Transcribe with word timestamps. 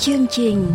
chương 0.00 0.26
trình 0.30 0.66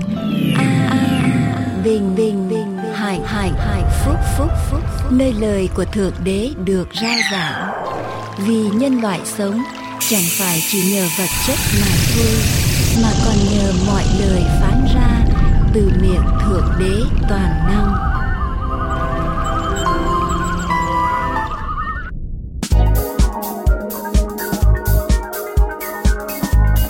a, 0.58 0.88
a 0.90 1.82
bình 1.84 2.16
bình 2.16 2.50
bình 2.50 2.78
hạnh 2.94 3.24
hạnh 3.26 3.54
hạnh 3.58 3.90
phúc 4.06 4.16
phúc 4.38 4.52
phúc 4.70 4.82
nơi 5.12 5.34
lời 5.34 5.70
của 5.76 5.86
thượng 5.86 6.14
đế 6.24 6.50
được 6.66 6.88
rao 7.02 7.18
giảng. 7.32 7.72
Vì 8.38 8.70
nhân 8.74 9.02
loại 9.02 9.20
sống 9.26 9.62
chẳng 10.00 10.24
phải 10.40 10.64
chỉ 10.72 10.94
nhờ 10.94 11.08
vật 11.18 11.30
chất 11.48 11.58
mà 11.82 11.88
thôi 12.16 12.36
mà 13.04 13.10
còn 13.26 13.36
nhờ 13.54 13.74
mọi 13.88 14.04
lời 14.20 14.44
phán 14.62 14.86
ra 14.96 15.26
từ 15.74 15.92
miệng 16.02 16.26
thượng 16.46 16.68
đế 16.80 17.02
toàn 17.30 17.50
năng. 17.68 17.94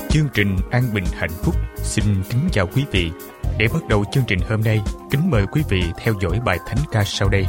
Chương 0.10 0.28
trình 0.34 0.58
an 0.72 0.84
bình 0.94 1.06
hạnh 1.20 1.32
phúc 1.44 1.56
xin 1.84 2.04
kính 2.30 2.50
chào 2.52 2.68
quý 2.76 2.86
vị. 2.92 3.12
Để 3.58 3.68
bắt 3.74 3.88
đầu 3.88 4.06
chương 4.12 4.24
trình 4.28 4.40
hôm 4.50 4.62
nay, 4.62 4.82
kính 5.12 5.30
mời 5.30 5.46
quý 5.52 5.62
vị 5.70 5.84
theo 5.98 6.14
dõi 6.22 6.40
bài 6.46 6.58
thánh 6.68 6.80
ca 6.92 7.04
sau 7.06 7.30
đây. 7.30 7.46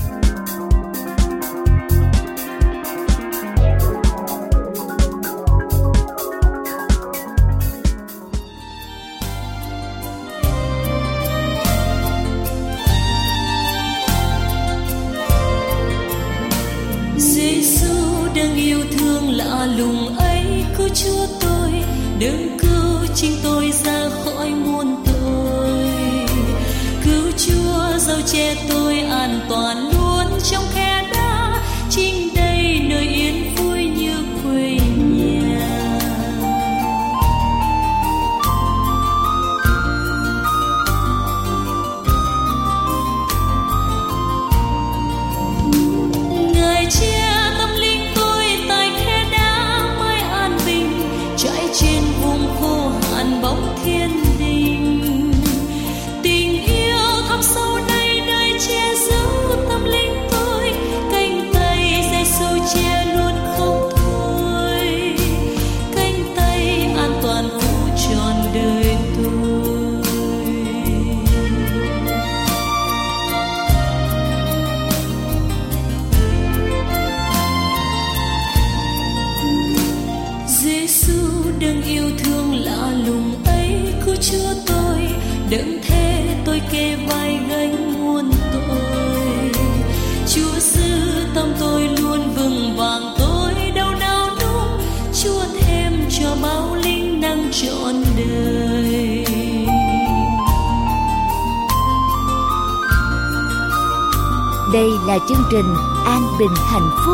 Trình 105.54 105.75
An 106.04 106.22
Bình 106.38 106.54
Hạnh 106.54 106.91
Phúc. 107.06 107.13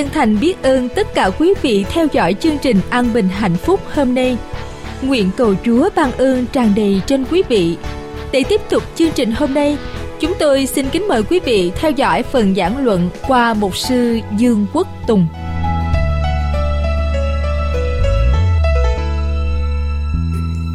Chân 0.00 0.10
thành 0.10 0.40
biết 0.40 0.62
ơn 0.62 0.88
tất 0.88 1.14
cả 1.14 1.30
quý 1.38 1.54
vị 1.62 1.84
theo 1.88 2.06
dõi 2.12 2.34
chương 2.34 2.58
trình 2.62 2.80
An 2.90 3.12
Bình 3.12 3.28
Hạnh 3.28 3.56
Phúc 3.56 3.80
hôm 3.94 4.14
nay. 4.14 4.36
Nguyện 5.02 5.30
cầu 5.36 5.54
Chúa 5.64 5.88
ban 5.96 6.12
ơn 6.12 6.46
tràn 6.46 6.72
đầy 6.76 7.02
trên 7.06 7.24
quý 7.30 7.42
vị. 7.48 7.76
Để 8.32 8.42
tiếp 8.48 8.60
tục 8.70 8.82
chương 8.94 9.10
trình 9.14 9.32
hôm 9.32 9.54
nay, 9.54 9.78
chúng 10.20 10.32
tôi 10.38 10.66
xin 10.66 10.88
kính 10.88 11.08
mời 11.08 11.22
quý 11.22 11.40
vị 11.40 11.72
theo 11.76 11.90
dõi 11.90 12.22
phần 12.22 12.54
giảng 12.54 12.84
luận 12.84 13.10
qua 13.28 13.54
mục 13.54 13.76
sư 13.76 14.20
Dương 14.36 14.66
Quốc 14.72 14.88
Tùng. 15.06 15.26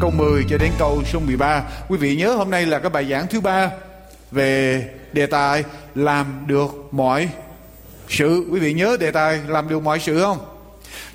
Câu 0.00 0.10
10 0.10 0.44
cho 0.50 0.58
đến 0.58 0.70
câu 0.78 1.02
số 1.12 1.20
13. 1.26 1.64
Quý 1.88 1.98
vị 1.98 2.16
nhớ 2.16 2.34
hôm 2.34 2.50
nay 2.50 2.66
là 2.66 2.78
cái 2.78 2.90
bài 2.90 3.06
giảng 3.10 3.26
thứ 3.30 3.40
ba 3.40 3.70
về 4.30 4.84
đề 5.12 5.26
tài 5.26 5.64
làm 5.94 6.44
được 6.46 6.88
mọi 6.90 7.28
sự. 8.08 8.46
Quý 8.50 8.60
vị 8.60 8.72
nhớ 8.72 8.96
đề 9.00 9.10
tài 9.10 9.40
làm 9.48 9.68
được 9.68 9.82
mọi 9.82 10.00
sự 10.00 10.20
không? 10.20 10.38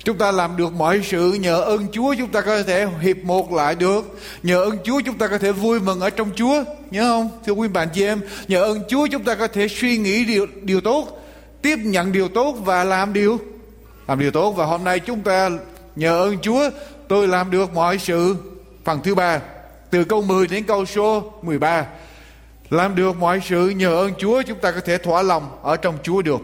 Chúng 0.04 0.18
ta 0.18 0.32
làm 0.32 0.56
được 0.56 0.72
mọi 0.72 1.00
sự, 1.04 1.32
nhờ 1.32 1.60
ơn 1.60 1.86
chúa 1.92 2.14
chúng 2.18 2.28
ta 2.28 2.40
có 2.40 2.62
thể 2.62 2.86
hiệp 3.00 3.16
một 3.16 3.52
lại 3.52 3.74
được. 3.74 4.18
Nhờ 4.42 4.62
ơn 4.62 4.78
chúa 4.84 5.00
chúng 5.00 5.18
ta 5.18 5.28
có 5.28 5.38
thể 5.38 5.52
vui 5.52 5.80
mừng 5.80 6.00
ở 6.00 6.10
trong 6.10 6.30
chúa, 6.36 6.64
nhớ 6.90 7.02
không? 7.02 7.30
Thưa 7.46 7.52
quý 7.52 7.68
bạn 7.68 7.88
chị 7.94 8.04
em, 8.04 8.20
nhờ 8.48 8.62
ơn 8.62 8.82
Chúa 8.88 9.06
chúng 9.06 9.24
ta 9.24 9.34
có 9.34 9.46
thể 9.46 9.68
suy 9.68 9.96
nghĩ 9.98 10.24
điều 10.24 10.46
điều 10.62 10.80
tốt, 10.80 11.22
tiếp 11.62 11.78
nhận 11.82 12.12
điều 12.12 12.28
tốt 12.28 12.56
và 12.64 12.84
làm 12.84 13.12
điều 13.12 13.38
làm 14.08 14.20
điều 14.20 14.30
tốt. 14.30 14.50
Và 14.50 14.64
hôm 14.64 14.84
nay 14.84 15.00
chúng 15.00 15.20
ta 15.20 15.50
nhờ 15.96 16.22
ơn 16.22 16.38
Chúa, 16.38 16.70
tôi 17.08 17.28
làm 17.28 17.50
được 17.50 17.74
mọi 17.74 17.98
sự. 17.98 18.36
Phần 18.84 19.00
thứ 19.04 19.14
ba, 19.14 19.40
từ 19.90 20.04
câu 20.04 20.22
10 20.22 20.46
đến 20.46 20.64
câu 20.64 20.86
số 20.86 21.32
13 21.42 21.86
làm 22.70 22.94
được 22.94 23.16
mọi 23.16 23.40
sự, 23.48 23.68
nhờ 23.68 23.94
ơn 23.94 24.12
Chúa 24.18 24.42
chúng 24.42 24.58
ta 24.58 24.70
có 24.70 24.80
thể 24.80 24.98
thỏa 24.98 25.22
lòng 25.22 25.58
ở 25.62 25.76
trong 25.76 25.98
Chúa 26.02 26.22
được. 26.22 26.40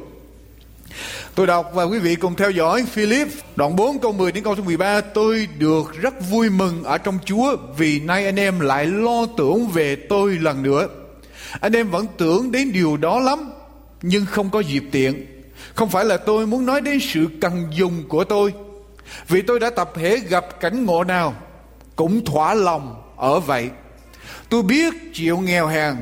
Tôi 1.35 1.47
đọc 1.47 1.71
và 1.75 1.85
quý 1.85 1.99
vị 1.99 2.15
cùng 2.15 2.35
theo 2.35 2.51
dõi 2.51 2.85
Philip, 2.91 3.29
đoạn 3.57 3.77
4 3.77 3.99
câu 3.99 4.13
10 4.13 4.33
đến 4.33 4.45
câu 4.45 4.57
số 4.57 4.63
13 4.63 5.01
Tôi 5.01 5.49
được 5.59 5.93
rất 6.01 6.15
vui 6.31 6.51
mừng 6.51 6.85
ở 6.85 6.99
trong 6.99 7.19
Chúa 7.25 7.57
vì 7.77 8.01
nay 8.01 8.25
anh 8.25 8.37
em 8.37 8.61
lại 8.61 8.87
lo 8.87 9.27
tưởng 9.37 9.69
về 9.69 9.97
tôi 9.97 10.39
lần 10.41 10.63
nữa. 10.63 10.89
Anh 11.61 11.73
em 11.73 11.91
vẫn 11.91 12.07
tưởng 12.17 12.53
đến 12.53 12.73
điều 12.73 12.97
đó 12.97 13.21
lắm, 13.21 13.53
nhưng 14.03 14.27
không 14.27 14.51
có 14.51 14.61
dịp 14.61 14.85
tiện. 14.93 15.27
Không 15.75 15.89
phải 15.89 16.05
là 16.05 16.17
tôi 16.17 16.47
muốn 16.47 16.67
nói 16.67 16.81
đến 16.81 16.99
sự 17.01 17.27
cần 17.41 17.67
dùng 17.71 18.05
của 18.09 18.25
tôi, 18.25 18.53
vì 19.29 19.43
tôi 19.43 19.61
đã 19.61 19.71
tập 19.71 19.91
thể 19.95 20.19
gặp 20.29 20.61
cảnh 20.61 20.85
ngộ 20.85 21.05
nào 21.05 21.35
cũng 21.97 22.25
thỏa 22.25 22.55
lòng 22.55 23.03
ở 23.17 23.41
vậy. 23.41 23.71
Tôi 24.49 24.63
biết 24.63 24.95
chịu 25.15 25.39
nghèo 25.39 25.67
hèn 25.67 25.97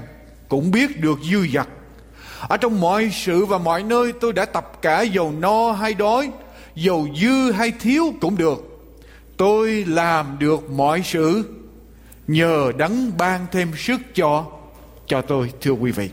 cũng 0.49 0.71
biết 0.71 1.01
được 1.01 1.19
dư 1.31 1.47
dật 1.55 1.67
ở 2.41 2.57
trong 2.57 2.81
mọi 2.81 3.11
sự 3.13 3.45
và 3.45 3.59
mọi 3.59 3.83
nơi 3.83 4.13
tôi 4.21 4.33
đã 4.33 4.45
tập 4.45 4.83
cả 4.83 5.03
dầu 5.03 5.33
no 5.39 5.73
hay 5.73 5.95
đói, 5.95 6.31
dầu 6.75 7.09
dư 7.21 7.53
hay 7.53 7.71
thiếu 7.71 8.15
cũng 8.21 8.37
được. 8.37 8.63
Tôi 9.37 9.85
làm 9.89 10.37
được 10.39 10.71
mọi 10.71 11.03
sự 11.05 11.45
nhờ 12.29 12.73
đấng 12.77 13.13
ban 13.19 13.47
thêm 13.53 13.73
sức 13.77 14.01
cho 14.15 14.45
cho 15.07 15.21
tôi 15.23 15.53
thưa 15.61 15.71
quý 15.71 15.91
vị. 15.91 16.11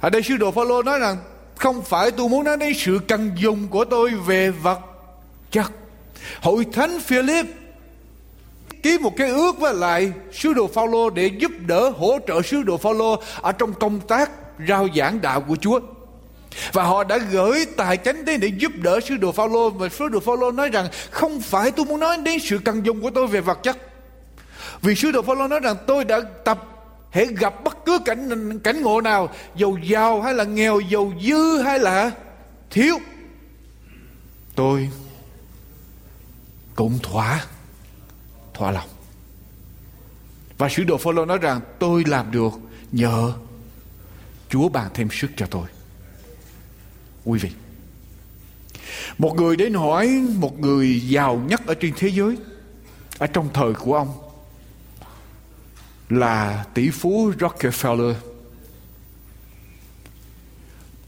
Ở 0.00 0.10
đây 0.10 0.22
sứ 0.22 0.36
đồ 0.36 0.50
Phaolô 0.50 0.82
nói 0.82 0.98
rằng 0.98 1.16
không 1.56 1.82
phải 1.82 2.10
tôi 2.10 2.28
muốn 2.28 2.44
nói 2.44 2.56
đến 2.56 2.72
sự 2.74 2.98
cần 3.08 3.30
dùng 3.36 3.68
của 3.68 3.84
tôi 3.84 4.10
về 4.10 4.50
vật 4.50 4.80
chất. 5.50 5.72
Hội 6.40 6.66
thánh 6.72 7.00
Philip 7.00 7.46
ký 8.82 8.98
một 8.98 9.16
cái 9.16 9.28
ước 9.28 9.60
với 9.60 9.74
lại 9.74 10.12
sứ 10.32 10.54
đồ 10.54 10.66
Phaolô 10.66 11.10
để 11.10 11.26
giúp 11.26 11.52
đỡ 11.66 11.92
hỗ 11.98 12.18
trợ 12.26 12.42
sứ 12.42 12.62
đồ 12.62 12.76
Phaolô 12.76 13.22
ở 13.40 13.52
trong 13.52 13.72
công 13.72 14.00
tác 14.00 14.30
rao 14.68 14.88
giảng 14.96 15.20
đạo 15.20 15.40
của 15.40 15.56
Chúa. 15.56 15.80
Và 16.72 16.82
họ 16.82 17.04
đã 17.04 17.18
gửi 17.18 17.66
tài 17.76 17.96
chánh 17.96 18.24
đến 18.24 18.40
để 18.40 18.48
giúp 18.48 18.72
đỡ 18.82 19.00
sứ 19.00 19.16
đồ 19.16 19.32
Phaolô 19.32 19.70
và 19.70 19.88
sứ 19.88 20.08
đồ 20.08 20.20
Phaolô 20.20 20.50
nói 20.50 20.68
rằng, 20.68 20.88
không 21.10 21.40
phải 21.40 21.70
tôi 21.70 21.86
muốn 21.86 22.00
nói 22.00 22.16
đến 22.24 22.38
sự 22.38 22.58
cần 22.64 22.86
dùng 22.86 23.02
của 23.02 23.10
tôi 23.10 23.26
về 23.26 23.40
vật 23.40 23.58
chất. 23.62 23.76
Vì 24.82 24.94
sứ 24.94 25.10
đồ 25.10 25.22
Phaolô 25.22 25.48
nói 25.48 25.60
rằng, 25.60 25.76
tôi 25.86 26.04
đã 26.04 26.20
tập 26.44 26.66
hãy 27.10 27.26
gặp 27.26 27.64
bất 27.64 27.84
cứ 27.84 27.98
cảnh 28.04 28.58
cảnh 28.58 28.82
ngộ 28.82 29.00
nào 29.00 29.28
giàu 29.56 29.76
giàu 29.82 30.22
hay 30.22 30.34
là 30.34 30.44
nghèo 30.44 30.80
giàu 30.80 31.12
dư 31.22 31.62
hay 31.62 31.78
là 31.78 32.10
thiếu, 32.70 32.98
tôi 34.54 34.90
cũng 36.74 36.98
thỏa 37.02 37.44
thỏa 38.54 38.70
lòng 38.70 38.88
và 40.58 40.68
sứ 40.68 40.84
đồ 40.84 40.96
Phaolô 40.96 41.24
nói 41.24 41.38
rằng, 41.38 41.60
tôi 41.78 42.04
làm 42.06 42.30
được 42.30 42.52
nhờ 42.92 43.32
Chúa 44.50 44.68
ban 44.68 44.90
thêm 44.94 45.08
sức 45.12 45.30
cho 45.36 45.46
tôi. 45.46 45.68
Quý 47.24 47.38
vị, 47.38 47.50
một 49.18 49.34
người 49.34 49.56
đến 49.56 49.74
hỏi 49.74 50.08
một 50.36 50.60
người 50.60 51.00
giàu 51.00 51.36
nhất 51.36 51.60
ở 51.66 51.74
trên 51.74 51.92
thế 51.96 52.08
giới, 52.08 52.36
ở 53.18 53.26
trong 53.26 53.50
thời 53.54 53.74
của 53.74 53.94
ông, 53.94 54.30
là 56.08 56.64
tỷ 56.74 56.90
phú 56.90 57.32
Rockefeller. 57.38 58.14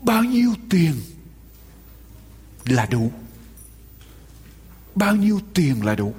Bao 0.00 0.24
nhiêu 0.24 0.54
tiền 0.70 0.94
là 2.64 2.86
đủ? 2.86 3.12
Bao 4.94 5.16
nhiêu 5.16 5.40
tiền 5.54 5.84
là 5.84 5.94
đủ? 5.94 6.14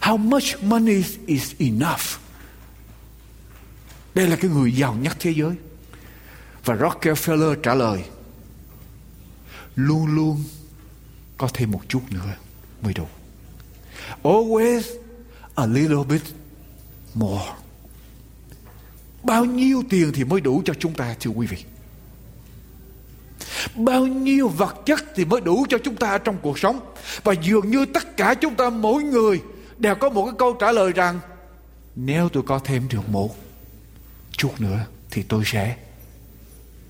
How 0.00 0.16
much 0.16 0.62
money 0.62 1.04
is 1.26 1.54
enough? 1.58 2.20
Đây 4.14 4.28
là 4.28 4.36
cái 4.36 4.50
người 4.50 4.72
giàu 4.72 4.94
nhất 4.94 5.16
thế 5.20 5.34
giới. 5.34 5.54
Và 6.68 6.74
Rockefeller 6.74 7.54
trả 7.54 7.74
lời, 7.74 8.04
Luôn 9.76 10.06
luôn 10.06 10.44
có 11.38 11.48
thêm 11.54 11.70
một 11.70 11.80
chút 11.88 12.02
nữa 12.10 12.34
mới 12.82 12.94
đủ. 12.94 13.06
Always 14.22 14.82
a 15.54 15.66
little 15.66 16.04
bit 16.08 16.22
more. 17.14 17.44
Bao 19.22 19.44
nhiêu 19.44 19.82
tiền 19.90 20.12
thì 20.14 20.24
mới 20.24 20.40
đủ 20.40 20.62
cho 20.64 20.74
chúng 20.74 20.94
ta, 20.94 21.14
thưa 21.20 21.30
quý 21.30 21.46
vị? 21.46 21.64
Bao 23.74 24.06
nhiêu 24.06 24.48
vật 24.48 24.76
chất 24.86 25.04
thì 25.14 25.24
mới 25.24 25.40
đủ 25.40 25.66
cho 25.68 25.78
chúng 25.84 25.96
ta 25.96 26.18
trong 26.18 26.36
cuộc 26.42 26.58
sống? 26.58 26.80
Và 27.24 27.32
dường 27.32 27.70
như 27.70 27.86
tất 27.86 28.16
cả 28.16 28.34
chúng 28.34 28.54
ta 28.54 28.70
mỗi 28.70 29.02
người 29.02 29.42
đều 29.78 29.94
có 29.94 30.10
một 30.10 30.24
cái 30.24 30.34
câu 30.38 30.52
trả 30.52 30.72
lời 30.72 30.92
rằng, 30.92 31.20
nếu 31.96 32.28
tôi 32.28 32.42
có 32.42 32.58
thêm 32.58 32.88
được 32.88 33.08
một 33.08 33.36
chút 34.32 34.60
nữa 34.60 34.86
thì 35.10 35.22
tôi 35.22 35.42
sẽ 35.46 35.76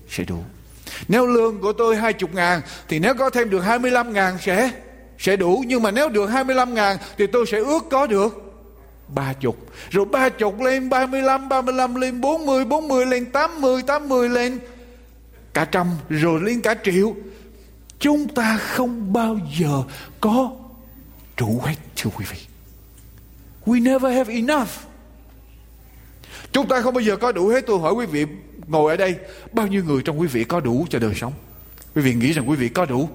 sẽ 0.09 0.23
đủ. 0.23 0.43
Nếu 1.07 1.27
lương 1.27 1.61
của 1.61 1.73
tôi 1.73 1.95
20 1.95 2.29
ngàn, 2.33 2.61
thì 2.87 2.99
nếu 2.99 3.13
có 3.13 3.29
thêm 3.29 3.49
được 3.49 3.59
25 3.59 4.13
ngàn 4.13 4.37
sẽ 4.41 4.71
sẽ 5.19 5.35
đủ. 5.35 5.63
Nhưng 5.67 5.83
mà 5.83 5.91
nếu 5.91 6.09
được 6.09 6.25
25 6.25 6.73
ngàn, 6.73 6.97
thì 7.17 7.27
tôi 7.27 7.45
sẽ 7.51 7.57
ước 7.57 7.83
có 7.91 8.07
được 8.07 8.53
ba 9.07 9.33
chục. 9.33 9.57
Rồi 9.89 10.05
ba 10.05 10.29
chục 10.29 10.61
lên 10.61 10.89
35 10.89 11.49
35 11.49 11.95
lên 11.95 12.21
40 12.21 12.65
40 12.65 13.05
lên 13.05 13.25
80 13.25 13.81
80 13.81 14.29
lên 14.29 14.59
cả 15.53 15.65
trăm, 15.65 15.87
rồi 16.09 16.41
lên 16.41 16.61
cả 16.61 16.75
triệu. 16.83 17.15
Chúng 17.99 18.27
ta 18.27 18.57
không 18.57 19.13
bao 19.13 19.39
giờ 19.59 19.83
có 20.19 20.51
đủ 21.37 21.61
hết, 21.65 21.75
thưa 21.95 22.09
quý 22.17 22.25
vị. 22.31 22.37
We 23.65 23.83
never 23.83 24.15
have 24.15 24.33
enough. 24.33 24.69
Chúng 26.51 26.67
ta 26.67 26.81
không 26.81 26.93
bao 26.93 27.01
giờ 27.01 27.15
có 27.15 27.31
đủ 27.31 27.47
hết. 27.47 27.61
Tôi 27.67 27.79
hỏi 27.79 27.93
quý 27.93 28.05
vị 28.05 28.25
ngồi 28.69 28.91
ở 28.91 28.97
đây. 28.97 29.15
Bao 29.51 29.67
nhiêu 29.67 29.83
người 29.83 30.01
trong 30.05 30.19
quý 30.19 30.27
vị 30.27 30.43
có 30.43 30.59
đủ 30.59 30.85
cho 30.89 30.99
đời 30.99 31.13
sống? 31.15 31.33
Quý 31.95 32.01
vị 32.01 32.13
nghĩ 32.13 32.31
rằng 32.31 32.49
quý 32.49 32.55
vị 32.55 32.69
có 32.69 32.85
đủ. 32.85 33.09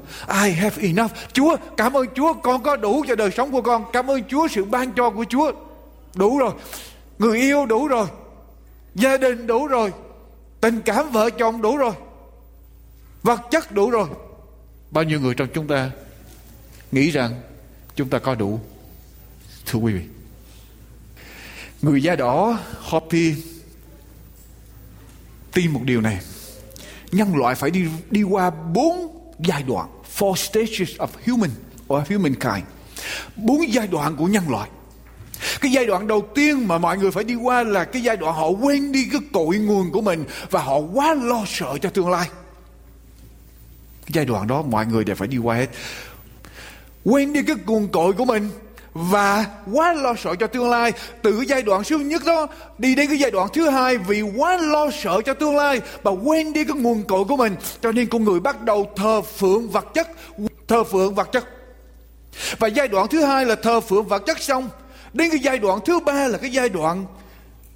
I 0.45 0.51
have 0.51 0.83
enough. 0.83 1.11
Chúa, 1.33 1.57
cảm 1.77 1.97
ơn 1.97 2.07
Chúa, 2.15 2.33
con 2.33 2.63
có 2.63 2.77
đủ 2.77 3.05
cho 3.09 3.15
đời 3.15 3.31
sống 3.31 3.53
của 3.53 3.63
con. 3.63 3.85
Cảm 3.93 4.11
ơn 4.11 4.25
Chúa, 4.25 4.49
sự 4.49 4.65
ban 4.65 4.93
cho 4.93 5.11
của 5.11 5.25
Chúa. 5.29 5.53
Đủ 6.15 6.39
rồi. 6.39 6.53
Người 7.19 7.39
yêu 7.39 7.67
đủ 7.67 7.89
rồi. 7.89 8.07
Gia 8.95 9.17
đình 9.17 9.47
đủ 9.47 9.67
rồi. 9.67 9.93
Tình 10.61 10.81
cảm 10.81 11.11
vợ 11.11 11.31
chồng 11.31 11.63
đủ 11.63 11.77
rồi. 11.77 11.93
Vật 13.23 13.41
chất 13.51 13.73
đủ 13.73 13.91
rồi. 13.91 14.09
Bao 14.91 15.05
nhiêu 15.05 15.21
người 15.21 15.35
trong 15.35 15.49
chúng 15.55 15.67
ta 15.67 15.91
nghĩ 16.93 17.11
rằng 17.11 17.41
chúng 17.97 18.09
ta 18.09 18.19
có 18.19 18.35
đủ? 18.35 18.61
Thưa 19.67 19.79
quý 19.79 19.93
vị, 19.93 20.01
người 21.83 22.03
da 22.03 22.17
đỏ 22.17 22.59
Hopi 22.81 23.35
tin 25.55 25.71
một 25.71 25.81
điều 25.85 26.01
này. 26.01 26.21
Nhân 27.13 27.37
loại 27.37 27.55
phải 27.55 27.71
đi 27.71 27.85
đi 28.11 28.23
qua 28.23 28.51
bốn 28.51 29.19
giai 29.39 29.63
đoạn, 29.63 29.89
four 30.19 30.35
stages 30.35 30.97
of 30.99 31.09
human 31.27 31.51
or 31.89 32.11
humankind 32.11 32.65
bốn 33.37 33.73
giai 33.73 33.87
đoạn 33.87 34.17
của 34.17 34.27
nhân 34.27 34.49
loại. 34.49 34.71
Cái 35.61 35.73
giai 35.73 35.87
đoạn 35.87 36.07
đầu 36.07 36.29
tiên 36.35 36.69
mà 36.69 36.79
mọi 36.79 36.99
người 36.99 37.11
phải 37.11 37.25
đi 37.25 37.35
qua 37.35 37.63
là 37.63 37.85
cái 37.85 38.03
giai 38.03 38.17
đoạn 38.17 38.35
họ 38.35 38.49
quên 38.49 38.93
đi 38.93 39.09
cái 39.13 39.21
cội 39.33 39.59
nguồn 39.59 39.93
của 39.93 40.01
mình 40.01 40.25
và 40.51 40.63
họ 40.63 40.79
quá 40.79 41.15
lo 41.15 41.45
sợ 41.47 41.79
cho 41.83 41.91
tương 41.91 42.11
lai. 42.11 42.29
Cái 44.07 44.13
giai 44.13 44.25
đoạn 44.25 44.47
đó 44.47 44.63
mọi 44.63 44.87
người 44.87 45.05
đều 45.05 45.17
phải 45.17 45.29
đi 45.29 45.39
qua 45.39 45.57
hết. 45.57 45.71
Quên 47.05 47.33
đi 47.33 47.43
cái 47.43 47.57
nguồn 47.67 47.89
cội 47.89 48.13
của 48.13 48.25
mình 48.25 48.51
và 48.95 49.47
quá 49.73 49.93
lo 49.93 50.15
sợ 50.15 50.35
cho 50.41 50.47
tương 50.47 50.71
lai. 50.71 50.93
Từ 51.23 51.45
giai 51.49 51.63
đoạn 51.63 51.85
siêu 51.85 51.99
nhất 51.99 52.23
đó, 52.27 52.47
đi 52.79 52.95
đến 52.95 53.09
cái 53.09 53.19
giai 53.19 53.31
đoạn 53.31 53.49
thứ 53.53 53.69
hai 53.69 53.97
vì 53.97 54.23
quá 54.23 54.57
lo 54.57 54.91
sợ 55.03 55.21
cho 55.25 55.35
tương 55.35 55.57
lai 55.57 55.81
và 56.03 56.11
quên 56.11 56.53
đi 56.53 56.65
cái 56.65 56.77
nguồn 56.77 57.03
cội 57.03 57.25
của 57.25 57.37
mình. 57.37 57.57
Cho 57.83 57.93
nên 57.93 58.07
con 58.07 58.25
người 58.25 58.41
bắt 58.41 58.63
đầu 58.63 58.91
thờ 58.97 59.23
phượng 59.23 59.69
vật 59.69 59.87
chất. 59.95 60.09
Thờ 60.69 60.85
phượng 60.85 61.15
vật 61.15 61.29
chất. 61.33 61.45
Và 62.59 62.69
giai 62.69 62.89
đoạn 62.89 63.09
thứ 63.09 63.25
hai 63.25 63.45
là 63.45 63.55
thờ 63.55 63.81
phượng 63.81 64.09
vật 64.09 64.23
chất 64.27 64.41
xong. 64.41 64.69
Đến 65.13 65.31
cái 65.31 65.41
giai 65.41 65.59
đoạn 65.59 65.81
thứ 65.85 66.01
ba 66.01 66.29
là 66.29 66.39
cái 66.39 66.53
giai 66.53 66.69
đoạn 66.69 67.05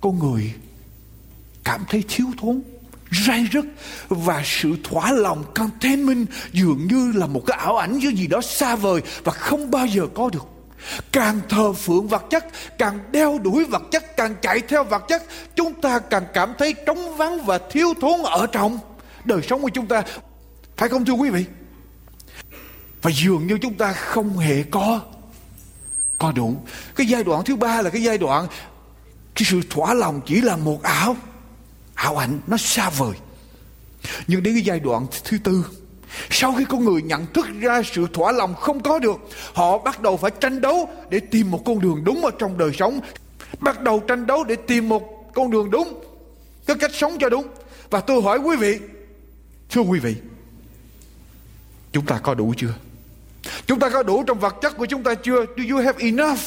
con 0.01 0.19
người 0.19 0.53
cảm 1.65 1.85
thấy 1.91 2.05
thiếu 2.09 2.27
thốn 2.41 2.63
rai 3.27 3.47
rứt. 3.53 3.65
Và 4.09 4.43
sự 4.45 4.77
thỏa 4.85 5.13
lòng 5.13 5.45
contentment 5.55 6.27
dường 6.53 6.87
như 6.91 7.13
là 7.15 7.27
một 7.27 7.43
cái 7.47 7.59
ảo 7.59 7.77
ảnh 7.77 7.99
như 7.99 8.09
gì 8.09 8.27
đó 8.27 8.41
xa 8.41 8.77
vời 8.77 9.03
và 9.25 9.33
không 9.33 9.71
bao 9.71 9.87
giờ 9.87 10.07
có 10.15 10.31
được. 10.33 10.58
Càng 11.13 11.41
thờ 11.49 11.73
phượng 11.73 12.09
vật 12.09 12.25
chất, 12.31 12.47
Càng 12.79 12.99
đeo 13.13 13.39
đuổi 13.39 13.65
vật 13.65 13.83
chất, 13.91 14.17
Càng 14.17 14.35
chạy 14.43 14.61
theo 14.61 14.85
vật 14.85 15.05
chất, 15.09 15.23
Chúng 15.55 15.81
ta 15.81 15.99
càng 15.99 16.25
cảm 16.35 16.55
thấy 16.59 16.75
trống 16.87 17.17
vắng 17.17 17.45
và 17.45 17.59
thiếu 17.71 17.95
thốn 18.01 18.23
ở 18.23 18.47
trong. 18.47 18.79
Đời 19.25 19.41
sống 19.43 19.63
của 19.63 19.71
chúng 19.75 19.87
ta, 19.87 20.03
Phải 20.77 20.89
không 20.89 21.05
thưa 21.05 21.13
quý 21.13 21.31
vị? 21.31 21.45
Và 23.03 23.11
dường 23.11 23.47
như 23.47 23.59
chúng 23.63 23.75
ta 23.75 23.93
không 23.93 24.39
hề 24.39 24.63
có. 24.63 25.01
Có 26.19 26.33
đủ. 26.33 26.57
Cái 26.95 27.07
giai 27.07 27.25
đoạn 27.25 27.45
thứ 27.45 27.57
ba 27.57 27.83
là 27.83 27.91
cái 27.91 28.03
giai 28.03 28.19
đoạn, 28.19 28.47
cái 29.35 29.45
sự 29.51 29.61
thỏa 29.71 29.95
lòng 29.95 30.21
chỉ 30.27 30.41
là 30.41 30.57
một 30.57 30.83
ảo. 30.83 31.17
Ảo 31.95 32.17
ảnh, 32.17 32.41
nó 32.47 32.57
xa 32.57 32.91
vời. 32.91 33.15
Nhưng 34.27 34.43
đến 34.43 34.55
cái 34.55 34.63
giai 34.63 34.81
đoạn 34.81 35.07
thứ 35.25 35.39
tư 35.45 35.65
sau 36.31 36.55
khi 36.55 36.65
con 36.69 36.85
người 36.85 37.03
nhận 37.03 37.27
thức 37.27 37.47
ra 37.61 37.83
sự 37.93 38.07
thỏa 38.13 38.33
lòng 38.33 38.55
không 38.55 38.83
có 38.83 38.99
được, 38.99 39.21
họ 39.55 39.79
bắt 39.79 40.03
đầu 40.03 40.17
phải 40.17 40.31
tranh 40.41 40.61
đấu 40.61 40.89
để 41.11 41.21
tìm 41.21 41.51
một 41.51 41.63
con 41.65 41.81
đường 41.81 42.05
đúng 42.05 42.25
ở 42.25 42.31
trong 42.39 42.59
đời 42.59 42.71
sống. 42.79 43.01
Bắt 43.61 43.83
đầu 43.83 44.01
tranh 44.01 44.27
đấu 44.27 44.45
để 44.45 44.57
tìm 44.57 44.89
một 44.89 45.33
con 45.35 45.51
đường 45.51 45.71
đúng, 45.71 46.05
cái 46.67 46.77
cách 46.81 46.95
sống 46.95 47.17
cho 47.21 47.29
đúng. 47.29 47.47
Và 47.91 48.01
tôi 48.01 48.23
hỏi 48.23 48.39
quý 48.39 48.57
vị, 48.57 48.79
thưa 49.71 49.81
quý 49.81 49.99
vị, 49.99 50.15
chúng 51.93 52.07
ta 52.07 52.19
có 52.19 52.35
đủ 52.35 52.55
chưa? 52.57 52.75
Chúng 53.67 53.79
ta 53.79 53.91
có 53.91 54.03
đủ 54.03 54.25
trong 54.27 54.39
vật 54.39 54.57
chất 54.63 54.77
của 54.77 54.87
chúng 54.87 55.03
ta 55.03 55.15
chưa? 55.15 55.45
Do 55.57 55.65
you 55.71 55.85
have 55.85 56.05
enough? 56.05 56.41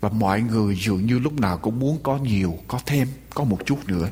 Và 0.00 0.08
mọi 0.08 0.40
người 0.40 0.78
dường 0.84 1.06
như 1.06 1.18
lúc 1.18 1.40
nào 1.40 1.58
cũng 1.58 1.78
muốn 1.78 1.98
có 2.02 2.16
nhiều, 2.16 2.58
có 2.68 2.80
thêm, 2.86 3.08
có 3.34 3.44
một 3.44 3.58
chút 3.66 3.78
nữa 3.86 4.08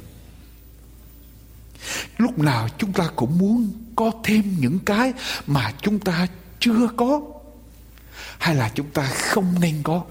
lúc 2.18 2.38
nào 2.38 2.68
chúng 2.78 2.92
ta 2.92 3.08
cũng 3.16 3.38
muốn 3.38 3.73
có 3.97 4.11
thêm 4.25 4.56
những 4.58 4.78
cái 4.78 5.12
mà 5.47 5.73
chúng 5.82 5.99
ta 5.99 6.26
chưa 6.61 6.88
có. 6.97 7.20
Hay 8.38 8.54
là 8.54 8.70
chúng 8.75 8.90
ta 8.90 9.02
không 9.02 9.54
nên 9.61 9.75
có. 9.82 10.04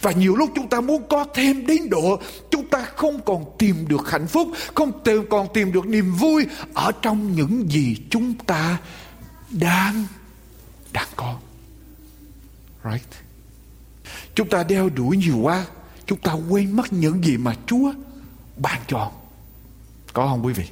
Và 0.00 0.12
nhiều 0.12 0.36
lúc 0.36 0.50
chúng 0.54 0.68
ta 0.68 0.80
muốn 0.80 1.08
có 1.08 1.24
thêm 1.34 1.66
đến 1.66 1.90
độ 1.90 2.20
chúng 2.50 2.68
ta 2.68 2.84
không 2.96 3.24
còn 3.24 3.44
tìm 3.58 3.88
được 3.88 4.10
hạnh 4.10 4.26
phúc 4.26 4.48
không 4.74 5.04
tìm, 5.04 5.24
còn 5.30 5.46
tìm 5.54 5.72
được 5.72 5.86
niềm 5.86 6.14
vui 6.14 6.46
ở 6.74 6.92
trong 7.02 7.32
những 7.32 7.70
gì 7.70 7.96
chúng 8.10 8.34
ta 8.34 8.78
đang 9.50 10.06
đang 10.92 11.08
có. 11.16 11.38
Right? 12.84 13.08
Chúng 14.34 14.48
ta 14.48 14.62
đeo 14.62 14.88
đuổi 14.88 15.16
nhiều 15.16 15.38
quá 15.38 15.66
chúng 16.06 16.18
ta 16.18 16.32
quên 16.32 16.76
mất 16.76 16.92
những 16.92 17.24
gì 17.24 17.36
mà 17.36 17.54
chúa 17.66 17.92
ban 18.56 18.82
cho 18.88 19.12
có 20.12 20.28
không 20.28 20.46
quý 20.46 20.52
vị? 20.52 20.68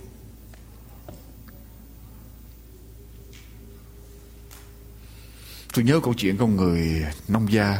Tôi 5.74 5.84
nhớ 5.84 6.00
câu 6.02 6.14
chuyện 6.14 6.36
con 6.36 6.56
người 6.56 7.06
nông 7.28 7.52
gia. 7.52 7.76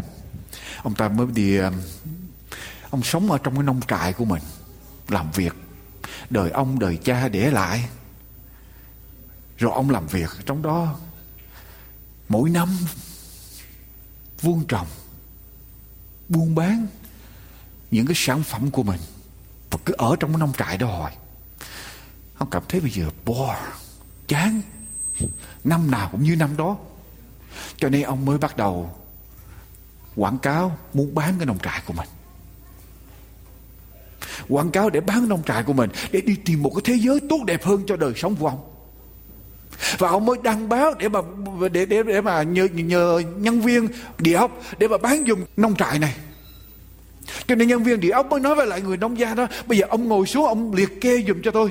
Ông 0.82 0.94
ta 0.94 1.08
mới 1.08 1.26
đi 1.26 1.56
um, 1.56 1.74
ông 2.90 3.02
sống 3.02 3.30
ở 3.30 3.38
trong 3.38 3.54
cái 3.54 3.62
nông 3.62 3.80
trại 3.88 4.12
của 4.12 4.24
mình, 4.24 4.42
làm 5.08 5.30
việc. 5.30 5.54
Đời 6.30 6.50
ông, 6.50 6.78
đời 6.78 6.96
cha 6.96 7.28
để 7.28 7.50
lại. 7.50 7.88
Rồi 9.58 9.72
ông 9.72 9.90
làm 9.90 10.06
việc 10.06 10.30
trong 10.46 10.62
đó. 10.62 10.98
Mỗi 12.28 12.50
năm, 12.50 12.76
vuông 14.40 14.64
trồng, 14.68 14.86
buôn 16.28 16.54
bán 16.54 16.86
những 17.90 18.06
cái 18.06 18.14
sản 18.16 18.42
phẩm 18.42 18.70
của 18.70 18.82
mình 18.82 19.00
và 19.70 19.78
cứ 19.84 19.94
ở 19.98 20.16
trong 20.20 20.30
cái 20.30 20.38
nông 20.40 20.52
trại 20.58 20.78
đó 20.78 20.86
hồi 20.86 21.10
ông 22.38 22.50
cảm 22.50 22.62
thấy 22.68 22.80
bây 22.80 22.90
giờ 22.90 23.04
bore 23.24 23.58
chán. 24.28 24.60
Năm 25.64 25.90
nào 25.90 26.08
cũng 26.12 26.22
như 26.22 26.36
năm 26.36 26.56
đó. 26.56 26.76
Cho 27.76 27.88
nên 27.88 28.02
ông 28.02 28.24
mới 28.24 28.38
bắt 28.38 28.56
đầu 28.56 28.96
quảng 30.16 30.38
cáo 30.38 30.78
muốn 30.94 31.14
bán 31.14 31.34
cái 31.38 31.46
nông 31.46 31.58
trại 31.58 31.82
của 31.86 31.92
mình. 31.92 32.08
Quảng 34.48 34.70
cáo 34.70 34.90
để 34.90 35.00
bán 35.00 35.28
nông 35.28 35.42
trại 35.42 35.62
của 35.62 35.72
mình, 35.72 35.90
để 36.12 36.20
đi 36.20 36.36
tìm 36.44 36.62
một 36.62 36.70
cái 36.74 36.82
thế 36.84 37.02
giới 37.02 37.20
tốt 37.28 37.38
đẹp 37.46 37.64
hơn 37.64 37.82
cho 37.86 37.96
đời 37.96 38.12
sống 38.16 38.36
của 38.36 38.46
ông. 38.46 38.72
Và 39.98 40.08
ông 40.08 40.26
mới 40.26 40.36
đăng 40.42 40.68
báo 40.68 40.94
để 40.94 41.08
mà, 41.08 41.20
để 41.72 41.86
để 41.86 42.02
để 42.02 42.20
mà 42.20 42.42
nhờ 42.42 42.64
nhờ 42.64 43.22
nhân 43.36 43.60
viên 43.60 43.88
địa 44.18 44.34
ốc 44.34 44.50
để 44.78 44.88
mà 44.88 44.98
bán 44.98 45.26
dùng 45.26 45.46
nông 45.56 45.76
trại 45.76 45.98
này 45.98 46.16
cho 47.46 47.54
nên 47.54 47.68
nhân 47.68 47.82
viên 47.82 48.00
địa 48.00 48.10
ốc 48.10 48.30
mới 48.30 48.40
nói 48.40 48.54
với 48.54 48.66
lại 48.66 48.82
người 48.82 48.96
nông 48.96 49.18
gia 49.18 49.34
đó, 49.34 49.46
bây 49.66 49.78
giờ 49.78 49.86
ông 49.88 50.08
ngồi 50.08 50.26
xuống, 50.26 50.46
ông 50.46 50.74
liệt 50.74 51.00
kê 51.00 51.22
dùm 51.28 51.42
cho 51.42 51.50
tôi. 51.50 51.70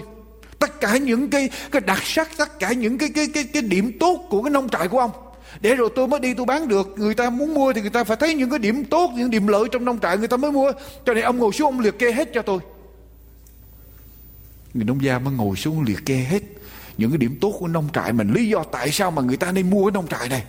Tất 0.59 0.81
cả 0.81 0.97
những 0.97 1.29
cái 1.29 1.49
cái 1.71 1.81
đặc 1.81 1.99
sắc, 2.03 2.29
tất 2.37 2.59
cả 2.59 2.73
những 2.73 2.97
cái 2.97 3.09
cái 3.15 3.27
cái 3.33 3.43
cái 3.43 3.61
điểm 3.61 3.99
tốt 3.99 4.27
của 4.29 4.43
cái 4.43 4.51
nông 4.51 4.69
trại 4.69 4.87
của 4.87 4.99
ông. 4.99 5.11
Để 5.61 5.75
rồi 5.75 5.89
tôi 5.95 6.07
mới 6.07 6.19
đi 6.19 6.33
tôi 6.33 6.45
bán 6.45 6.67
được, 6.67 6.93
người 6.95 7.13
ta 7.13 7.29
muốn 7.29 7.53
mua 7.53 7.73
thì 7.73 7.81
người 7.81 7.89
ta 7.89 8.03
phải 8.03 8.17
thấy 8.17 8.35
những 8.35 8.49
cái 8.49 8.59
điểm 8.59 8.85
tốt, 8.85 9.11
những 9.15 9.31
điểm 9.31 9.47
lợi 9.47 9.63
trong 9.71 9.85
nông 9.85 9.99
trại 9.99 10.17
người 10.17 10.27
ta 10.27 10.37
mới 10.37 10.51
mua. 10.51 10.71
Cho 11.05 11.13
nên 11.13 11.23
ông 11.23 11.37
ngồi 11.37 11.53
xuống, 11.53 11.67
ông 11.67 11.79
liệt 11.79 11.99
kê 11.99 12.11
hết 12.11 12.29
cho 12.33 12.41
tôi. 12.41 12.59
Người 14.73 14.85
nông 14.85 15.03
gia 15.03 15.19
mới 15.19 15.33
ngồi 15.33 15.55
xuống 15.55 15.83
liệt 15.83 16.05
kê 16.05 16.15
hết 16.15 16.43
những 16.97 17.11
cái 17.11 17.17
điểm 17.17 17.37
tốt 17.41 17.55
của 17.59 17.67
nông 17.67 17.87
trại 17.93 18.13
mình. 18.13 18.33
Lý 18.33 18.47
do 18.47 18.63
tại 18.63 18.91
sao 18.91 19.11
mà 19.11 19.21
người 19.21 19.37
ta 19.37 19.51
nên 19.51 19.69
mua 19.69 19.85
cái 19.85 19.91
nông 19.91 20.07
trại 20.07 20.29
này? 20.29 20.43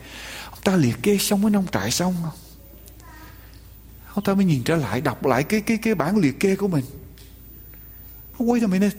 Ông 0.50 0.60
ta 0.64 0.76
liệt 0.76 0.96
kê 1.02 1.18
xong 1.18 1.42
cái 1.42 1.50
nông 1.50 1.66
trại 1.72 1.90
xong 1.90 2.14
ông 4.14 4.24
ta 4.24 4.34
mới 4.34 4.44
nhìn 4.44 4.62
trở 4.64 4.76
lại, 4.76 5.00
đọc 5.00 5.26
lại 5.26 5.42
cái 5.42 5.60
cái 5.60 5.76
cái 5.76 5.94
bản 5.94 6.16
liệt 6.16 6.40
kê 6.40 6.56
của 6.56 6.68
mình. 6.68 6.84
Wait 8.38 8.64
a 8.64 8.66
minute 8.66 8.96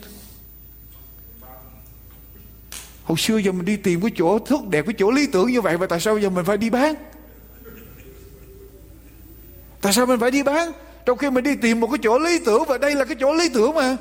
hồi 3.03 3.17
xưa 3.17 3.37
giờ 3.37 3.51
mình 3.51 3.65
đi 3.65 3.77
tìm 3.77 4.01
cái 4.01 4.11
chỗ 4.15 4.39
thuốc 4.39 4.67
đẹp, 4.67 4.85
cái 4.85 4.95
chỗ 4.97 5.11
lý 5.11 5.27
tưởng 5.27 5.51
như 5.51 5.61
vậy 5.61 5.77
và 5.77 5.87
tại 5.87 5.99
sao 5.99 6.19
giờ 6.19 6.29
mình 6.29 6.45
phải 6.45 6.57
đi 6.57 6.69
bán? 6.69 6.95
Tại 9.81 9.93
sao 9.93 10.05
mình 10.05 10.19
phải 10.19 10.31
đi 10.31 10.43
bán? 10.43 10.71
Trong 11.05 11.17
khi 11.17 11.29
mình 11.29 11.43
đi 11.43 11.55
tìm 11.55 11.79
một 11.79 11.87
cái 11.87 11.99
chỗ 12.03 12.19
lý 12.19 12.39
tưởng 12.45 12.63
và 12.67 12.77
đây 12.77 12.95
là 12.95 13.05
cái 13.05 13.15
chỗ 13.19 13.33
lý 13.33 13.49
tưởng 13.53 13.75
mà. 13.75 13.97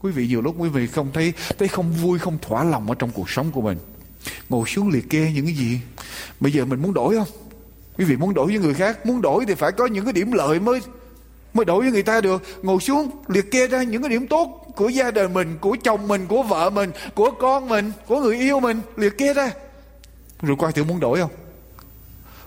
Quý 0.00 0.12
vị, 0.12 0.26
nhiều 0.26 0.42
lúc 0.42 0.54
quý 0.58 0.68
vị 0.68 0.86
không 0.86 1.10
thấy 1.12 1.32
thấy 1.58 1.68
không 1.68 1.92
vui, 1.92 2.18
không 2.18 2.38
thỏa 2.42 2.64
lòng 2.64 2.88
ở 2.88 2.94
trong 2.94 3.10
cuộc 3.10 3.30
sống 3.30 3.50
của 3.50 3.60
mình. 3.60 3.78
Ngồi 4.48 4.68
xuống 4.68 4.88
liệt 4.88 5.10
kê 5.10 5.32
những 5.34 5.44
cái 5.44 5.54
gì? 5.54 5.80
Bây 6.40 6.52
giờ 6.52 6.64
mình 6.64 6.82
muốn 6.82 6.94
đổi 6.94 7.16
không? 7.16 7.28
Quý 7.98 8.04
vị 8.04 8.16
muốn 8.16 8.34
đổi 8.34 8.46
với 8.46 8.58
người 8.58 8.74
khác, 8.74 9.06
muốn 9.06 9.22
đổi 9.22 9.44
thì 9.48 9.54
phải 9.54 9.72
có 9.72 9.86
những 9.86 10.04
cái 10.04 10.12
điểm 10.12 10.32
lợi 10.32 10.60
mới 10.60 10.80
mới 11.54 11.64
đổi 11.64 11.82
với 11.82 11.92
người 11.92 12.02
ta 12.02 12.20
được. 12.20 12.42
Ngồi 12.62 12.80
xuống, 12.80 13.10
liệt 13.28 13.50
kê 13.50 13.66
ra 13.66 13.82
những 13.82 14.02
cái 14.02 14.08
điểm 14.08 14.26
tốt 14.26 14.72
của 14.76 14.88
gia 14.88 15.10
đình 15.10 15.34
mình, 15.34 15.58
của 15.60 15.76
chồng 15.82 16.08
mình, 16.08 16.26
của 16.26 16.42
vợ 16.42 16.70
mình, 16.70 16.90
của 17.14 17.30
con 17.30 17.68
mình, 17.68 17.92
của 18.06 18.20
người 18.20 18.36
yêu 18.36 18.60
mình, 18.60 18.80
liệt 18.96 19.18
kê 19.18 19.34
ra. 19.34 19.50
Rồi 20.42 20.56
coi 20.60 20.72
thử 20.72 20.84
muốn 20.84 21.00
đổi 21.00 21.20
không? 21.20 21.30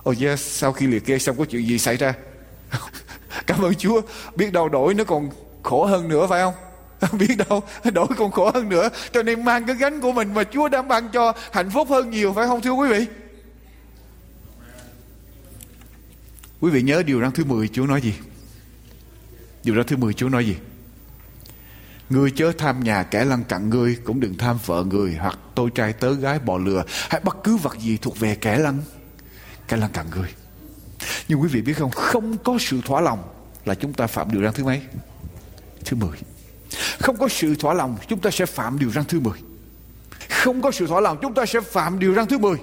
Oh 0.10 0.16
yes 0.22 0.22
dạ, 0.22 0.36
sau 0.38 0.74
khi 0.74 0.88
liệt 0.88 1.06
kê 1.06 1.20
xong 1.20 1.36
có 1.38 1.46
chuyện 1.46 1.68
gì 1.68 1.80
xảy 1.80 1.98
ra? 1.98 2.14
Cảm 3.48 3.62
ơn 3.62 3.76
chúa, 3.76 4.02
biết 4.36 4.54
đâu 4.54 4.70
đổi 4.70 4.94
nó 4.94 5.04
còn 5.04 5.30
khổ 5.64 5.86
hơn 5.86 6.10
nữa 6.10 6.28
phải 6.30 6.42
không? 6.42 6.54
Biết 7.20 7.36
đâu, 7.50 7.64
đổi 7.94 8.08
còn 8.18 8.32
khổ 8.32 8.52
hơn 8.54 8.70
nữa. 8.70 8.90
Cho 9.12 9.24
nên 9.24 9.46
mang 9.46 9.66
cái 9.66 9.76
gánh 9.76 10.02
của 10.02 10.12
mình 10.12 10.34
mà 10.34 10.44
chúa 10.44 10.70
đã 10.70 10.82
ban 10.82 11.10
cho 11.10 11.34
hạnh 11.52 11.70
phúc 11.74 11.88
hơn 11.90 12.10
nhiều 12.10 12.34
phải 12.34 12.48
không, 12.48 12.62
thưa 12.62 12.72
quý 12.72 12.90
vị? 12.90 13.06
Quý 16.60 16.72
vị 16.72 16.82
nhớ 16.82 17.04
điều 17.04 17.22
răn 17.22 17.32
thứ 17.32 17.44
10 17.44 17.68
Chúa 17.68 17.86
nói 17.86 18.02
gì? 18.02 18.14
Điều 19.64 19.76
răn 19.76 19.86
thứ 19.88 19.98
10 19.98 20.14
Chúa 20.14 20.30
nói 20.30 20.46
gì? 20.46 20.56
người 22.10 22.32
chớ 22.32 22.52
tham 22.58 22.84
nhà 22.84 23.04
kẻ 23.04 23.26
lăn 23.26 23.44
cặn 23.44 23.70
người 23.70 23.98
Cũng 24.04 24.20
đừng 24.20 24.38
tham 24.38 24.58
vợ 24.66 24.84
người 24.84 25.16
Hoặc 25.20 25.40
tôi 25.56 25.70
trai 25.76 25.94
tớ 25.94 26.14
gái 26.14 26.40
bò 26.40 26.58
lừa. 26.58 26.84
Hay 27.10 27.22
bất 27.24 27.38
cứ 27.44 27.58
vật 27.58 27.78
gì 27.80 27.98
thuộc 28.02 28.20
về 28.20 28.36
kẻ 28.36 28.58
lăn 28.58 28.82
Kẻ 29.68 29.78
lăn 29.78 29.92
cặn 29.92 30.10
người 30.10 30.30
Nhưng 31.28 31.42
quý 31.42 31.48
vị 31.48 31.62
biết 31.62 31.74
không? 31.74 31.92
Không 31.92 32.38
có 32.38 32.58
sự 32.60 32.82
thỏa 32.86 33.02
lòng 33.02 33.24
Là 33.66 33.76
chúng 33.76 33.94
ta 33.94 34.08
phạm 34.08 34.32
điều 34.32 34.42
răn 34.42 34.54
thứ 34.54 34.64
mấy? 34.64 34.82
Thứ 35.86 35.98
10 35.98 36.10
Không 37.00 37.18
có 37.18 37.28
sự 37.28 37.56
thỏa 37.56 37.74
lòng, 37.74 37.98
Chúng 38.08 38.20
ta 38.20 38.32
sẽ 38.32 38.46
phạm 38.46 38.80
điều 38.80 38.92
răn 38.92 39.06
thứ 39.06 39.20
10 39.20 39.34
Không 40.30 40.62
có 40.62 40.72
sự 40.72 40.88
thỏa 40.88 41.02
lòng, 41.02 41.18
Chúng 41.22 41.34
ta 41.34 41.46
sẽ 41.46 41.62
phạm 41.62 42.00
điều 42.00 42.14
răn 42.14 42.28
thứ 42.28 42.38
10 42.38 42.58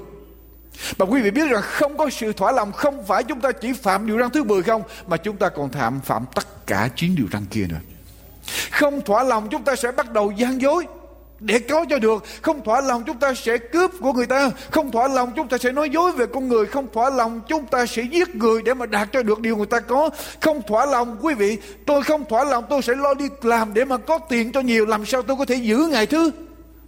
mà 0.99 1.07
quý 1.07 1.21
vị 1.21 1.31
biết 1.31 1.51
rằng 1.51 1.63
không 1.63 1.97
có 1.97 2.11
sự 2.11 2.33
thỏa 2.33 2.53
lòng, 2.53 2.73
không 2.73 3.07
phải 3.07 3.25
chúng 3.25 3.41
ta 3.41 3.53
chỉ 3.53 3.73
phạm 3.73 4.07
điều 4.07 4.17
răng 4.17 4.31
thứ 4.31 4.45
10 4.45 4.63
không, 4.63 4.83
mà 5.07 5.17
chúng 5.17 5.37
ta 5.37 5.49
còn 5.49 5.69
phạm 5.69 6.01
phạm 6.05 6.25
tất 6.35 6.67
cả 6.67 6.89
chín 6.97 7.15
điều 7.17 7.27
răng 7.31 7.45
kia 7.51 7.67
nữa. 7.69 7.81
Không 8.71 9.01
thỏa 9.01 9.23
lòng 9.25 9.49
chúng 9.51 9.65
ta 9.65 9.77
sẽ 9.77 9.93
bắt 9.93 10.13
đầu 10.13 10.33
gian 10.37 10.61
dối 10.61 10.87
để 11.41 11.59
có 11.59 11.85
cho 11.91 11.99
được. 11.99 12.25
Không 12.43 12.65
thỏa 12.65 12.81
lòng 12.81 13.03
chúng 13.07 13.19
ta 13.19 13.35
sẽ 13.35 13.59
cướp 13.59 13.91
của 14.01 14.13
người 14.13 14.27
ta. 14.27 14.51
Không 14.71 14.91
thỏa 14.91 15.09
lòng 15.09 15.33
chúng 15.37 15.49
ta 15.49 15.59
sẽ 15.59 15.73
nói 15.73 15.91
dối 15.91 16.13
về 16.13 16.27
con 16.27 16.49
người. 16.49 16.67
Không 16.67 16.87
thỏa 16.93 17.11
lòng 17.11 17.41
chúng 17.49 17.67
ta 17.67 17.87
sẽ 17.87 18.03
giết 18.03 18.37
người 18.37 18.63
để 18.63 18.75
mà 18.75 18.87
đạt 18.87 19.09
cho 19.13 19.23
được 19.23 19.41
điều 19.41 19.57
người 19.57 19.67
ta 19.67 19.81
có. 19.81 20.11
Không 20.41 20.63
thỏa 20.63 20.87
lòng, 20.87 21.17
quý 21.21 21.35
vị, 21.35 21.59
tôi 21.87 22.03
không 22.03 22.25
thỏa 22.25 22.45
lòng, 22.45 22.65
tôi 22.71 22.83
sẽ 22.83 22.95
lo 22.95 23.15
đi 23.15 23.25
làm 23.43 23.75
để 23.75 23.85
mà 23.85 23.97
có 23.97 24.19
tiền 24.19 24.53
cho 24.53 24.61
nhiều. 24.61 24.87
Làm 24.87 25.07
sao 25.07 25.23
tôi 25.23 25.37
có 25.37 25.45
thể 25.45 25.55
giữ 25.55 25.89
ngày 25.91 26.07
thứ 26.07 26.31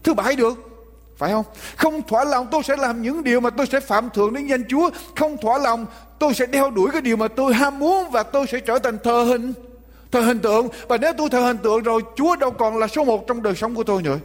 thứ 0.02 0.14
bảy 0.14 0.36
được? 0.36 0.75
Phải 1.16 1.32
không? 1.32 1.44
Không 1.76 2.02
thỏa 2.02 2.24
lòng 2.24 2.46
tôi 2.50 2.62
sẽ 2.62 2.76
làm 2.76 3.02
những 3.02 3.24
điều 3.24 3.40
mà 3.40 3.50
tôi 3.50 3.66
sẽ 3.66 3.80
phạm 3.80 4.10
thượng 4.10 4.34
đến 4.34 4.46
danh 4.46 4.64
chúa. 4.68 4.90
Không 5.16 5.36
thỏa 5.36 5.58
lòng, 5.58 5.86
tôi 6.18 6.34
sẽ 6.34 6.46
đeo 6.46 6.70
đuổi 6.70 6.90
cái 6.92 7.00
điều 7.00 7.16
mà 7.16 7.28
tôi 7.28 7.54
ham 7.54 7.78
muốn 7.78 8.10
và 8.10 8.22
tôi 8.22 8.46
sẽ 8.46 8.60
trở 8.60 8.78
thành 8.78 8.98
thờ 9.04 9.22
hình. 9.22 9.52
Thờ 10.12 10.20
hình 10.20 10.38
tượng. 10.38 10.68
Và 10.88 10.96
nếu 10.96 11.12
tôi 11.18 11.28
thờ 11.30 11.40
hình 11.40 11.58
tượng 11.58 11.82
rồi, 11.82 12.02
Chúa 12.16 12.36
đâu 12.36 12.50
còn 12.50 12.78
là 12.78 12.86
số 12.86 13.04
một 13.04 13.26
trong 13.26 13.42
đời 13.42 13.54
sống 13.54 13.74
của 13.74 13.84
tôi 13.84 14.02
nữa. 14.02 14.18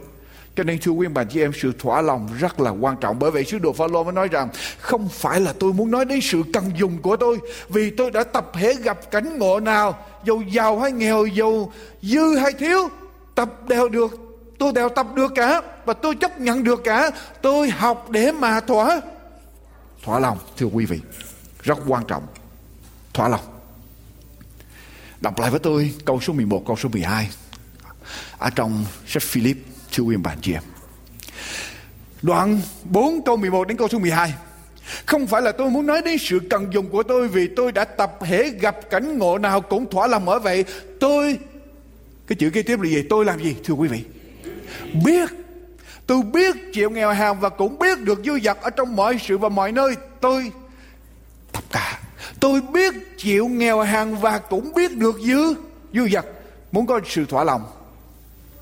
Cho 0.56 0.64
nên, 0.64 0.78
thưa 0.78 0.92
quý 0.92 1.06
bà 1.08 1.24
chị 1.24 1.40
em, 1.40 1.52
sự 1.62 1.72
thỏa 1.78 2.00
lòng 2.00 2.28
rất 2.38 2.60
là 2.60 2.70
quan 2.70 2.96
trọng. 2.96 3.18
Bởi 3.18 3.30
vậy, 3.30 3.44
sứ 3.44 3.58
đồ 3.58 3.72
Phaolô 3.72 4.04
mới 4.04 4.12
nói 4.12 4.28
rằng, 4.28 4.48
không 4.80 5.08
phải 5.08 5.40
là 5.40 5.52
tôi 5.58 5.72
muốn 5.72 5.90
nói 5.90 6.04
đến 6.04 6.20
sự 6.22 6.42
cần 6.52 6.64
dùng 6.76 6.98
của 7.02 7.16
tôi, 7.16 7.38
vì 7.68 7.90
tôi 7.90 8.10
đã 8.10 8.24
tập 8.24 8.50
thể 8.52 8.74
gặp 8.82 9.10
cảnh 9.10 9.38
ngộ 9.38 9.60
nào, 9.60 9.98
dầu 10.24 10.42
giàu 10.50 10.78
hay 10.78 10.92
nghèo, 10.92 11.26
dầu 11.26 11.72
dư 12.02 12.36
hay 12.36 12.52
thiếu, 12.52 12.88
tập 13.34 13.68
đều 13.68 13.88
được 13.88 14.21
tôi 14.62 14.72
đều 14.72 14.88
tập 14.88 15.06
được 15.14 15.32
cả 15.34 15.62
và 15.84 15.94
tôi 15.94 16.14
chấp 16.14 16.40
nhận 16.40 16.64
được 16.64 16.80
cả 16.84 17.10
tôi 17.42 17.70
học 17.70 18.10
để 18.10 18.32
mà 18.32 18.60
thỏa 18.60 19.00
thỏa 20.02 20.18
lòng 20.18 20.38
thưa 20.56 20.66
quý 20.66 20.86
vị 20.86 21.00
rất 21.62 21.78
quan 21.86 22.04
trọng 22.04 22.26
thỏa 23.14 23.28
lòng. 23.28 23.40
Đọc 25.20 25.38
lại 25.38 25.50
với 25.50 25.60
tôi 25.60 25.92
câu 26.04 26.20
số 26.20 26.32
11, 26.32 26.62
câu 26.66 26.76
số 26.76 26.88
12 26.88 27.28
ở 28.38 28.50
trong 28.50 28.84
sách 29.06 29.22
Philip, 29.22 29.56
thưa 29.92 30.02
quý 30.02 30.16
bạn 30.16 30.38
chị 30.42 30.52
em. 30.52 30.62
Đoạn 32.22 32.60
4 32.84 33.24
câu 33.24 33.36
11 33.36 33.68
đến 33.68 33.76
câu 33.76 33.88
số 33.88 33.98
12. 33.98 34.34
Không 35.06 35.26
phải 35.26 35.42
là 35.42 35.52
tôi 35.52 35.70
muốn 35.70 35.86
nói 35.86 36.02
đến 36.04 36.18
sự 36.18 36.40
cần 36.50 36.72
dùng 36.72 36.88
của 36.88 37.02
tôi 37.02 37.28
vì 37.28 37.48
tôi 37.56 37.72
đã 37.72 37.84
tập 37.84 38.18
hễ 38.22 38.50
gặp 38.50 38.90
cảnh 38.90 39.18
ngộ 39.18 39.38
nào 39.38 39.60
cũng 39.60 39.90
thỏa 39.90 40.06
lòng 40.06 40.28
ở 40.28 40.38
vậy. 40.38 40.64
Tôi, 41.00 41.38
cái 42.26 42.36
chữ 42.36 42.50
kế 42.50 42.62
tiếp 42.62 42.80
là 42.80 42.88
gì? 42.90 43.02
Tôi 43.10 43.24
làm 43.24 43.42
gì? 43.42 43.56
Thưa 43.64 43.74
quý 43.74 43.88
vị. 43.88 44.04
Biết 45.04 45.30
Tôi 46.06 46.22
biết 46.22 46.56
chịu 46.72 46.90
nghèo 46.90 47.12
hàng 47.12 47.40
và 47.40 47.48
cũng 47.48 47.78
biết 47.78 48.00
được 48.00 48.20
dư 48.24 48.40
dật 48.40 48.58
ở 48.60 48.70
trong 48.70 48.96
mọi 48.96 49.18
sự 49.26 49.38
và 49.38 49.48
mọi 49.48 49.72
nơi. 49.72 49.94
Tôi 50.20 50.52
tất 51.52 51.60
cả. 51.70 52.00
Tôi 52.40 52.60
biết 52.60 52.94
chịu 53.18 53.48
nghèo 53.48 53.80
hàng 53.80 54.16
và 54.16 54.38
cũng 54.38 54.74
biết 54.74 54.96
được 54.96 55.16
dư 55.26 55.54
dư 55.92 56.08
dật. 56.08 56.24
Muốn 56.72 56.86
có 56.86 57.00
sự 57.06 57.24
thỏa 57.26 57.44
lòng. 57.44 57.62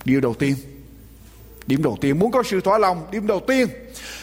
Điều 0.04 0.20
đầu 0.20 0.34
tiên. 0.34 0.54
Điểm 1.66 1.82
đầu 1.82 1.96
tiên 2.00 2.18
muốn 2.18 2.30
có 2.30 2.42
sự 2.42 2.60
thỏa 2.60 2.78
lòng, 2.78 3.06
điểm 3.10 3.26
đầu 3.26 3.40
tiên. 3.46 3.68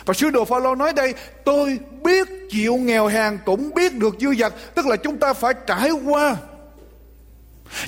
Và 0.05 0.13
sứ 0.13 0.29
đồ 0.29 0.45
Phaolô 0.45 0.75
nói 0.75 0.93
đây, 0.93 1.13
tôi 1.45 1.79
biết 2.03 2.27
chịu 2.49 2.75
nghèo 2.75 3.07
hàng 3.07 3.39
cũng 3.45 3.73
biết 3.75 3.95
được 3.95 4.15
dư 4.19 4.35
dật, 4.35 4.53
tức 4.75 4.85
là 4.85 4.95
chúng 4.95 5.17
ta 5.17 5.33
phải 5.33 5.53
trải 5.67 5.91
qua 5.91 6.35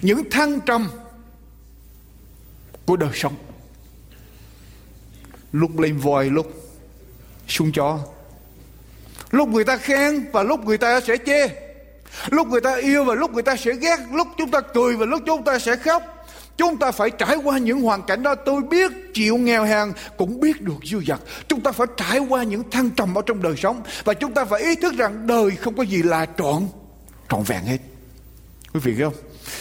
những 0.02 0.30
thăng 0.30 0.60
trầm 0.62 0.90
của 2.86 2.96
đời 2.96 3.12
sống 3.14 3.34
lúc 5.52 5.80
lên 5.80 5.98
voi, 5.98 6.30
lúc 6.30 6.54
xuống 7.48 7.72
chó. 7.72 8.00
Lúc 9.32 9.50
người 9.50 9.64
ta 9.64 9.78
khen 9.78 10.26
và 10.32 10.44
lúc 10.44 10.66
người 10.66 10.78
ta 10.78 11.02
sẽ 11.02 11.18
chê. 11.26 11.48
Lúc 12.30 12.48
người 12.48 12.62
ta 12.62 12.76
yêu 12.76 13.04
và 13.04 13.16
lúc 13.16 13.32
người 13.32 13.44
ta 13.44 13.56
sẽ 13.56 13.74
ghét. 13.74 13.98
Lúc 14.12 14.28
chúng 14.38 14.52
ta 14.52 14.62
cười 14.62 14.96
và 14.96 15.06
lúc 15.06 15.22
chúng 15.26 15.44
ta 15.44 15.60
sẽ 15.60 15.76
khóc. 15.76 16.04
Chúng 16.58 16.78
ta 16.78 16.92
phải 16.92 17.10
trải 17.10 17.36
qua 17.44 17.58
những 17.58 17.82
hoàn 17.82 18.02
cảnh 18.04 18.24
đó. 18.24 18.36
Tôi 18.36 18.62
biết 18.62 18.92
chịu 19.14 19.38
nghèo 19.38 19.64
hèn 19.64 19.94
cũng 20.18 20.40
biết 20.40 20.62
được 20.62 20.78
dư 20.84 21.02
dật. 21.08 21.20
Chúng 21.48 21.62
ta 21.62 21.72
phải 21.72 21.88
trải 21.98 22.20
qua 22.20 22.44
những 22.44 22.70
thăng 22.72 22.90
trầm 22.90 23.16
ở 23.16 23.22
trong 23.26 23.42
đời 23.42 23.56
sống. 23.58 23.84
Và 24.04 24.14
chúng 24.14 24.34
ta 24.34 24.46
phải 24.46 24.62
ý 24.62 24.76
thức 24.76 24.94
rằng 24.98 25.28
đời 25.28 25.52
không 25.52 25.76
có 25.78 25.84
gì 25.84 26.04
là 26.04 26.26
trọn 26.38 26.68
trọn 27.30 27.44
vẹn 27.44 27.64
hết. 27.64 27.78
Quý 28.74 28.80
vị 28.80 28.96
không? 29.00 29.14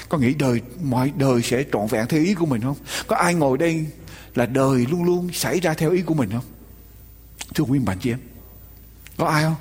Có 0.08 0.18
nghĩ 0.18 0.34
đời, 0.34 0.60
mọi 0.82 1.12
đời 1.16 1.42
sẽ 1.42 1.64
trọn 1.72 1.86
vẹn 1.86 2.06
theo 2.08 2.22
ý 2.22 2.34
của 2.34 2.46
mình 2.46 2.62
không? 2.62 2.76
Có 3.06 3.16
ai 3.16 3.34
ngồi 3.34 3.58
đây 3.58 3.86
là 4.34 4.46
đời 4.46 4.86
luôn 4.90 5.04
luôn 5.04 5.32
xảy 5.32 5.60
ra 5.60 5.74
theo 5.74 5.90
ý 5.90 6.02
của 6.02 6.14
mình 6.14 6.30
không? 6.32 6.44
Thưa 7.54 7.64
quý 7.64 7.78
bạn 7.78 7.98
chị 8.00 8.10
em, 8.10 8.18
có 9.16 9.26
ai 9.26 9.42
không? 9.42 9.54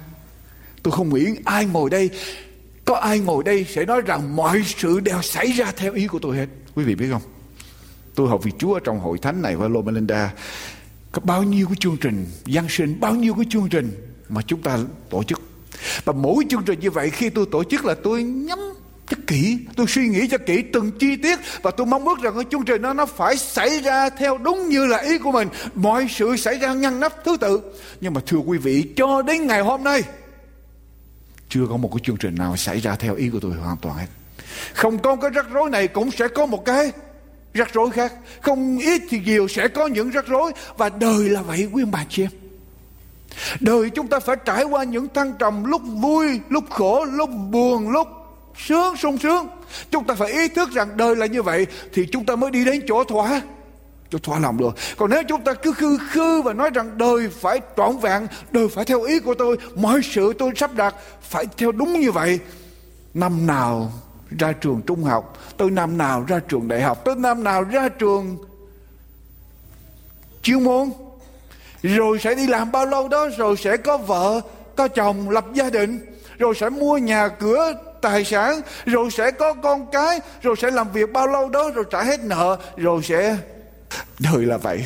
Tôi 0.83 0.91
không 0.91 1.13
nghĩ 1.13 1.25
ai 1.45 1.65
ngồi 1.65 1.89
đây, 1.89 2.09
có 2.85 2.95
ai 2.95 3.19
ngồi 3.19 3.43
đây 3.43 3.65
sẽ 3.69 3.85
nói 3.85 4.01
rằng 4.01 4.35
mọi 4.35 4.63
sự 4.65 4.99
đều 4.99 5.21
xảy 5.21 5.51
ra 5.51 5.71
theo 5.77 5.93
ý 5.93 6.07
của 6.07 6.19
tôi 6.19 6.37
hết. 6.37 6.47
Quý 6.75 6.83
vị 6.83 6.95
biết 6.95 7.07
không? 7.11 7.21
Tôi 8.15 8.29
học 8.29 8.43
vị 8.43 8.51
chúa 8.59 8.79
trong 8.79 8.99
hội 8.99 9.17
thánh 9.17 9.41
này 9.41 9.55
và 9.55 9.67
Lô 9.67 9.81
Melinda. 9.81 10.33
Có 11.11 11.21
bao 11.23 11.43
nhiêu 11.43 11.67
cái 11.67 11.75
chương 11.79 11.97
trình 11.97 12.25
Giáng 12.45 12.69
sinh, 12.69 12.99
bao 12.99 13.15
nhiêu 13.15 13.33
cái 13.33 13.45
chương 13.49 13.69
trình 13.69 13.91
mà 14.29 14.41
chúng 14.41 14.61
ta 14.61 14.79
tổ 15.09 15.23
chức. 15.23 15.41
Và 16.03 16.13
mỗi 16.13 16.45
chương 16.49 16.63
trình 16.63 16.79
như 16.79 16.91
vậy, 16.91 17.09
khi 17.09 17.29
tôi 17.29 17.45
tổ 17.51 17.63
chức 17.63 17.85
là 17.85 17.95
tôi 18.03 18.23
nhắm 18.23 18.59
cho 19.09 19.17
kỹ, 19.27 19.57
tôi 19.75 19.87
suy 19.87 20.07
nghĩ 20.07 20.27
cho 20.27 20.37
kỹ 20.37 20.63
từng 20.73 20.91
chi 20.91 21.15
tiết 21.15 21.39
và 21.61 21.71
tôi 21.71 21.87
mong 21.87 22.07
ước 22.07 22.19
rằng 22.21 22.33
cái 22.35 22.43
chương 22.51 22.65
trình 22.65 22.81
đó 22.81 22.93
nó 22.93 23.05
phải 23.05 23.37
xảy 23.37 23.79
ra 23.79 24.09
theo 24.09 24.37
đúng 24.37 24.69
như 24.69 24.85
là 24.85 24.97
ý 24.97 25.17
của 25.17 25.31
mình. 25.31 25.47
Mọi 25.75 26.07
sự 26.09 26.37
xảy 26.37 26.59
ra 26.59 26.73
ngăn 26.73 26.99
nắp 26.99 27.23
thứ 27.23 27.37
tự. 27.37 27.61
Nhưng 28.01 28.13
mà 28.13 28.21
thưa 28.25 28.37
quý 28.37 28.57
vị, 28.57 28.93
cho 28.95 29.21
đến 29.21 29.47
ngày 29.47 29.61
hôm 29.61 29.83
nay, 29.83 30.03
chưa 31.49 31.65
có 31.69 31.77
một 31.77 31.89
cái 31.93 31.99
chương 32.03 32.17
trình 32.17 32.35
nào 32.35 32.57
xảy 32.57 32.79
ra 32.79 32.95
theo 32.95 33.15
ý 33.15 33.29
của 33.29 33.39
tôi 33.39 33.51
hoàn 33.51 33.77
toàn 33.77 33.97
hết. 33.97 34.07
Không 34.73 34.99
có 34.99 35.15
cái 35.15 35.31
rắc 35.31 35.45
rối 35.51 35.69
này 35.69 35.87
cũng 35.87 36.11
sẽ 36.11 36.27
có 36.27 36.45
một 36.45 36.65
cái 36.65 36.91
rắc 37.53 37.73
rối 37.73 37.91
khác. 37.91 38.13
Không 38.41 38.77
ít 38.77 39.01
thì 39.09 39.19
nhiều 39.25 39.47
sẽ 39.47 39.67
có 39.67 39.87
những 39.87 40.09
rắc 40.09 40.27
rối 40.27 40.51
và 40.77 40.89
đời 40.89 41.29
là 41.29 41.41
vậy, 41.41 41.69
quý 41.73 41.83
ông 41.83 41.91
bà 41.91 42.05
chị 42.09 42.23
em. 42.23 42.31
Đời 43.59 43.89
chúng 43.89 44.07
ta 44.07 44.19
phải 44.19 44.35
trải 44.45 44.63
qua 44.63 44.83
những 44.83 45.07
thăng 45.13 45.33
trầm 45.39 45.63
lúc 45.63 45.81
vui, 45.85 46.39
lúc 46.49 46.63
khổ, 46.69 47.05
lúc 47.05 47.29
buồn, 47.51 47.89
lúc 47.89 48.07
sướng, 48.57 48.97
sung 48.97 49.17
sướng. 49.17 49.47
Chúng 49.91 50.03
ta 50.03 50.15
phải 50.15 50.31
ý 50.31 50.47
thức 50.47 50.71
rằng 50.71 50.97
đời 50.97 51.15
là 51.15 51.25
như 51.25 51.41
vậy 51.41 51.67
thì 51.93 52.07
chúng 52.11 52.25
ta 52.25 52.35
mới 52.35 52.51
đi 52.51 52.65
đến 52.65 52.81
chỗ 52.87 53.03
thỏa. 53.03 53.41
Chỗ 54.09 54.17
thỏa 54.17 54.39
lòng 54.39 54.57
được 54.57 54.75
còn 54.97 55.09
nếu 55.09 55.23
chúng 55.27 55.43
ta 55.43 55.53
cứ 55.53 55.73
khư 55.73 55.97
khư 56.11 56.41
và 56.41 56.53
nói 56.53 56.69
rằng 56.73 56.97
đời 56.97 57.29
phải 57.29 57.61
trọn 57.77 57.97
vẹn, 57.97 58.27
đời 58.51 58.67
phải 58.67 58.85
theo 58.85 59.01
ý 59.01 59.19
của 59.19 59.33
tôi, 59.33 59.57
mọi 59.75 60.01
sự 60.03 60.33
tôi 60.39 60.51
sắp 60.55 60.73
đặt 60.75 60.95
phải 61.21 61.45
theo 61.57 61.71
đúng 61.71 61.99
như 61.99 62.11
vậy, 62.11 62.39
năm 63.13 63.47
nào 63.47 63.91
ra 64.39 64.51
trường 64.51 64.81
trung 64.87 65.03
học 65.03 65.37
tôi 65.57 65.71
năm 65.71 65.97
nào 65.97 66.25
ra 66.27 66.39
trường 66.39 66.67
đại 66.67 66.81
học 66.81 67.01
tôi 67.05 67.15
năm 67.15 67.43
nào 67.43 67.63
ra 67.63 67.89
trường 67.89 68.37
chuyên 70.41 70.63
môn, 70.63 70.89
rồi 71.83 72.19
sẽ 72.19 72.35
đi 72.35 72.47
làm 72.47 72.71
bao 72.71 72.85
lâu 72.85 73.07
đó, 73.07 73.27
rồi 73.37 73.57
sẽ 73.57 73.77
có 73.77 73.97
vợ, 73.97 74.41
có 74.75 74.87
chồng, 74.87 75.29
lập 75.29 75.45
gia 75.53 75.69
đình, 75.69 75.99
rồi 76.37 76.55
sẽ 76.55 76.69
mua 76.69 76.97
nhà 76.97 77.27
cửa 77.27 77.73
tài 78.01 78.25
sản, 78.25 78.61
rồi 78.85 79.11
sẽ 79.11 79.31
có 79.31 79.53
con 79.53 79.91
cái, 79.91 80.19
rồi 80.41 80.55
sẽ 80.61 80.71
làm 80.71 80.91
việc 80.91 81.13
bao 81.13 81.27
lâu 81.27 81.49
đó, 81.49 81.71
rồi 81.75 81.85
trả 81.91 82.03
hết 82.03 82.19
nợ, 82.23 82.57
rồi 82.77 83.03
sẽ 83.03 83.37
đời 84.19 84.45
là 84.45 84.57
vậy. 84.57 84.85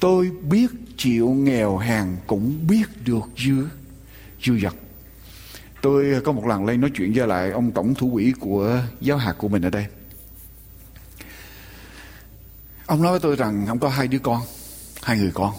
Tôi 0.00 0.30
biết 0.42 0.66
chịu 0.96 1.28
nghèo 1.28 1.78
hèn 1.78 2.06
cũng 2.26 2.66
biết 2.68 2.84
được 3.04 3.24
dư 3.36 3.66
dư 4.44 4.58
dật. 4.62 4.74
Tôi 5.82 6.20
có 6.24 6.32
một 6.32 6.46
lần 6.46 6.66
lên 6.66 6.80
nói 6.80 6.90
chuyện 6.94 7.12
với 7.14 7.26
lại 7.26 7.50
ông 7.50 7.72
tổng 7.72 7.94
thủ 7.94 8.10
quỹ 8.12 8.32
của 8.40 8.78
giáo 9.00 9.16
hạt 9.16 9.34
của 9.38 9.48
mình 9.48 9.62
ở 9.62 9.70
đây. 9.70 9.86
Ông 12.86 13.02
nói 13.02 13.10
với 13.10 13.20
tôi 13.20 13.36
rằng 13.36 13.66
ông 13.68 13.78
có 13.78 13.88
hai 13.88 14.08
đứa 14.08 14.18
con, 14.18 14.40
hai 15.02 15.18
người 15.18 15.30
con 15.34 15.54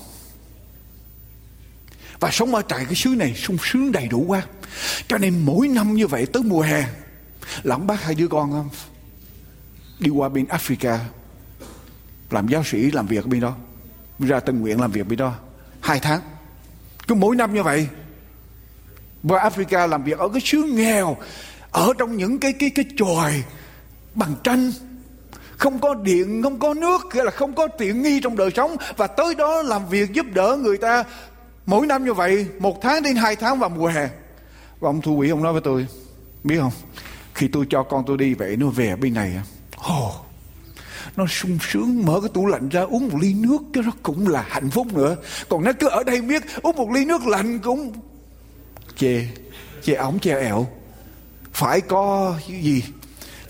và 2.22 2.32
sống 2.32 2.56
ở 2.56 2.62
tại 2.62 2.86
cái 2.86 2.96
xứ 2.96 3.10
này, 3.10 3.34
sung 3.36 3.58
sướng 3.64 3.92
đầy 3.92 4.08
đủ 4.08 4.26
quá. 4.28 4.42
Cho 5.08 5.18
nên 5.18 5.46
mỗi 5.46 5.68
năm 5.68 5.94
như 5.94 6.08
vậy 6.08 6.26
tới 6.26 6.44
mùa 6.44 6.62
hè, 6.62 6.84
là 7.64 7.76
ông 7.76 7.88
bác 7.88 8.04
hai 8.04 8.16
đứa 8.16 8.28
con 8.28 8.52
không 8.52 8.70
đi 10.00 10.10
qua 10.10 10.30
bên 10.30 10.46
Africa 10.46 10.98
làm 12.30 12.48
giáo 12.48 12.64
sĩ 12.64 12.92
làm 12.92 13.08
việc 13.08 13.24
ở 13.24 13.28
bên 13.28 13.42
đó, 13.42 13.56
ra 14.20 14.40
tình 14.40 14.62
nguyện 14.62 14.82
làm 14.82 14.92
việc 14.92 15.08
bên 15.08 15.20
đó, 15.20 15.34
hai 15.82 16.00
tháng. 16.00 16.22
Cứ 17.08 17.16
mỗi 17.16 17.36
năm 17.36 17.54
như 17.54 17.64
vậy, 17.64 17.88
qua 19.24 19.50
Africa 19.50 19.88
làm 19.88 20.04
việc 20.04 20.18
ở 20.18 20.30
cái 20.30 20.42
xứ 20.46 20.64
nghèo, 20.64 21.18
ở 21.72 21.94
trong 21.98 22.18
những 22.18 22.40
cái 22.40 22.54
cái 22.54 22.70
cái 22.70 22.86
chòi 22.98 23.44
bằng 24.16 24.36
tranh. 24.44 24.72
Không 25.58 25.80
có 25.80 25.94
điện, 25.94 26.44
không 26.44 26.60
có 26.60 26.74
nước 26.74 27.02
nghĩa 27.14 27.24
là 27.24 27.32
không 27.32 27.54
có 27.54 27.68
tiện 27.68 28.02
nghi 28.02 28.20
trong 28.20 28.36
đời 28.36 28.50
sống. 28.56 28.76
Và 28.98 29.08
tới 29.08 29.36
đó 29.36 29.62
làm 29.62 29.90
việc 29.90 30.14
giúp 30.14 30.26
đỡ 30.34 30.58
người 30.62 30.78
ta 30.78 31.04
mỗi 31.72 31.88
năm 31.88 32.06
như 32.06 32.14
vậy 32.14 32.48
một 32.60 32.82
tháng 32.82 33.04
đến 33.04 33.16
hai 33.16 33.36
tháng 33.36 33.60
vào 33.60 33.70
mùa 33.70 33.88
hè. 33.88 34.10
Và 34.80 34.90
ông 34.90 35.02
thu 35.02 35.16
quỷ 35.16 35.30
ông 35.30 35.44
nói 35.44 35.54
với 35.54 35.62
tôi 35.62 35.88
biết 36.44 36.58
không? 36.60 36.72
Khi 37.34 37.48
tôi 37.48 37.66
cho 37.70 37.84
con 37.84 38.04
tôi 38.08 38.18
đi 38.18 38.34
vậy 38.34 38.58
nó 38.58 38.68
về 38.68 38.96
bên 38.96 39.14
này 39.14 39.42
oh, 39.78 40.14
nó 41.16 41.26
sung 41.28 41.58
sướng 41.70 42.06
mở 42.06 42.20
cái 42.22 42.30
tủ 42.34 42.46
lạnh 42.46 42.70
ra 42.70 42.82
uống 42.82 43.10
một 43.10 43.18
ly 43.22 43.34
nước 43.34 43.58
cái 43.74 43.84
đó 43.84 43.92
cũng 44.04 44.28
là 44.28 44.46
hạnh 44.50 44.70
phúc 44.70 44.94
nữa. 44.94 45.16
Còn 45.50 45.64
nó 45.64 45.72
cứ 45.80 45.88
ở 45.90 46.04
đây 46.04 46.22
biết 46.22 46.44
uống 46.62 46.76
một 46.76 46.92
ly 46.92 47.06
nước 47.06 47.28
lạnh 47.28 47.60
cũng 47.60 47.94
chê 48.98 49.28
chê 49.84 49.94
ống 49.94 50.20
chê 50.20 50.32
ẹo 50.32 50.68
phải 51.54 51.82
có 51.82 52.36
cái 52.48 52.62
gì? 52.62 52.84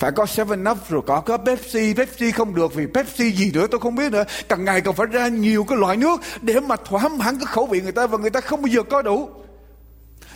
Phải 0.01 0.11
có 0.11 0.25
Seven 0.25 0.63
Up 0.71 0.77
rồi 0.89 1.01
có 1.07 1.21
có 1.21 1.37
Pepsi 1.37 1.93
Pepsi 1.93 2.31
không 2.31 2.55
được 2.55 2.75
vì 2.75 2.85
Pepsi 2.93 3.31
gì 3.31 3.51
nữa 3.51 3.67
tôi 3.71 3.79
không 3.79 3.95
biết 3.95 4.11
nữa. 4.11 4.23
Càng 4.49 4.65
ngày 4.65 4.81
còn 4.81 4.95
phải 4.95 5.07
ra 5.07 5.27
nhiều 5.27 5.63
cái 5.63 5.77
loại 5.77 5.97
nước 5.97 6.21
để 6.41 6.59
mà 6.59 6.75
thỏa 6.75 7.07
mãn 7.07 7.37
cái 7.37 7.45
khẩu 7.45 7.65
vị 7.65 7.81
người 7.81 7.91
ta 7.91 8.07
và 8.07 8.17
người 8.17 8.29
ta 8.29 8.41
không 8.41 8.61
bao 8.61 8.67
giờ 8.67 8.83
có 8.83 9.01
đủ. 9.01 9.29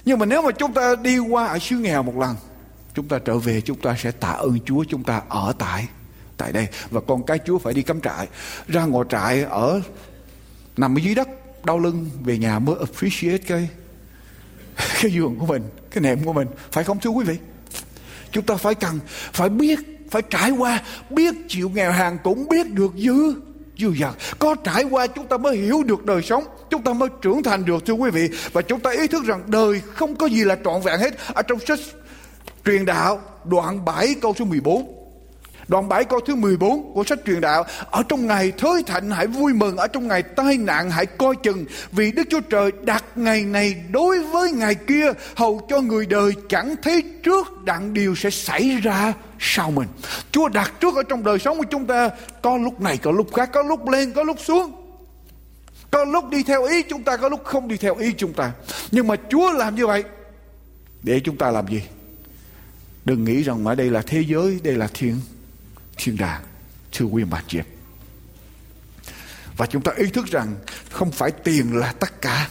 Nhưng 0.05 0.19
mà 0.19 0.25
nếu 0.25 0.41
mà 0.41 0.51
chúng 0.51 0.73
ta 0.73 0.95
đi 0.95 1.17
qua 1.17 1.45
ở 1.45 1.59
xứ 1.59 1.77
nghèo 1.77 2.03
một 2.03 2.17
lần, 2.17 2.35
chúng 2.93 3.07
ta 3.07 3.19
trở 3.25 3.37
về, 3.37 3.61
chúng 3.61 3.79
ta 3.79 3.95
sẽ 3.97 4.11
tạ 4.11 4.29
ơn 4.29 4.59
Chúa, 4.65 4.83
chúng 4.89 5.03
ta 5.03 5.21
ở 5.29 5.53
tại 5.59 5.87
tại 6.37 6.51
đây. 6.51 6.67
Và 6.89 7.01
con 7.07 7.23
cái 7.23 7.39
Chúa 7.45 7.57
phải 7.57 7.73
đi 7.73 7.81
cắm 7.81 8.01
trại, 8.01 8.27
ra 8.67 8.85
ngồi 8.85 9.05
trại 9.09 9.43
ở, 9.43 9.81
nằm 10.77 10.97
ở 10.97 10.99
dưới 10.99 11.15
đất, 11.15 11.27
đau 11.65 11.79
lưng, 11.79 12.09
về 12.23 12.37
nhà 12.37 12.59
mới 12.59 12.75
appreciate 12.79 13.37
cái 13.37 13.69
cái 15.01 15.11
giường 15.11 15.35
của 15.39 15.45
mình, 15.45 15.63
cái 15.91 16.01
nệm 16.01 16.23
của 16.23 16.33
mình. 16.33 16.47
Phải 16.71 16.83
không 16.83 16.99
thưa 16.99 17.09
quý 17.09 17.25
vị? 17.25 17.37
Chúng 18.35 18.45
ta 18.45 18.55
phải 18.55 18.75
cần, 18.75 18.99
phải 19.33 19.49
biết, 19.49 19.79
phải 20.11 20.21
trải 20.29 20.51
qua, 20.51 20.81
biết 21.09 21.35
chịu 21.47 21.69
nghèo 21.69 21.91
hàng 21.91 22.17
cũng 22.23 22.47
biết 22.49 22.73
được 22.73 22.91
dư 22.97 23.33
dư 23.77 23.93
dật. 23.99 24.39
Có 24.39 24.55
trải 24.55 24.83
qua 24.83 25.07
chúng 25.07 25.27
ta 25.27 25.37
mới 25.37 25.57
hiểu 25.57 25.83
được 25.83 26.05
đời 26.05 26.21
sống, 26.21 26.43
chúng 26.69 26.83
ta 26.83 26.93
mới 26.93 27.09
trưởng 27.21 27.43
thành 27.43 27.65
được, 27.65 27.85
thưa 27.85 27.93
quý 27.93 28.09
vị. 28.09 28.29
Và 28.53 28.61
chúng 28.61 28.79
ta 28.79 28.91
ý 28.91 29.07
thức 29.07 29.25
rằng 29.25 29.41
đời 29.47 29.81
không 29.93 30.15
có 30.15 30.25
gì 30.25 30.43
là 30.43 30.57
trọn 30.63 30.81
vẹn 30.81 30.99
hết. 30.99 31.17
Ở 31.33 31.41
trong 31.41 31.59
sách 31.59 31.79
truyền 32.65 32.85
đạo 32.85 33.21
đoạn 33.43 33.85
7 33.85 34.15
câu 34.21 34.33
số 34.39 34.45
14 34.45 35.04
Đoạn 35.67 35.89
7 35.89 36.03
câu 36.05 36.19
thứ 36.19 36.35
14 36.35 36.93
của 36.93 37.03
sách 37.03 37.19
truyền 37.25 37.41
đạo, 37.41 37.63
Ở 37.91 38.03
trong 38.09 38.27
ngày 38.27 38.51
thới 38.57 38.83
thạnh 38.83 39.11
hãy 39.11 39.27
vui 39.27 39.53
mừng, 39.53 39.77
Ở 39.77 39.87
trong 39.87 40.07
ngày 40.07 40.23
tai 40.23 40.57
nạn 40.57 40.91
hãy 40.91 41.05
coi 41.05 41.35
chừng, 41.43 41.65
Vì 41.91 42.11
Đức 42.11 42.23
Chúa 42.29 42.39
Trời 42.39 42.71
đặt 42.83 43.03
ngày 43.15 43.43
này 43.43 43.75
đối 43.91 44.23
với 44.23 44.51
ngày 44.51 44.75
kia, 44.75 45.11
Hầu 45.35 45.65
cho 45.69 45.81
người 45.81 46.05
đời 46.05 46.31
chẳng 46.49 46.75
thấy 46.81 47.03
trước 47.23 47.63
đặng 47.63 47.93
điều 47.93 48.15
sẽ 48.15 48.29
xảy 48.29 48.77
ra 48.83 49.13
sau 49.39 49.71
mình. 49.71 49.87
Chúa 50.31 50.49
đặt 50.49 50.73
trước 50.79 50.95
ở 50.95 51.03
trong 51.03 51.23
đời 51.23 51.39
sống 51.39 51.57
của 51.57 51.65
chúng 51.71 51.85
ta, 51.85 52.09
Có 52.41 52.57
lúc 52.57 52.81
này, 52.81 52.97
có 52.97 53.11
lúc 53.11 53.33
khác, 53.33 53.49
Có 53.53 53.63
lúc 53.63 53.89
lên, 53.89 54.11
có 54.11 54.23
lúc 54.23 54.37
xuống. 54.39 54.71
Có 55.91 56.05
lúc 56.05 56.29
đi 56.29 56.43
theo 56.43 56.63
ý 56.63 56.81
chúng 56.89 57.03
ta, 57.03 57.17
Có 57.17 57.29
lúc 57.29 57.43
không 57.43 57.67
đi 57.67 57.77
theo 57.77 57.95
ý 57.95 58.13
chúng 58.17 58.33
ta. 58.33 58.51
Nhưng 58.91 59.07
mà 59.07 59.15
Chúa 59.29 59.51
làm 59.51 59.75
như 59.75 59.87
vậy, 59.87 60.03
Để 61.03 61.19
chúng 61.23 61.37
ta 61.37 61.51
làm 61.51 61.67
gì? 61.67 61.81
Đừng 63.05 63.23
nghĩ 63.23 63.43
rằng 63.43 63.63
mà 63.63 63.75
đây 63.75 63.89
là 63.89 64.01
thế 64.07 64.23
giới, 64.27 64.59
Đây 64.63 64.75
là 64.75 64.87
thiên 64.93 65.19
thiên 65.97 66.17
đàng 66.17 66.43
thưa 66.91 67.05
quý 67.05 67.23
bà 67.23 67.43
chị 67.47 67.57
em 67.57 67.65
và 69.57 69.65
chúng 69.65 69.81
ta 69.81 69.91
ý 69.97 70.07
thức 70.07 70.25
rằng 70.25 70.55
không 70.89 71.11
phải 71.11 71.31
tiền 71.31 71.75
là 71.75 71.91
tất 71.91 72.21
cả. 72.21 72.49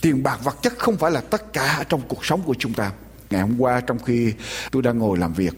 Tiền 0.00 0.22
bạc 0.22 0.40
vật 0.44 0.56
chất 0.62 0.78
không 0.78 0.96
phải 0.96 1.10
là 1.10 1.20
tất 1.20 1.52
cả 1.52 1.84
trong 1.88 2.00
cuộc 2.08 2.26
sống 2.26 2.42
của 2.42 2.54
chúng 2.58 2.74
ta. 2.74 2.92
Ngày 3.30 3.40
hôm 3.40 3.60
qua 3.60 3.80
trong 3.80 3.98
khi 3.98 4.34
tôi 4.70 4.82
đang 4.82 4.98
ngồi 4.98 5.18
làm 5.18 5.32
việc, 5.32 5.54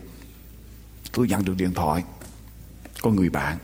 tôi 1.12 1.28
nhận 1.28 1.44
được 1.44 1.56
điện 1.56 1.74
thoại 1.74 2.04
có 3.02 3.10
người 3.10 3.30
bạn. 3.30 3.58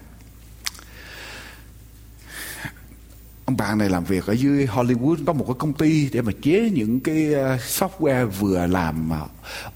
Ông 3.45 3.57
bạn 3.57 3.79
này 3.79 3.89
làm 3.89 4.05
việc 4.05 4.27
ở 4.27 4.33
dưới 4.33 4.67
Hollywood, 4.67 5.17
có 5.27 5.33
một 5.33 5.45
cái 5.49 5.55
công 5.59 5.73
ty 5.73 6.09
để 6.13 6.23
mà 6.23 6.33
chế 6.43 6.71
những 6.71 7.01
cái 7.01 7.35
ờ, 7.35 7.57
software 7.57 8.27
vừa 8.27 8.67
làm 8.67 9.11
ờ, 9.11 9.27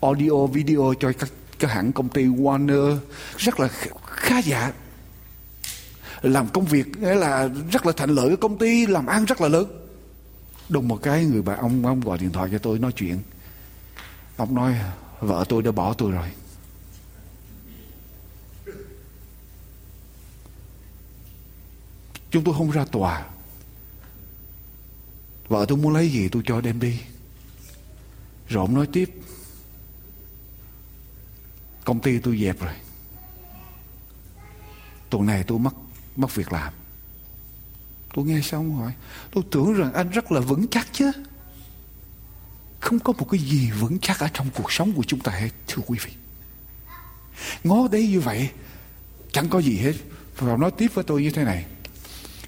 audio, 0.00 0.46
video 0.46 0.94
cho 1.00 1.12
các 1.18 1.30
cho 1.60 1.68
hãng 1.68 1.92
công 1.92 2.08
ty 2.08 2.26
Warner 2.26 2.98
rất 3.36 3.60
là 3.60 3.68
khá 4.06 4.38
giả. 4.38 4.72
Làm 6.22 6.48
công 6.48 6.64
việc, 6.64 6.86
nghĩa 6.98 7.14
là 7.14 7.48
rất 7.72 7.86
là 7.86 7.92
thành 7.96 8.10
lợi 8.10 8.28
cái 8.28 8.36
công 8.36 8.58
ty, 8.58 8.86
làm 8.86 9.06
ăn 9.06 9.24
rất 9.24 9.40
là 9.40 9.48
lớn. 9.48 9.86
Đùng 10.68 10.88
một 10.88 10.96
cái, 11.02 11.24
người 11.24 11.42
bạn 11.42 11.58
ông 11.58 11.86
ông 11.86 12.00
gọi 12.00 12.18
điện 12.18 12.32
thoại 12.32 12.48
cho 12.52 12.58
tôi 12.58 12.78
nói 12.78 12.92
chuyện. 12.92 13.18
Ông 14.36 14.54
nói, 14.54 14.74
vợ 15.20 15.44
tôi 15.48 15.62
đã 15.62 15.72
bỏ 15.72 15.94
tôi 15.94 16.12
rồi. 16.12 16.28
Chúng 22.30 22.44
tôi 22.44 22.54
không 22.54 22.70
ra 22.70 22.84
tòa. 22.84 23.24
Vợ 25.48 25.64
tôi 25.68 25.78
muốn 25.78 25.94
lấy 25.94 26.10
gì 26.10 26.28
tôi 26.28 26.42
cho 26.46 26.60
đem 26.60 26.80
đi. 26.80 27.00
Rồi 28.48 28.60
ông 28.60 28.74
nói 28.74 28.86
tiếp 28.92 29.10
công 31.84 32.00
ty 32.00 32.18
tôi 32.18 32.38
dẹp 32.38 32.60
rồi. 32.60 32.74
Tuần 35.10 35.26
này 35.26 35.44
tôi 35.46 35.58
mất 35.58 35.74
mất 36.16 36.34
việc 36.34 36.52
làm. 36.52 36.72
Tôi 38.14 38.24
nghe 38.24 38.40
xong 38.40 38.76
hỏi 38.76 38.92
tôi 39.32 39.44
tưởng 39.50 39.74
rằng 39.74 39.92
anh 39.92 40.10
rất 40.10 40.32
là 40.32 40.40
vững 40.40 40.68
chắc 40.68 40.86
chứ. 40.92 41.12
Không 42.80 42.98
có 42.98 43.12
một 43.12 43.28
cái 43.30 43.40
gì 43.40 43.70
vững 43.70 43.98
chắc 43.98 44.18
ở 44.18 44.28
trong 44.34 44.46
cuộc 44.54 44.72
sống 44.72 44.92
của 44.92 45.04
chúng 45.06 45.20
ta 45.20 45.32
hết, 45.32 45.50
thưa 45.68 45.82
quý 45.86 45.98
vị. 46.04 46.12
Ngó 47.64 47.88
đấy 47.88 48.08
như 48.08 48.20
vậy, 48.20 48.50
chẳng 49.32 49.48
có 49.48 49.58
gì 49.58 49.76
hết. 49.76 49.92
Và 50.36 50.56
nói 50.56 50.70
tiếp 50.70 50.90
với 50.94 51.04
tôi 51.04 51.22
như 51.22 51.30
thế 51.30 51.44
này. 51.44 51.66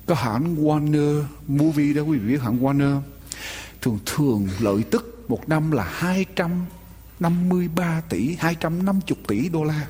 Có 0.06 0.14
hãng 0.14 0.56
Warner 0.56 1.24
Movie 1.48 1.92
đó, 1.92 2.02
quý 2.02 2.18
vị 2.18 2.32
biết 2.32 2.42
hãng 2.42 2.62
Warner 2.62 3.00
thường 3.80 3.98
thường 4.06 4.48
lợi 4.60 4.82
tức 4.90 5.24
một 5.28 5.48
năm 5.48 5.70
là 5.70 5.84
200 5.84 6.66
53 7.22 8.00
tỷ 8.08 8.36
250 8.38 9.18
tỷ 9.28 9.48
đô 9.48 9.64
la. 9.64 9.86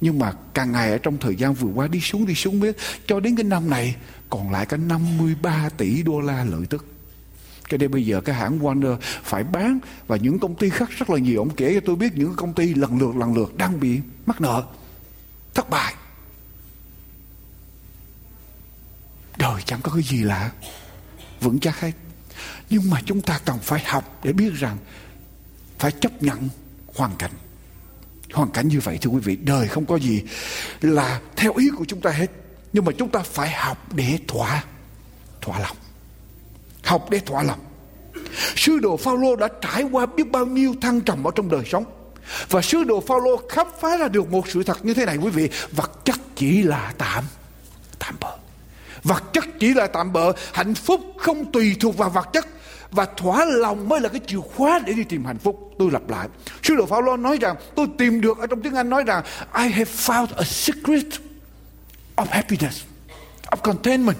Nhưng 0.00 0.18
mà 0.18 0.32
càng 0.54 0.72
ngày 0.72 0.90
ở 0.90 0.98
trong 0.98 1.18
thời 1.18 1.36
gian 1.36 1.54
vừa 1.54 1.72
qua 1.74 1.86
đi 1.86 2.00
xuống 2.00 2.26
đi 2.26 2.34
xuống 2.34 2.60
biết, 2.60 2.76
cho 3.06 3.20
đến 3.20 3.36
cái 3.36 3.44
năm 3.44 3.70
này, 3.70 3.96
còn 4.30 4.50
lại 4.50 4.66
cả 4.66 4.76
53 4.76 5.68
tỷ 5.68 6.02
đô 6.02 6.20
la 6.20 6.44
lợi 6.44 6.66
tức. 6.70 6.86
Cái 7.68 7.78
đây 7.78 7.88
bây 7.88 8.06
giờ 8.06 8.20
cái 8.20 8.34
hãng 8.34 8.58
Warner 8.58 8.96
phải 9.22 9.44
bán, 9.44 9.78
và 10.06 10.16
những 10.16 10.38
công 10.38 10.54
ty 10.54 10.70
khác 10.70 10.90
rất 10.90 11.10
là 11.10 11.18
nhiều. 11.18 11.38
Ông 11.38 11.56
kể 11.56 11.74
cho 11.74 11.80
tôi 11.86 11.96
biết 11.96 12.14
những 12.14 12.34
công 12.36 12.54
ty 12.54 12.74
lần 12.74 12.98
lượt 12.98 13.16
lần 13.16 13.34
lượt 13.34 13.56
đang 13.56 13.80
bị 13.80 14.00
mắc 14.26 14.40
nợ, 14.40 14.64
thất 15.54 15.70
bại. 15.70 15.94
Đời 19.36 19.62
chẳng 19.64 19.80
có 19.82 19.92
cái 19.92 20.02
gì 20.02 20.22
lạ, 20.22 20.50
vững 21.40 21.60
chắc 21.60 21.80
hết. 21.80 21.92
Nhưng 22.70 22.90
mà 22.90 23.00
chúng 23.04 23.20
ta 23.20 23.40
cần 23.44 23.58
phải 23.58 23.82
học 23.86 24.20
để 24.24 24.32
biết 24.32 24.54
rằng 24.54 24.76
phải 25.82 25.92
chấp 25.92 26.22
nhận 26.22 26.48
hoàn 26.94 27.10
cảnh. 27.18 27.30
Hoàn 28.32 28.50
cảnh 28.50 28.68
như 28.68 28.80
vậy, 28.80 28.98
thưa 29.00 29.10
quý 29.10 29.20
vị, 29.20 29.36
đời 29.36 29.68
không 29.68 29.86
có 29.86 29.96
gì 29.96 30.22
là 30.80 31.20
theo 31.36 31.52
ý 31.56 31.70
của 31.76 31.84
chúng 31.88 32.00
ta 32.00 32.10
hết. 32.10 32.30
Nhưng 32.72 32.84
mà 32.84 32.92
chúng 32.98 33.08
ta 33.08 33.20
phải 33.20 33.50
học 33.50 33.92
để 33.94 34.18
thỏa 34.28 34.64
thỏa 35.40 35.58
lòng. 35.58 35.76
Học 36.84 37.10
để 37.10 37.18
thỏa 37.18 37.42
lòng. 37.42 37.58
Sứ 38.56 38.78
đồ 38.78 38.96
Phaolô 38.96 39.36
đã 39.36 39.48
trải 39.60 39.82
qua 39.82 40.06
biết 40.06 40.30
bao 40.30 40.46
nhiêu 40.46 40.74
thăng 40.80 41.00
trầm 41.00 41.24
ở 41.24 41.30
trong 41.34 41.48
đời 41.48 41.64
sống. 41.70 41.84
Và 42.48 42.62
sứ 42.62 42.84
đồ 42.84 43.00
Phaolô 43.00 43.36
khám 43.48 43.66
phá 43.80 43.96
ra 43.96 44.08
được 44.08 44.30
một 44.30 44.48
sự 44.48 44.62
thật 44.62 44.84
như 44.84 44.94
thế 44.94 45.06
này, 45.06 45.16
quý 45.16 45.30
vị, 45.30 45.48
vật 45.72 46.04
chất 46.04 46.16
chỉ 46.36 46.62
là 46.62 46.94
tạm 46.98 47.24
tạm 47.98 48.14
bợ. 48.20 48.36
Vật 49.02 49.22
chất 49.32 49.44
chỉ 49.58 49.74
là 49.74 49.86
tạm 49.86 50.12
bợ, 50.12 50.32
hạnh 50.52 50.74
phúc 50.74 51.00
không 51.18 51.52
tùy 51.52 51.76
thuộc 51.80 51.96
vào 51.96 52.10
vật 52.10 52.28
chất 52.32 52.46
và 52.92 53.04
thỏa 53.16 53.44
lòng 53.44 53.88
mới 53.88 54.00
là 54.00 54.08
cái 54.08 54.20
chìa 54.26 54.40
khóa 54.56 54.80
để 54.86 54.92
đi 54.92 55.04
tìm 55.04 55.24
hạnh 55.24 55.38
phúc. 55.38 55.70
Tôi 55.78 55.90
lặp 55.90 56.10
lại. 56.10 56.28
Sứ 56.62 56.76
đồ 56.76 56.86
Phaolô 56.86 57.16
nói 57.16 57.38
rằng, 57.40 57.56
tôi 57.76 57.86
tìm 57.98 58.20
được 58.20 58.38
ở 58.38 58.46
trong 58.46 58.62
tiếng 58.62 58.74
Anh 58.74 58.90
nói 58.90 59.02
rằng, 59.06 59.24
I 59.56 59.68
have 59.68 59.92
found 59.92 60.26
a 60.36 60.44
secret 60.44 61.06
of 62.16 62.24
happiness, 62.30 62.82
of 63.50 63.56
contentment. 63.56 64.16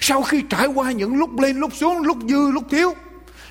Sau 0.00 0.22
khi 0.22 0.42
trải 0.50 0.66
qua 0.66 0.92
những 0.92 1.16
lúc 1.16 1.38
lên, 1.40 1.56
lúc 1.56 1.72
xuống, 1.74 2.02
lúc 2.02 2.18
dư, 2.28 2.50
lúc 2.50 2.64
thiếu, 2.70 2.94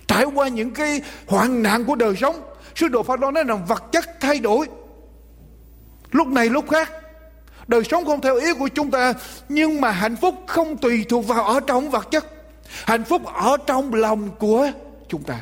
trải 0.08 0.24
qua 0.24 0.48
những 0.48 0.72
cái 0.72 1.02
hoạn 1.28 1.64
nạn 1.64 1.86
của 1.86 1.96
đời 1.96 2.16
sống, 2.16 2.42
sứ 2.76 2.88
đồ 2.88 3.04
Phaolô 3.04 3.32
nói 3.32 3.44
rằng 3.44 3.66
vật 3.66 3.84
chất 3.92 4.06
thay 4.20 4.40
đổi. 4.40 4.68
Lúc 6.12 6.28
này, 6.28 6.50
lúc 6.50 6.70
khác, 6.70 6.92
đời 7.68 7.84
sống 7.84 8.06
không 8.06 8.22
theo 8.22 8.36
ý 8.36 8.54
của 8.60 8.68
chúng 8.68 8.92
ta, 8.92 9.14
nhưng 9.50 9.82
mà 9.82 9.92
hạnh 9.92 10.16
phúc 10.16 10.36
không 10.48 10.78
tùy 10.78 11.06
thuộc 11.10 11.28
vào 11.28 11.44
ở 11.44 11.60
trong 11.60 11.90
vật 11.90 12.12
chất. 12.12 12.37
Hạnh 12.86 13.04
phúc 13.04 13.22
ở 13.26 13.58
trong 13.68 13.94
lòng 13.94 14.30
của 14.40 14.72
chúng 15.10 15.24
ta. 15.24 15.42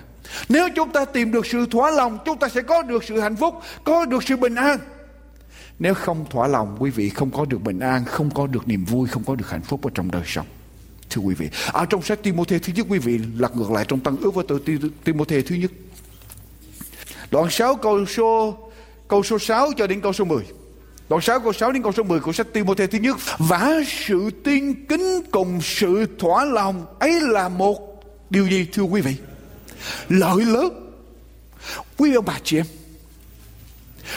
Nếu 0.49 0.69
chúng 0.75 0.91
ta 0.91 1.05
tìm 1.05 1.31
được 1.31 1.45
sự 1.45 1.65
thỏa 1.71 1.91
lòng, 1.91 2.17
chúng 2.25 2.38
ta 2.39 2.49
sẽ 2.49 2.61
có 2.61 2.81
được 2.81 3.03
sự 3.03 3.19
hạnh 3.19 3.35
phúc, 3.35 3.55
có 3.83 4.05
được 4.05 4.23
sự 4.23 4.38
bình 4.38 4.55
an. 4.55 4.79
Nếu 5.79 5.93
không 5.93 6.25
thỏa 6.29 6.47
lòng, 6.47 6.77
quý 6.79 6.89
vị 6.89 7.09
không 7.09 7.31
có 7.31 7.45
được 7.45 7.61
bình 7.61 7.79
an, 7.79 8.05
không 8.05 8.29
có 8.31 8.47
được 8.47 8.67
niềm 8.67 8.85
vui, 8.85 9.07
không 9.07 9.23
có 9.23 9.35
được 9.35 9.49
hạnh 9.49 9.61
phúc 9.61 9.83
ở 9.83 9.89
trong 9.93 10.11
đời 10.11 10.23
sống. 10.25 10.45
Thưa 11.09 11.21
quý 11.21 11.35
vị, 11.35 11.49
ở 11.71 11.85
trong 11.85 12.01
sách 12.01 12.23
Timothée 12.23 12.59
thứ 12.59 12.73
nhất 12.75 12.85
quý 12.89 12.99
vị 12.99 13.19
lật 13.38 13.55
ngược 13.57 13.71
lại 13.71 13.85
trong 13.88 13.99
tăng 13.99 14.17
ước 14.17 14.35
với 14.35 14.45
tôi 14.47 14.59
Timothée 15.03 15.41
thứ 15.41 15.55
nhất. 15.55 15.71
Đoạn 17.31 17.49
6 17.49 17.75
câu 17.75 18.05
số 18.05 18.57
câu 19.07 19.23
số 19.23 19.39
6 19.39 19.71
cho 19.77 19.88
đến 19.88 20.01
câu 20.01 20.13
số 20.13 20.25
10. 20.25 20.43
Đoạn 21.09 21.21
6 21.21 21.39
câu 21.39 21.53
6 21.53 21.71
đến 21.71 21.83
câu 21.83 21.91
số 21.91 22.03
10 22.03 22.19
của 22.19 22.33
sách 22.33 22.47
Timothée 22.53 22.87
thứ 22.87 22.97
nhất. 22.97 23.17
Và 23.37 23.81
sự 23.87 24.29
tin 24.43 24.85
kính 24.85 25.21
cùng 25.31 25.59
sự 25.61 26.05
thỏa 26.19 26.45
lòng, 26.45 26.85
ấy 26.99 27.19
là 27.21 27.49
một 27.49 28.03
điều 28.29 28.47
gì, 28.47 28.67
thưa 28.73 28.83
quý 28.83 29.01
vị? 29.01 29.15
Lợi 30.09 30.45
lớn. 30.45 30.91
Quý 31.97 32.13
ông 32.13 32.25
bà 32.25 32.39
chị 32.43 32.57
em. 32.57 32.65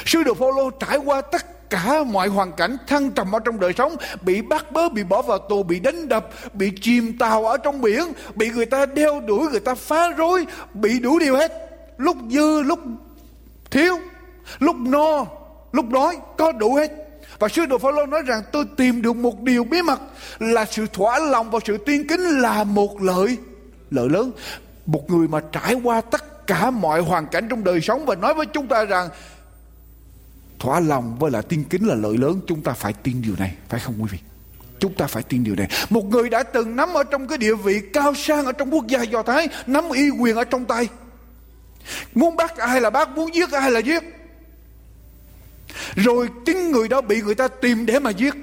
Sư 0.06 0.22
đồ 0.22 0.34
Phaolô 0.34 0.70
trải 0.70 0.96
qua 0.96 1.20
tất 1.20 1.70
cả 1.70 2.04
mọi 2.04 2.28
hoàn 2.28 2.52
cảnh 2.52 2.76
thăng 2.86 3.10
trầm 3.10 3.32
ở 3.32 3.38
trong 3.38 3.60
đời 3.60 3.72
sống, 3.72 3.96
bị 4.22 4.42
bắt 4.42 4.72
bớ, 4.72 4.88
bị 4.88 5.04
bỏ 5.04 5.22
vào 5.22 5.38
tù, 5.38 5.62
bị 5.62 5.80
đánh 5.80 6.08
đập, 6.08 6.28
bị 6.54 6.72
chìm 6.80 7.18
tàu 7.18 7.46
ở 7.46 7.56
trong 7.56 7.80
biển, 7.80 8.04
bị 8.34 8.50
người 8.50 8.66
ta 8.66 8.86
đeo 8.86 9.20
đuổi, 9.20 9.48
người 9.50 9.60
ta 9.60 9.74
phá 9.74 10.10
rối, 10.10 10.46
bị 10.74 11.00
đủ 11.00 11.18
điều 11.18 11.36
hết 11.36 11.52
lúc 11.96 12.16
dư, 12.30 12.62
lúc 12.62 12.80
thiếu, 13.70 13.98
lúc 14.58 14.76
no 14.76 15.26
lúc 15.72 15.88
đói 15.88 16.16
có 16.38 16.52
đủ 16.52 16.74
hết. 16.74 16.90
Và 17.38 17.48
sứ 17.48 17.66
đồ 17.66 17.78
Phaolô 17.78 18.06
nói 18.06 18.22
rằng, 18.26 18.42
tôi 18.52 18.64
tìm 18.76 19.02
được 19.02 19.16
một 19.16 19.42
điều 19.42 19.64
bí 19.64 19.82
mật 19.82 20.00
là 20.38 20.64
sự 20.64 20.86
thỏa 20.92 21.18
lòng 21.18 21.50
và 21.50 21.58
sự 21.64 21.78
tiên 21.78 22.06
kính 22.08 22.20
là 22.20 22.64
một 22.64 23.02
lợi 23.02 23.36
lợi 23.90 24.08
lớn. 24.08 24.32
Một 24.86 25.10
người 25.10 25.28
mà 25.28 25.40
trải 25.52 25.74
qua 25.74 26.00
tất 26.00 26.46
cả 26.46 26.70
mọi 26.70 27.00
hoàn 27.00 27.26
cảnh 27.26 27.48
trong 27.48 27.64
đời 27.64 27.80
sống 27.80 28.06
và 28.06 28.14
nói 28.14 28.34
với 28.34 28.46
chúng 28.46 28.68
ta 28.68 28.84
rằng, 28.84 29.08
thỏa 30.58 30.80
lòng 30.80 31.16
với 31.18 31.30
là 31.30 31.42
tiên 31.42 31.64
kính 31.70 31.88
là 31.88 31.94
lợi 31.94 32.16
lớn, 32.16 32.40
chúng 32.46 32.62
ta 32.62 32.72
phải 32.72 32.92
tin 33.02 33.22
điều 33.22 33.34
này, 33.38 33.54
phải 33.68 33.80
không 33.80 33.94
quý 33.98 34.08
vị? 34.10 34.18
Chúng 34.80 34.94
ta 34.94 35.06
phải 35.06 35.22
tin 35.22 35.44
điều 35.44 35.54
này. 35.54 35.68
Một 35.90 36.04
người 36.04 36.28
đã 36.28 36.42
từng 36.42 36.76
nắm 36.76 36.94
ở 36.94 37.04
trong 37.04 37.28
cái 37.28 37.38
địa 37.38 37.54
vị 37.54 37.80
cao 37.92 38.14
sang 38.14 38.46
ở 38.46 38.52
trong 38.52 38.74
quốc 38.74 38.86
gia 38.86 39.02
do 39.02 39.22
thái, 39.22 39.48
nắm 39.66 39.90
y 39.90 40.10
quyền 40.10 40.36
ở 40.36 40.44
trong 40.44 40.64
tay. 40.64 40.88
Muốn 42.14 42.36
bắt 42.36 42.56
ai 42.56 42.80
là 42.80 42.90
bắt, 42.90 43.08
muốn 43.08 43.34
giết 43.34 43.52
ai 43.52 43.70
là 43.70 43.80
giết 43.80 44.02
rồi 45.94 46.28
chính 46.46 46.70
người 46.70 46.88
đó 46.88 47.00
bị 47.00 47.22
người 47.22 47.34
ta 47.34 47.48
tìm 47.48 47.86
để 47.86 47.98
mà 47.98 48.10
giết. 48.10 48.34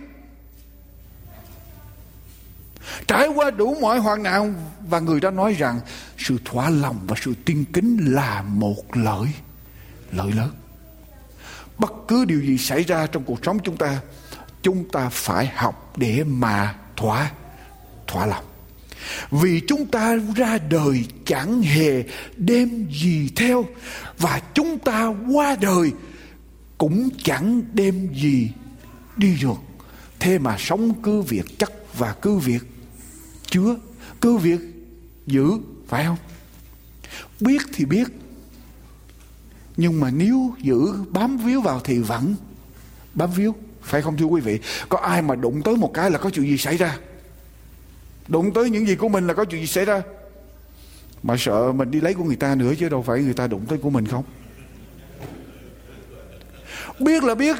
Trải 3.07 3.27
qua 3.27 3.51
đủ 3.51 3.77
mọi 3.81 3.99
hoàn 3.99 4.23
nạn, 4.23 4.53
và 4.87 4.99
người 4.99 5.19
đó 5.19 5.31
nói 5.31 5.53
rằng, 5.53 5.79
sự 6.17 6.37
thỏa 6.45 6.69
lòng 6.69 6.99
và 7.07 7.15
sự 7.21 7.33
tin 7.45 7.65
kính 7.73 7.97
là 8.13 8.41
một 8.41 8.97
lợi 8.97 9.27
lợi 10.11 10.31
lớn. 10.31 10.51
Bất 11.77 11.93
cứ 12.07 12.25
điều 12.25 12.41
gì 12.41 12.57
xảy 12.57 12.83
ra 12.83 13.07
trong 13.07 13.23
cuộc 13.23 13.39
sống 13.45 13.59
chúng 13.63 13.77
ta 13.77 13.99
chúng 14.61 14.89
ta 14.89 15.09
phải 15.09 15.51
học 15.55 15.93
để 15.97 16.23
mà 16.23 16.75
thỏa 16.95 17.31
thỏa 18.07 18.25
lòng. 18.25 18.45
Vì 19.31 19.61
chúng 19.67 19.85
ta 19.85 20.17
ra 20.35 20.57
đời 20.69 21.05
chẳng 21.25 21.61
hề 21.61 22.03
đem 22.37 22.87
gì 22.91 23.29
theo, 23.35 23.65
và 24.17 24.41
chúng 24.53 24.79
ta 24.79 25.13
qua 25.33 25.55
đời 25.61 25.91
cũng 26.77 27.09
chẳng 27.23 27.63
đem 27.73 28.13
gì 28.13 28.49
đi 29.17 29.37
được 29.41 29.57
thế 30.19 30.39
mà 30.39 30.55
sống 30.59 31.01
cứ 31.03 31.21
việc 31.21 31.45
chắc 31.59 31.71
và 31.97 32.13
cứ 32.21 32.37
việc 32.37 32.61
chứa, 33.47 33.75
cứ 34.21 34.37
việc 34.37 34.59
giữ, 35.27 35.51
phải 35.87 36.05
không? 36.05 36.17
Biết 37.39 37.61
thì 37.73 37.85
biết, 37.85 38.07
nhưng 39.77 39.99
mà 39.99 40.11
nếu 40.11 40.53
giữ 40.61 40.93
bám 41.09 41.37
víu 41.37 41.61
vào 41.61 41.79
thì 41.79 41.99
vẫn 41.99 42.35
bám 43.13 43.31
víu, 43.31 43.55
phải 43.81 44.01
không 44.01 44.17
thưa 44.17 44.25
quý 44.25 44.41
vị? 44.41 44.59
Có 44.89 44.97
ai 44.97 45.21
mà 45.21 45.35
đụng 45.35 45.61
tới 45.61 45.75
một 45.75 45.91
cái 45.93 46.11
là 46.11 46.17
có 46.17 46.29
chuyện 46.29 46.45
gì 46.45 46.57
xảy 46.57 46.77
ra? 46.77 46.97
Đụng 48.27 48.53
tới 48.53 48.69
những 48.69 48.87
gì 48.87 48.95
của 48.95 49.09
mình 49.09 49.27
là 49.27 49.33
có 49.33 49.45
chuyện 49.45 49.61
gì 49.61 49.67
xảy 49.67 49.85
ra? 49.85 50.01
Mà 51.23 51.35
sợ 51.37 51.71
mình 51.71 51.91
đi 51.91 52.01
lấy 52.01 52.13
của 52.13 52.23
người 52.23 52.35
ta 52.35 52.55
nữa 52.55 52.73
chứ 52.79 52.89
đâu 52.89 53.01
phải 53.01 53.19
người 53.19 53.33
ta 53.33 53.47
đụng 53.47 53.65
tới 53.65 53.77
của 53.77 53.89
mình 53.89 54.07
không? 54.07 54.23
Biết 56.99 57.23
là 57.23 57.35
biết. 57.35 57.57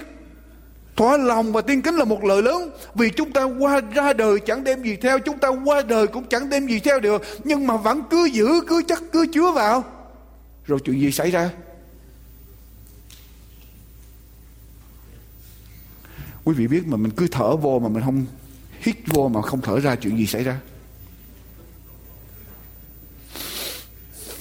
Thỏa 0.95 1.17
lòng 1.17 1.53
và 1.53 1.61
tiên 1.61 1.81
kính 1.81 1.95
là 1.95 2.05
một 2.05 2.23
lời 2.23 2.41
lớn. 2.41 2.69
Vì 2.95 3.09
chúng 3.09 3.31
ta 3.31 3.43
qua 3.43 3.81
ra 3.93 4.13
đời 4.13 4.39
chẳng 4.39 4.63
đem 4.63 4.83
gì 4.83 4.95
theo, 4.95 5.19
chúng 5.19 5.39
ta 5.39 5.49
qua 5.65 5.81
đời 5.81 6.07
cũng 6.07 6.23
chẳng 6.29 6.49
đem 6.49 6.67
gì 6.67 6.79
theo 6.79 6.99
được. 6.99 7.23
Nhưng 7.43 7.67
mà 7.67 7.77
vẫn 7.77 8.01
cứ 8.09 8.25
giữ, 8.25 8.47
cứ 8.67 8.83
chắc, 8.87 9.03
cứ 9.11 9.25
chứa 9.33 9.51
vào. 9.51 9.83
Rồi 10.65 10.79
chuyện 10.85 11.01
gì 11.01 11.11
xảy 11.11 11.31
ra? 11.31 11.49
Quý 16.43 16.53
vị 16.53 16.67
biết 16.67 16.87
mà 16.87 16.97
mình 16.97 17.11
cứ 17.11 17.27
thở 17.31 17.55
vô 17.55 17.79
mà 17.79 17.89
mình 17.89 18.03
không 18.03 18.25
hít 18.79 18.95
vô 19.07 19.27
mà 19.27 19.41
không 19.41 19.61
thở 19.61 19.79
ra 19.79 19.95
chuyện 19.95 20.17
gì 20.17 20.27
xảy 20.27 20.43
ra? 20.43 20.59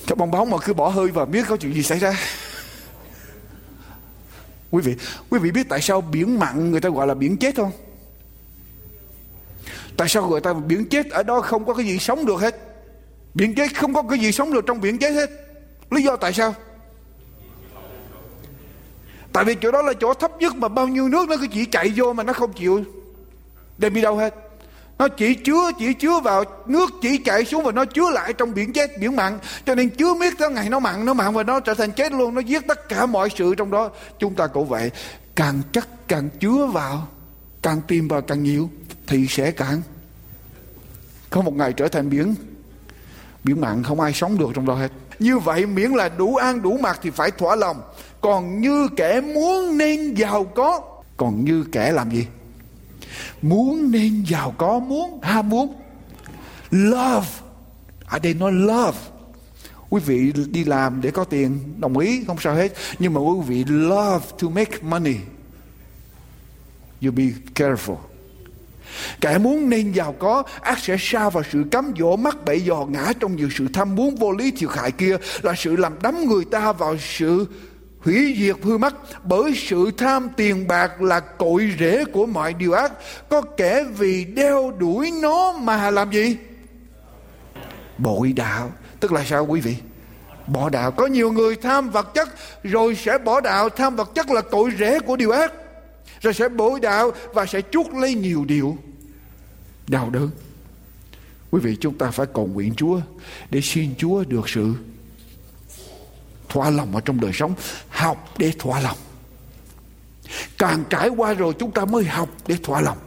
Cái 0.07 0.17
bong 0.17 0.31
bóng 0.31 0.51
mà 0.51 0.59
cứ 0.65 0.75
bỏ 0.75 0.89
hơi 0.89 1.09
và 1.09 1.25
biết 1.25 1.47
có 1.49 1.57
chuyện 1.57 1.75
gì 1.75 1.83
xảy 1.83 1.99
ra? 1.99 2.21
Quý 4.75 4.83
vị 4.83 4.97
quý 5.31 5.39
vị 5.39 5.51
biết 5.51 5.69
tại 5.69 5.81
sao 5.81 6.01
biển 6.01 6.39
mặn 6.39 6.71
người 6.71 6.81
ta 6.81 6.89
gọi 6.89 7.07
là 7.07 7.15
biển 7.15 7.37
chết 7.37 7.57
không? 7.57 7.73
Tại 9.97 10.09
sao 10.09 10.29
người 10.29 10.41
ta 10.41 10.53
biển 10.53 10.89
chết 10.89 11.11
ở 11.11 11.23
đó 11.23 11.41
không 11.41 11.65
có 11.65 11.75
cái 11.75 11.87
gì 11.87 11.99
sống 11.99 12.27
được 12.27 12.41
hết? 12.41 12.57
Biển 13.35 13.55
chết 13.55 13.77
không 13.77 13.95
có 13.95 14.03
cái 14.03 14.19
gì 14.19 14.33
sống 14.33 14.53
được 14.53 14.67
trong 14.67 14.81
biển 14.81 14.99
chết 14.99 15.11
hết. 15.11 15.31
Lý 15.91 16.03
do 16.03 16.17
tại 16.17 16.33
sao? 16.33 16.55
Tại 19.33 19.45
vì 19.45 19.55
chỗ 19.55 19.71
đó 19.71 19.83
là 19.83 19.93
chỗ 20.01 20.15
thấp 20.15 20.33
nhất 20.41 20.57
mà 20.57 20.69
bao 20.69 20.89
nhiêu 20.89 21.09
nước 21.09 21.29
nó 21.29 21.37
cứ 21.37 21.47
chỉ 21.53 21.65
chạy 21.65 21.93
vô 21.97 22.13
mà 22.13 22.23
nó 22.23 22.33
không 22.33 22.53
chịu 22.53 22.85
đem 23.79 23.95
đi 23.95 24.03
đâu 24.03 24.17
hết 24.17 24.35
nó 24.99 25.09
chỉ 25.09 25.35
chứa 25.35 25.71
chỉ 25.79 25.93
chứa 25.93 26.21
vào 26.21 26.45
nước, 26.67 26.91
chỉ 27.03 27.19
chạy 27.19 27.45
xuống 27.45 27.65
và 27.65 27.73
nó 27.73 27.85
chứa 27.85 28.11
lại 28.11 28.33
trong 28.33 28.55
biển 28.55 28.73
chết, 28.73 28.99
biển 28.99 29.17
mặn. 29.17 29.39
Cho 29.67 29.75
nên 29.75 29.91
chứa 29.91 30.15
miết 30.15 30.39
tới 30.39 30.51
ngày 30.51 30.69
nó 30.69 30.79
mặn 30.79 31.05
nó 31.05 31.15
mặn 31.15 31.35
và 31.35 31.43
nó 31.43 31.61
trở 31.61 31.75
thành 31.75 31.93
chết 31.93 32.13
luôn. 32.13 32.35
Nó 32.35 32.41
giết 32.41 32.67
tất 32.69 32.89
cả 32.89 33.07
mọi 33.07 33.29
sự 33.39 33.55
trong 33.55 33.71
đó. 33.71 33.91
Chúng 34.19 34.35
ta 34.35 34.47
cũng 34.47 34.69
vậy. 34.69 34.91
Càng 35.35 35.63
chắc 35.73 35.89
càng 36.09 36.29
chứa 36.41 36.67
vào, 36.67 37.09
càng 37.63 37.81
tìm 37.89 38.09
vào 38.09 38.21
càng 38.23 38.43
nhiều, 38.43 38.71
thì 39.07 39.27
sẽ 39.29 39.51
càng 39.51 39.83
có 41.31 41.43
một 41.43 41.55
ngày 41.55 41.73
trở 41.73 41.89
thành 41.89 42.11
biển 42.11 42.35
biển 43.45 43.61
mặn. 43.61 43.83
Không 43.83 44.01
ai 44.01 44.13
sống 44.13 44.39
được 44.39 44.51
trong 44.55 44.67
đó 44.67 44.75
hết. 44.75 44.93
Như 45.19 45.39
vậy 45.39 45.67
miễn 45.67 45.91
là 45.91 46.09
đủ 46.09 46.37
ăn, 46.37 46.63
đủ 46.63 46.79
mặc 46.79 47.01
thì 47.03 47.11
phải 47.11 47.31
thỏa 47.31 47.57
lòng. 47.57 47.81
Còn 48.21 48.61
như 48.61 48.89
kẻ 48.97 49.21
muốn 49.21 49.79
nên 49.79 50.15
giàu 50.15 50.45
có, 50.45 50.81
còn 51.17 51.45
như 51.45 51.65
kẻ 51.73 51.93
làm 51.93 52.11
gì? 52.11 52.27
Muốn 53.43 53.91
nên 53.91 54.25
giàu 54.29 54.55
có, 54.59 54.79
muốn 54.79 55.21
ham 55.23 55.49
muốn. 55.49 55.75
Love. 56.71 57.29
Ở 58.07 58.19
đây 58.19 58.35
nói 58.35 58.53
love. 58.53 58.99
Quý 59.91 60.01
vị 60.07 60.33
đi 60.51 60.65
làm 60.65 61.01
để 61.01 61.11
có 61.11 61.25
tiền, 61.25 61.59
đồng 61.79 61.99
ý, 61.99 62.25
không 62.27 62.37
sao 62.41 62.55
hết. 62.55 62.73
Nhưng 62.99 63.15
mà 63.15 63.21
quý 63.21 63.41
vị 63.47 63.65
love 63.65 64.27
to 64.43 64.49
make 64.49 64.79
money. 64.83 65.17
You 67.03 67.13
be 67.13 67.25
careful. 67.55 67.97
Kẻ 69.21 69.39
muốn 69.39 69.69
nên 69.71 69.93
giàu 69.93 70.15
có, 70.19 70.43
ác 70.61 70.79
sẽ 70.79 70.97
sa 71.01 71.31
vào 71.31 71.43
sự 71.53 71.65
cám 71.71 71.93
dỗ, 71.99 72.17
mắc 72.17 72.45
bẫy, 72.45 72.61
dò 72.61 72.87
ngã 72.91 73.13
trong 73.21 73.37
nhiều 73.37 73.49
sự 73.59 73.69
tham 73.73 73.95
muốn, 73.95 74.17
vô 74.17 74.33
lý, 74.33 74.51
thiệt 74.51 74.71
hại 74.71 74.93
kia, 74.93 75.17
là 75.43 75.55
sự 75.57 75.77
làm 75.77 76.03
đắm 76.03 76.27
người 76.27 76.45
ta 76.45 76.73
vào 76.73 76.97
sự 76.99 77.47
hủy 78.05 78.37
diệt 78.39 78.57
hư 78.63 78.79
mất 78.79 79.25
bởi 79.25 79.55
sự 79.57 79.91
tham 79.97 80.29
tiền 80.37 80.69
bạc 80.69 81.03
là 81.03 81.21
cội 81.21 81.75
rễ 81.79 82.05
của 82.05 82.27
mọi 82.27 82.55
điều 82.55 82.73
ác. 82.73 82.93
Có 83.29 83.43
kẻ 83.57 83.85
vì 83.99 84.25
đeo 84.25 84.73
đuổi 84.79 85.13
nó 85.23 85.53
mà 85.53 85.91
làm 85.91 86.13
gì? 86.13 86.37
Bội 87.99 88.33
đạo. 88.33 88.73
Tức 89.01 89.13
là 89.13 89.25
sao 89.25 89.47
quý 89.47 89.61
vị? 89.61 89.77
Bỏ 90.47 90.69
đạo. 90.69 90.91
Có 90.91 91.07
nhiều 91.07 91.33
người 91.33 91.57
tham 91.57 91.91
vật 91.91 92.15
chất, 92.15 92.29
rồi 92.63 92.95
sẽ 92.95 93.19
bỏ 93.19 93.41
đạo. 93.41 93.69
Tham 93.69 93.97
vật 93.97 94.11
chất 94.15 94.31
là 94.31 94.41
cội 94.41 94.71
rễ 94.79 95.01
của 95.01 95.17
điều 95.17 95.31
ác. 95.31 95.53
Rồi 96.21 96.35
sẽ 96.35 96.49
bội 96.49 96.81
đạo 96.81 97.11
và 97.35 97.47
sẽ 97.47 97.61
chuốc 97.71 97.95
lấy 97.95 98.15
nhiều 98.15 98.45
điều. 98.45 98.77
Đau 99.89 100.11
đớn 100.11 100.31
quý 101.51 101.61
vị, 101.61 101.77
chúng 101.81 101.99
ta 101.99 102.11
phải 102.11 102.27
cầu 102.35 102.47
nguyện 102.47 102.75
chúa 102.77 103.01
để 103.51 103.61
xin 103.61 103.95
chúa 103.99 104.25
được 104.25 104.49
sự 104.49 104.75
thỏa 106.55 106.71
lòng 106.71 106.95
ở 106.95 107.01
trong 107.01 107.21
đời 107.21 107.31
sống, 107.35 107.55
học 107.89 108.29
để 108.39 108.53
thỏa 108.59 108.81
lòng. 108.81 108.97
Càng 110.59 110.85
trải 110.91 111.09
qua 111.09 111.33
rồi 111.33 111.53
chúng 111.59 111.71
ta 111.71 111.85
mới 111.85 112.05
học 112.05 112.29
để 112.47 112.57
thỏa 112.63 112.81
lòng. 112.81 112.99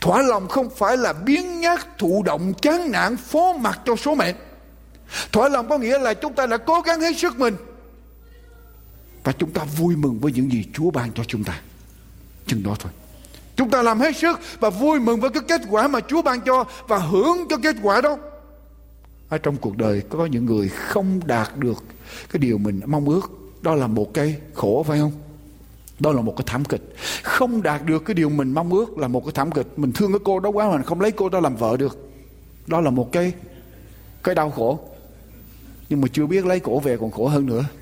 Thỏa 0.00 0.22
lòng 0.22 0.48
không 0.48 0.70
phải 0.76 0.96
là 0.96 1.12
biến 1.12 1.60
nhát, 1.60 1.98
thụ 1.98 2.22
động, 2.22 2.52
chán 2.62 2.90
nản, 2.90 3.16
phó 3.16 3.52
mặc 3.60 3.80
cho 3.86 3.96
số 3.96 4.14
mệnh. 4.14 4.34
Thỏa 5.32 5.48
lòng 5.48 5.68
có 5.68 5.78
nghĩa 5.78 5.98
là 5.98 6.14
chúng 6.14 6.32
ta 6.32 6.46
đã 6.46 6.56
cố 6.56 6.80
gắng 6.80 7.00
hết 7.00 7.18
sức 7.18 7.38
mình. 7.38 7.56
Và 9.24 9.32
chúng 9.32 9.50
ta 9.50 9.64
vui 9.64 9.96
mừng 9.96 10.18
với 10.18 10.32
những 10.32 10.52
gì 10.52 10.64
chúa 10.74 10.90
ban 10.90 11.12
cho 11.12 11.24
chúng 11.24 11.44
ta. 11.44 11.60
Chừng 12.46 12.62
đó 12.62 12.76
thôi. 12.78 12.92
Chúng 13.56 13.70
ta 13.70 13.82
làm 13.82 14.00
hết 14.00 14.16
sức 14.16 14.40
và 14.60 14.70
vui 14.70 15.00
mừng 15.00 15.20
với 15.20 15.30
cái 15.30 15.42
kết 15.48 15.60
quả 15.70 15.88
mà 15.88 16.00
chúa 16.00 16.22
ban 16.22 16.40
cho 16.40 16.64
và 16.88 16.98
hưởng 16.98 17.46
cho 17.50 17.56
kết 17.62 17.76
quả 17.82 18.00
đó 18.00 18.16
ở 19.28 19.38
trong 19.38 19.56
cuộc 19.56 19.76
đời 19.76 20.02
có 20.08 20.26
những 20.26 20.46
người 20.46 20.68
không 20.68 21.20
đạt 21.26 21.56
được 21.56 21.84
cái 22.32 22.40
điều 22.40 22.58
mình 22.58 22.80
mong 22.86 23.08
ước. 23.08 23.30
Đó 23.62 23.74
là 23.74 23.86
một 23.86 24.14
cái 24.14 24.36
khổ, 24.54 24.84
phải 24.88 24.98
không? 24.98 25.12
Đó 26.00 26.12
là 26.12 26.22
một 26.22 26.34
cái 26.36 26.44
thảm 26.46 26.64
kịch. 26.64 26.94
Không 27.22 27.62
đạt 27.62 27.86
được 27.86 28.04
cái 28.04 28.14
điều 28.14 28.28
mình 28.28 28.50
mong 28.50 28.72
ước 28.72 28.98
là 28.98 29.08
một 29.08 29.24
cái 29.24 29.32
thảm 29.34 29.50
kịch. 29.50 29.66
Mình 29.76 29.92
thương 29.92 30.12
cái 30.12 30.18
cô 30.24 30.40
đó 30.40 30.50
quá 30.50 30.70
mà 30.70 30.82
không 30.82 31.00
lấy 31.00 31.10
cô 31.10 31.28
đó 31.28 31.40
làm 31.40 31.56
vợ 31.56 31.76
được. 31.76 32.10
Đó 32.66 32.80
là 32.80 32.90
một 32.90 33.12
cái 33.12 33.32
cái 34.22 34.34
đau 34.34 34.50
khổ. 34.50 34.78
Nhưng 35.88 36.00
mà 36.00 36.08
chưa 36.12 36.26
biết 36.26 36.46
lấy 36.46 36.60
cổ 36.60 36.78
về 36.78 36.96
còn 37.00 37.10
khổ 37.10 37.28
hơn 37.28 37.46
nữa. 37.46 37.64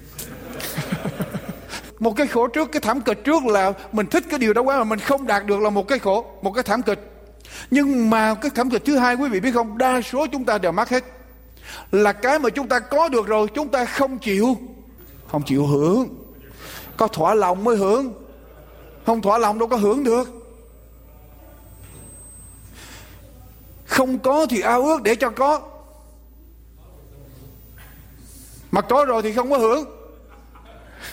Một 1.99 2.17
cái 2.17 2.27
khổ 2.27 2.47
trước, 2.47 2.73
cái 2.73 2.81
thảm 2.81 3.01
kịch 3.01 3.25
trước 3.25 3.45
là 3.45 3.73
mình 3.93 4.07
thích 4.07 4.25
cái 4.31 4.39
điều 4.39 4.53
đó 4.53 4.63
quá 4.63 4.79
mà 4.79 4.85
mình 4.85 4.99
không 4.99 5.27
đạt 5.27 5.47
được 5.47 5.61
là 5.61 5.71
một 5.71 5.89
cái 5.89 5.99
khổ, 5.99 6.25
một 6.43 6.53
cái 6.53 6.63
thảm 6.63 6.83
kịch. 6.83 7.11
Nhưng 7.71 8.11
mà 8.11 8.35
cái 8.35 8.51
thảm 8.55 8.71
kịch 8.71 8.83
thứ 8.85 8.97
hai 8.97 9.15
quý 9.15 9.29
vị 9.29 9.41
biết 9.41 9.55
không? 9.55 9.79
Đa 9.79 10.01
số 10.01 10.27
chúng 10.33 10.45
ta 10.45 10.59
đều 10.59 10.73
mắc 10.73 10.89
hết 10.89 11.05
là 11.93 12.13
cái 12.13 12.39
mà 12.39 12.51
chúng 12.51 12.69
ta 12.69 12.79
có 12.79 13.09
được 13.09 13.27
rồi, 13.27 13.49
chúng 13.55 13.69
ta 13.69 13.85
không 13.85 14.19
chịu. 14.19 14.57
Không 15.29 15.43
chịu 15.47 15.67
hưởng. 15.67 16.09
Có 16.97 17.09
thỏa 17.09 17.35
lòng 17.35 17.65
mới 17.65 17.77
hưởng. 17.77 18.13
Không 19.07 19.23
thỏa 19.23 19.39
lòng 19.39 19.59
đâu 19.59 19.69
có 19.69 19.77
hưởng 19.77 20.05
được. 20.05 20.29
Không 23.87 24.19
có 24.19 24.47
thì 24.51 24.61
ao 24.61 24.83
ước 24.83 25.03
để 25.03 25.15
cho 25.15 25.31
có. 25.31 25.61
Mà 28.71 28.81
có 28.81 29.05
rồi 29.05 29.23
thì 29.23 29.33
không 29.33 29.51
có 29.51 29.59
hưởng. 29.59 29.85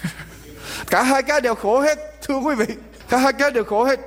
Cả 0.89 1.03
hai 1.03 1.23
cái 1.23 1.41
đều 1.41 1.55
khổ 1.55 1.79
hết, 1.79 1.99
thưa 2.21 2.37
quý 2.37 2.55
vị. 2.55 2.65
Cả 3.09 3.17
hai 3.17 3.33
cái 3.33 3.51
đều 3.51 3.63
khổ 3.63 3.83
hết. 3.83 3.99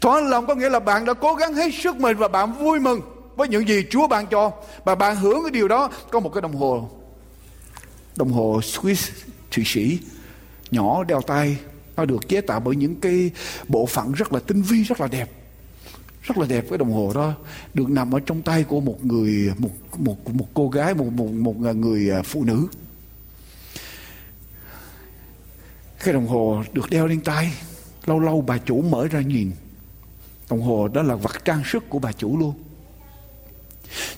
Thỏa 0.00 0.20
lòng 0.20 0.46
có 0.46 0.54
nghĩa 0.54 0.68
là 0.68 0.80
bạn 0.80 1.04
đã 1.04 1.14
cố 1.14 1.34
gắng 1.34 1.54
hết 1.54 1.70
sức 1.82 1.96
mình 1.96 2.16
và 2.16 2.28
bạn 2.28 2.52
vui 2.52 2.80
mừng 2.80 3.00
với 3.36 3.48
những 3.48 3.68
gì 3.68 3.84
Chúa 3.90 4.06
ban 4.06 4.26
cho 4.26 4.52
và 4.84 4.94
bạn 4.94 5.16
hưởng 5.16 5.42
cái 5.42 5.50
điều 5.50 5.68
đó. 5.68 5.90
Có 6.10 6.20
một 6.20 6.30
cái 6.34 6.42
đồng 6.42 6.54
hồ 6.54 6.90
đồng 8.16 8.32
hồ 8.32 8.60
Swiss 8.60 9.10
Thụy 9.50 9.64
Sĩ 9.66 9.98
nhỏ 10.70 11.04
đeo 11.04 11.20
tay. 11.22 11.58
Nó 11.96 12.04
được 12.04 12.28
chế 12.28 12.40
tạo 12.40 12.60
bởi 12.60 12.76
những 12.76 13.00
cái 13.00 13.30
bộ 13.68 13.86
phận 13.86 14.12
rất 14.12 14.32
là 14.32 14.40
tinh 14.40 14.62
vi, 14.62 14.82
rất 14.82 15.00
là 15.00 15.06
đẹp, 15.06 15.30
rất 16.22 16.38
là 16.38 16.46
đẹp 16.46 16.64
cái 16.68 16.78
đồng 16.78 16.92
hồ 16.92 17.12
đó. 17.14 17.32
Được 17.74 17.90
nằm 17.90 18.14
ở 18.14 18.20
trong 18.20 18.42
tay 18.42 18.64
của 18.64 18.80
một 18.80 19.04
người, 19.04 19.52
một 19.58 19.70
một 19.98 20.34
một 20.34 20.48
cô 20.54 20.68
gái, 20.68 20.94
một 20.94 21.12
một 21.12 21.30
một 21.32 21.56
người 21.56 22.10
à, 22.10 22.22
phụ 22.22 22.44
nữ. 22.44 22.66
Cái 26.04 26.14
đồng 26.14 26.26
hồ 26.26 26.62
được 26.72 26.90
đeo 26.90 27.06
lên 27.06 27.20
tay. 27.20 27.52
Lâu 28.06 28.20
lâu 28.20 28.40
bà 28.40 28.58
chủ 28.58 28.82
mở 28.82 29.08
ra 29.08 29.20
nhìn. 29.20 29.50
Đồng 30.50 30.62
hồ 30.62 30.88
đó 30.88 31.02
là 31.02 31.14
vật 31.14 31.44
trang 31.44 31.62
sức 31.64 31.84
của 31.88 31.98
bà 31.98 32.12
chủ 32.12 32.38
luôn 32.38 32.54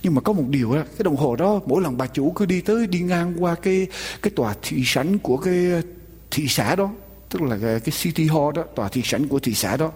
nhưng 0.03 0.15
mà 0.15 0.21
có 0.21 0.33
một 0.33 0.45
điều 0.49 0.75
đó, 0.75 0.83
cái 0.99 1.05
đồng 1.05 1.17
hồ 1.17 1.37
đó 1.37 1.61
mỗi 1.67 1.83
lần 1.83 1.97
bà 1.97 2.07
chủ 2.07 2.31
cứ 2.31 2.47
đi 2.47 2.61
tới 2.61 2.87
đi 2.87 3.01
ngang 3.01 3.35
qua 3.39 3.55
cái 3.55 3.87
cái 4.23 4.31
tòa 4.37 4.55
thị 4.63 4.83
sảnh 4.85 5.19
của 5.19 5.37
cái 5.37 5.71
ờ, 5.73 5.83
thị 6.31 6.47
xã 6.49 6.77
đó 6.77 6.91
tức 7.31 7.43
là 7.43 7.59
cái, 7.63 7.81
cái 7.81 7.95
city 8.03 8.29
hall 8.29 8.53
đó 8.55 8.63
tòa 8.75 8.89
thị 8.89 9.03
sảnh 9.05 9.29
của 9.29 9.39
thị 9.39 9.55
xã 9.55 9.77
đó 9.77 9.91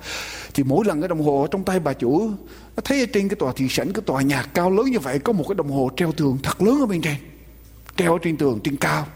thì 0.54 0.62
mỗi 0.62 0.84
lần 0.84 1.00
cái 1.00 1.08
đồng 1.08 1.22
hồ 1.22 1.46
trong 1.50 1.64
tay 1.64 1.80
bà 1.80 1.92
chủ 1.92 2.30
nó 2.76 2.82
thấy 2.84 3.00
ở 3.00 3.06
trên 3.12 3.28
cái 3.28 3.36
tòa 3.36 3.52
thị 3.56 3.68
sảnh 3.70 3.92
cái 3.92 4.02
tòa 4.06 4.22
nhà 4.22 4.42
cao 4.42 4.70
lớn 4.70 4.86
như 4.90 4.98
vậy 4.98 5.18
có 5.18 5.32
một 5.32 5.44
cái 5.48 5.54
đồng 5.54 5.70
hồ 5.70 5.90
treo 5.96 6.12
tường 6.12 6.38
thật 6.42 6.62
lớn 6.62 6.80
ở 6.80 6.86
bên 6.86 7.02
trên 7.02 7.16
treo 7.96 8.12
ở 8.12 8.18
trên 8.22 8.36
tường 8.36 8.60
trên 8.64 8.76
cao. 8.76 9.06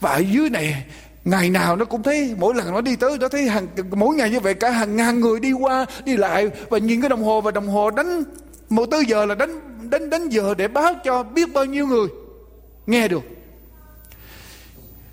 Và 0.00 0.10
ở 0.10 0.18
dưới 0.18 0.50
này 0.50 0.84
ngày 1.24 1.50
nào 1.50 1.76
nó 1.76 1.84
cũng 1.84 2.02
thấy 2.02 2.34
mỗi 2.38 2.54
lần 2.54 2.72
nó 2.72 2.80
đi 2.80 2.96
tới 2.96 3.18
nó 3.20 3.28
thấy 3.28 3.48
hàng 3.48 3.66
mỗi 3.90 4.16
ngày 4.16 4.30
như 4.30 4.40
vậy 4.40 4.54
cả 4.54 4.70
hàng 4.70 4.96
ngàn 4.96 5.20
người 5.20 5.40
đi 5.40 5.52
qua 5.52 5.86
đi 6.04 6.16
lại 6.16 6.50
và 6.68 6.78
nhìn 6.78 7.00
cái 7.00 7.10
đồng 7.10 7.22
hồ 7.22 7.40
và 7.40 7.50
đồng 7.50 7.68
hồ 7.68 7.90
đánh 7.90 8.24
một 8.70 8.86
tư 8.90 9.00
giờ 9.08 9.26
là 9.26 9.34
đánh 9.34 9.90
đánh 9.90 10.10
đánh 10.10 10.28
giờ 10.28 10.54
để 10.54 10.68
báo 10.68 10.94
cho 11.04 11.22
biết 11.22 11.52
bao 11.52 11.64
nhiêu 11.64 11.86
người. 11.86 12.08
Nghe 12.86 13.08
được. 13.08 13.22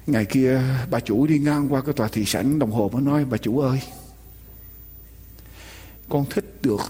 Ngày 0.08 0.26
kia, 0.26 0.62
bà 0.91 1.00
chủ 1.00 1.28
đi 1.28 1.39
ngang 1.39 1.74
qua 1.74 1.82
cái 1.82 1.93
tòa 1.93 2.08
thị 2.08 2.26
sảnh 2.26 2.60
đồng 2.60 2.72
hồ 2.72 2.89
mới 2.93 3.02
nói, 3.02 3.26
bà 3.26 3.38
chủ 3.38 3.60
ơi, 3.60 3.82
con 6.10 6.26
thích 6.30 6.58
được 6.62 6.89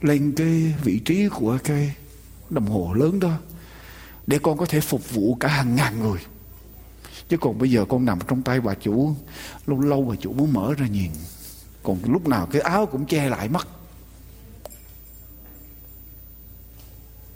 lên 0.00 0.32
cái 0.36 0.74
vị 0.84 1.00
trí 1.04 1.28
của 1.28 1.58
cái 1.64 1.94
đồng 2.50 2.66
hồ 2.66 2.94
lớn 2.94 3.20
đó, 3.20 3.32
để 4.26 4.38
con 4.38 4.58
có 4.58 4.66
thể 4.66 4.80
phục 4.80 5.10
vụ 5.10 5.34
cả 5.34 5.48
hàng 5.48 5.76
ngàn 5.76 6.00
người. 6.00 6.18
Chứ 7.28 7.36
còn 7.36 7.58
bây 7.58 7.70
giờ 7.70 7.84
con 7.88 8.04
nằm 8.04 8.18
trong 8.28 8.42
tay 8.42 8.60
bà 8.60 8.74
chủ, 8.74 9.14
lâu 9.66 9.80
lâu 9.80 10.02
bà 10.02 10.14
chủ 10.20 10.32
muốn 10.32 10.52
mở 10.52 10.74
ra 10.78 10.86
nhìn. 10.86 11.10
Còn 11.82 11.98
lúc 12.04 12.28
nào 12.28 12.46
cái 12.46 12.62
áo 12.62 12.86
cũng 12.86 13.06
che 13.06 13.28
lại 13.28 13.48
mắt. 13.48 13.68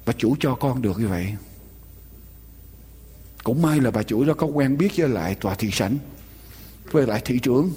Bà 0.07 0.13
chủ 0.19 0.37
cho 0.41 0.55
con 0.55 0.83
được 0.83 0.99
như 0.99 1.09
vậy. 1.09 1.35
Cũng 3.45 3.63
may 3.63 3.81
là 3.81 3.91
bà 3.91 4.03
chủ 4.03 4.25
đó 4.25 4.35
có 4.35 4.47
quen 4.47 4.79
biết 4.79 4.93
với 4.97 5.09
lại 5.09 5.35
tòa 5.35 5.55
thị 5.55 5.71
sảnh, 5.73 5.99
với 6.91 7.07
lại 7.07 7.23
thị 7.25 7.39
trưởng. 7.39 7.71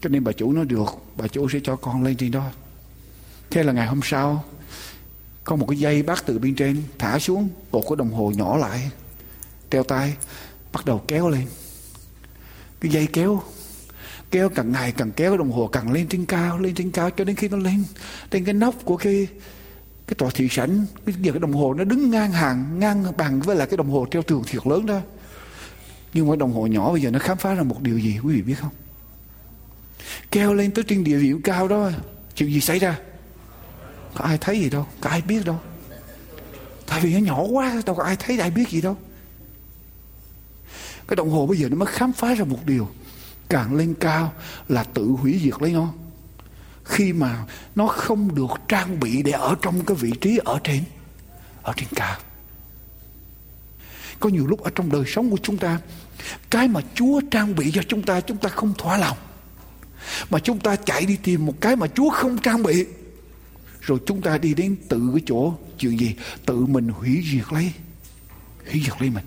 Cho 0.00 0.08
nên 0.08 0.24
bà 0.24 0.32
chủ 0.32 0.52
nó 0.52 0.64
được, 0.64 0.88
bà 1.16 1.28
chủ 1.28 1.48
sẽ 1.48 1.58
cho 1.62 1.76
con 1.76 2.02
lên 2.02 2.16
trên 2.16 2.30
đó. 2.30 2.50
Thế 3.50 3.62
là 3.62 3.72
ngày 3.72 3.86
hôm 3.86 4.00
sau, 4.02 4.44
có 5.44 5.56
một 5.56 5.66
cái 5.68 5.78
dây 5.78 6.02
bắt 6.02 6.22
từ 6.26 6.38
bên 6.38 6.54
trên 6.54 6.82
thả 6.98 7.18
xuống 7.18 7.48
cột 7.70 7.84
cái 7.88 7.96
đồng 7.96 8.12
hồ 8.12 8.32
nhỏ 8.36 8.56
lại, 8.56 8.90
treo 9.70 9.82
tay, 9.82 10.14
bắt 10.72 10.84
đầu 10.84 11.04
kéo 11.08 11.28
lên. 11.28 11.46
Cái 12.80 12.92
dây 12.92 13.06
kéo 13.12 13.42
kéo 14.30 14.48
càng 14.48 14.72
ngày 14.72 14.92
càng 14.92 15.12
kéo 15.12 15.36
đồng 15.36 15.52
hồ 15.52 15.66
càng 15.66 15.92
lên 15.92 16.08
trên 16.08 16.26
cao, 16.26 16.58
lên 16.58 16.74
trên 16.74 16.90
cao 16.90 17.10
cho 17.10 17.24
đến 17.24 17.36
khi 17.36 17.48
nó 17.48 17.56
lên, 17.56 17.84
trên 18.30 18.44
cái 18.44 18.54
nóc 18.54 18.74
của 18.84 18.96
cái 18.96 19.26
cái 20.06 20.14
tòa 20.14 20.30
thị 20.34 20.48
sảnh 20.50 20.86
cái 21.06 21.14
giờ 21.20 21.32
cái 21.32 21.40
đồng 21.40 21.52
hồ 21.52 21.74
nó 21.74 21.84
đứng 21.84 22.10
ngang 22.10 22.32
hàng, 22.32 22.78
ngang 22.78 23.04
bằng 23.16 23.40
với 23.40 23.56
lại 23.56 23.66
cái 23.66 23.76
đồng 23.76 23.90
hồ 23.90 24.06
treo 24.10 24.22
tường 24.22 24.42
thiệt 24.46 24.66
lớn 24.66 24.86
đó. 24.86 25.00
Nhưng 26.14 26.28
mà 26.28 26.36
đồng 26.36 26.52
hồ 26.52 26.66
nhỏ 26.66 26.92
bây 26.92 27.02
giờ 27.02 27.10
nó 27.10 27.18
khám 27.18 27.36
phá 27.36 27.54
ra 27.54 27.62
một 27.62 27.82
điều 27.82 27.98
gì, 27.98 28.18
quý 28.22 28.34
vị 28.34 28.42
biết 28.42 28.54
không? 28.60 28.70
Kêu 30.30 30.54
lên 30.54 30.70
tới 30.70 30.84
trên 30.88 31.04
địa 31.04 31.16
vị 31.16 31.32
cao 31.44 31.68
đó, 31.68 31.90
chuyện 32.36 32.52
gì 32.52 32.60
xảy 32.60 32.78
ra? 32.78 32.98
Có 34.14 34.24
ai 34.24 34.38
thấy 34.38 34.60
gì 34.60 34.70
đâu, 34.70 34.86
có 35.00 35.10
ai 35.10 35.22
biết 35.22 35.44
đâu. 35.44 35.58
Tại 36.86 37.00
vì 37.00 37.14
nó 37.14 37.18
nhỏ 37.18 37.42
quá, 37.42 37.82
đâu 37.86 37.96
có 37.96 38.02
ai 38.02 38.16
thấy, 38.16 38.38
ai 38.38 38.50
biết 38.50 38.68
gì 38.68 38.80
đâu. 38.80 38.96
Cái 41.08 41.16
đồng 41.16 41.30
hồ 41.30 41.46
bây 41.46 41.58
giờ 41.58 41.68
nó 41.68 41.76
mới 41.76 41.86
khám 41.86 42.12
phá 42.12 42.34
ra 42.34 42.44
một 42.44 42.66
điều. 42.66 42.88
Càng 43.48 43.74
lên 43.74 43.94
cao 44.00 44.32
là 44.68 44.84
tự 44.84 45.04
hủy 45.04 45.40
diệt 45.44 45.62
lấy 45.62 45.72
nó 45.72 45.92
khi 46.84 47.12
mà 47.12 47.44
nó 47.74 47.86
không 47.86 48.34
được 48.34 48.50
trang 48.68 49.00
bị 49.00 49.22
để 49.22 49.32
ở 49.32 49.54
trong 49.62 49.84
cái 49.84 49.96
vị 49.96 50.12
trí 50.20 50.38
ở 50.44 50.58
trên 50.64 50.82
ở 51.62 51.72
trên 51.76 51.88
cao. 51.94 52.16
Có 54.20 54.28
nhiều 54.28 54.46
lúc 54.46 54.62
ở 54.62 54.70
trong 54.74 54.92
đời 54.92 55.04
sống 55.06 55.30
của 55.30 55.38
chúng 55.42 55.56
ta, 55.56 55.78
cái 56.50 56.68
mà 56.68 56.80
Chúa 56.94 57.20
trang 57.30 57.54
bị 57.54 57.70
cho 57.74 57.82
chúng 57.88 58.02
ta 58.02 58.20
chúng 58.20 58.36
ta 58.36 58.48
không 58.48 58.74
thỏa 58.78 58.98
lòng. 58.98 59.16
Mà 60.30 60.38
chúng 60.38 60.58
ta 60.58 60.76
chạy 60.76 61.06
đi 61.06 61.16
tìm 61.16 61.46
một 61.46 61.54
cái 61.60 61.76
mà 61.76 61.86
Chúa 61.86 62.10
không 62.10 62.38
trang 62.38 62.62
bị. 62.62 62.86
Rồi 63.80 63.98
chúng 64.06 64.22
ta 64.22 64.38
đi 64.38 64.54
đến 64.54 64.76
tự 64.88 65.10
cái 65.12 65.22
chỗ 65.26 65.54
chuyện 65.78 66.00
gì? 66.00 66.14
Tự 66.46 66.66
mình 66.66 66.88
hủy 66.88 67.24
diệt 67.32 67.52
lấy, 67.52 67.72
hủy 68.70 68.82
diệt 68.84 68.94
lấy 69.00 69.10
mình. 69.10 69.24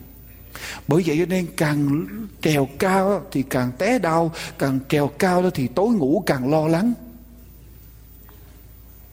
Bởi 0.87 1.03
vậy 1.05 1.17
cho 1.17 1.25
nên 1.25 1.47
càng 1.57 2.05
trèo 2.41 2.69
cao 2.79 3.25
thì 3.31 3.43
càng 3.43 3.71
té 3.77 3.99
đau, 3.99 4.31
càng 4.59 4.79
trèo 4.89 5.07
cao 5.07 5.43
đó 5.43 5.49
thì 5.53 5.67
tối 5.67 5.89
ngủ 5.89 6.23
càng 6.25 6.51
lo 6.51 6.67
lắng 6.67 6.93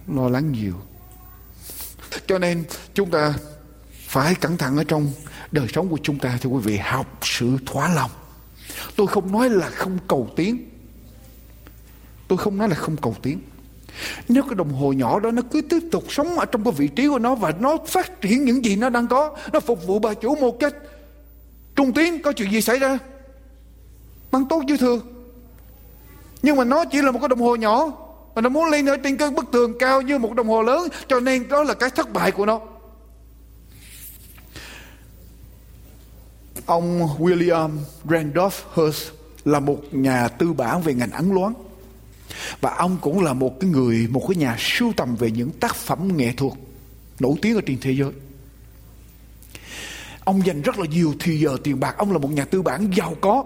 lo 0.08 0.28
lắng 0.28 0.52
nhiều. 0.52 0.74
Cho 2.26 2.38
nên 2.38 2.64
chúng 2.94 3.10
ta 3.10 3.34
phải 3.92 4.34
cẩn 4.34 4.56
thận 4.56 4.76
ở 4.76 4.84
trong 4.84 5.12
đời 5.52 5.66
sống 5.74 5.88
của 5.88 5.98
chúng 6.02 6.18
ta, 6.18 6.38
thưa 6.40 6.50
quý 6.50 6.60
vị, 6.64 6.76
học 6.76 7.18
sự 7.22 7.56
thỏa 7.66 7.94
lòng. 7.94 8.10
Tôi 8.96 9.06
không 9.06 9.32
nói 9.32 9.50
là 9.50 9.70
không 9.70 9.98
cầu 10.08 10.30
tiến. 10.36 10.68
Tôi 12.28 12.38
không 12.38 12.58
nói 12.58 12.68
là 12.68 12.74
không 12.74 12.96
cầu 12.96 13.16
tiến. 13.22 13.40
Nếu 14.28 14.42
cái 14.42 14.54
đồng 14.54 14.72
hồ 14.72 14.92
nhỏ 14.92 15.20
đó 15.20 15.30
nó 15.30 15.42
cứ 15.50 15.60
tiếp 15.62 15.82
tục 15.92 16.04
sống 16.08 16.38
ở 16.38 16.44
trong 16.44 16.64
cái 16.64 16.72
vị 16.72 16.88
trí 16.88 17.08
của 17.08 17.18
nó 17.18 17.34
và 17.34 17.52
nó 17.60 17.76
phát 17.88 18.20
triển 18.20 18.44
những 18.44 18.64
gì 18.64 18.76
nó 18.76 18.90
đang 18.90 19.06
có, 19.06 19.36
nó 19.52 19.60
phục 19.60 19.86
vụ 19.86 19.98
bà 19.98 20.14
chủ 20.14 20.36
một 20.36 20.56
cách 20.60 20.74
trung 21.76 21.92
tiến 21.92 22.22
có 22.22 22.32
chuyện 22.32 22.52
gì 22.52 22.60
xảy 22.60 22.78
ra? 22.78 22.98
Bằng 24.30 24.48
tốt 24.48 24.62
như 24.66 24.76
thường 24.76 25.00
nhưng 26.42 26.56
mà 26.56 26.64
nó 26.64 26.84
chỉ 26.84 27.02
là 27.02 27.10
một 27.10 27.18
cái 27.18 27.28
đồng 27.28 27.40
hồ 27.40 27.56
nhỏ 27.56 27.92
và 28.34 28.42
nó 28.42 28.48
muốn 28.48 28.70
lên 28.70 28.86
ở 28.86 28.96
trên 28.96 29.16
cái 29.16 29.30
bức 29.30 29.44
tường 29.52 29.78
cao 29.78 30.02
như 30.02 30.18
một 30.18 30.34
đồng 30.34 30.48
hồ 30.48 30.62
lớn, 30.62 30.88
cho 31.08 31.20
nên 31.20 31.48
đó 31.48 31.62
là 31.62 31.74
cái 31.74 31.90
thất 31.90 32.12
bại 32.12 32.30
của 32.30 32.46
nó. 32.46 32.60
Ông 36.66 37.08
William 37.18 37.70
Randolph 38.10 38.54
Hearst 38.76 39.10
là 39.44 39.60
một 39.60 39.78
nhà 39.90 40.28
tư 40.28 40.52
bản 40.52 40.82
về 40.82 40.94
ngành 40.94 41.10
ấn 41.10 41.34
loán. 41.34 41.52
Và 42.60 42.74
ông 42.74 42.96
cũng 43.00 43.22
là 43.22 43.32
một 43.32 43.60
cái 43.60 43.70
người, 43.70 44.08
một 44.10 44.24
cái 44.28 44.36
nhà 44.36 44.56
sưu 44.58 44.92
tầm 44.96 45.16
về 45.16 45.30
những 45.30 45.50
tác 45.50 45.76
phẩm 45.76 46.16
nghệ 46.16 46.32
thuật 46.36 46.52
nổi 47.20 47.34
tiếng 47.42 47.54
ở 47.54 47.60
trên 47.66 47.78
thế 47.80 47.92
giới. 47.92 48.10
Ông 50.24 50.46
dành 50.46 50.62
rất 50.62 50.78
là 50.78 50.86
nhiều 50.86 51.14
thì 51.20 51.40
giờ 51.40 51.56
tiền 51.64 51.80
bạc. 51.80 51.94
Ông 51.98 52.12
là 52.12 52.18
một 52.18 52.30
nhà 52.30 52.44
tư 52.44 52.62
bản 52.62 52.90
giàu 52.96 53.14
có. 53.20 53.44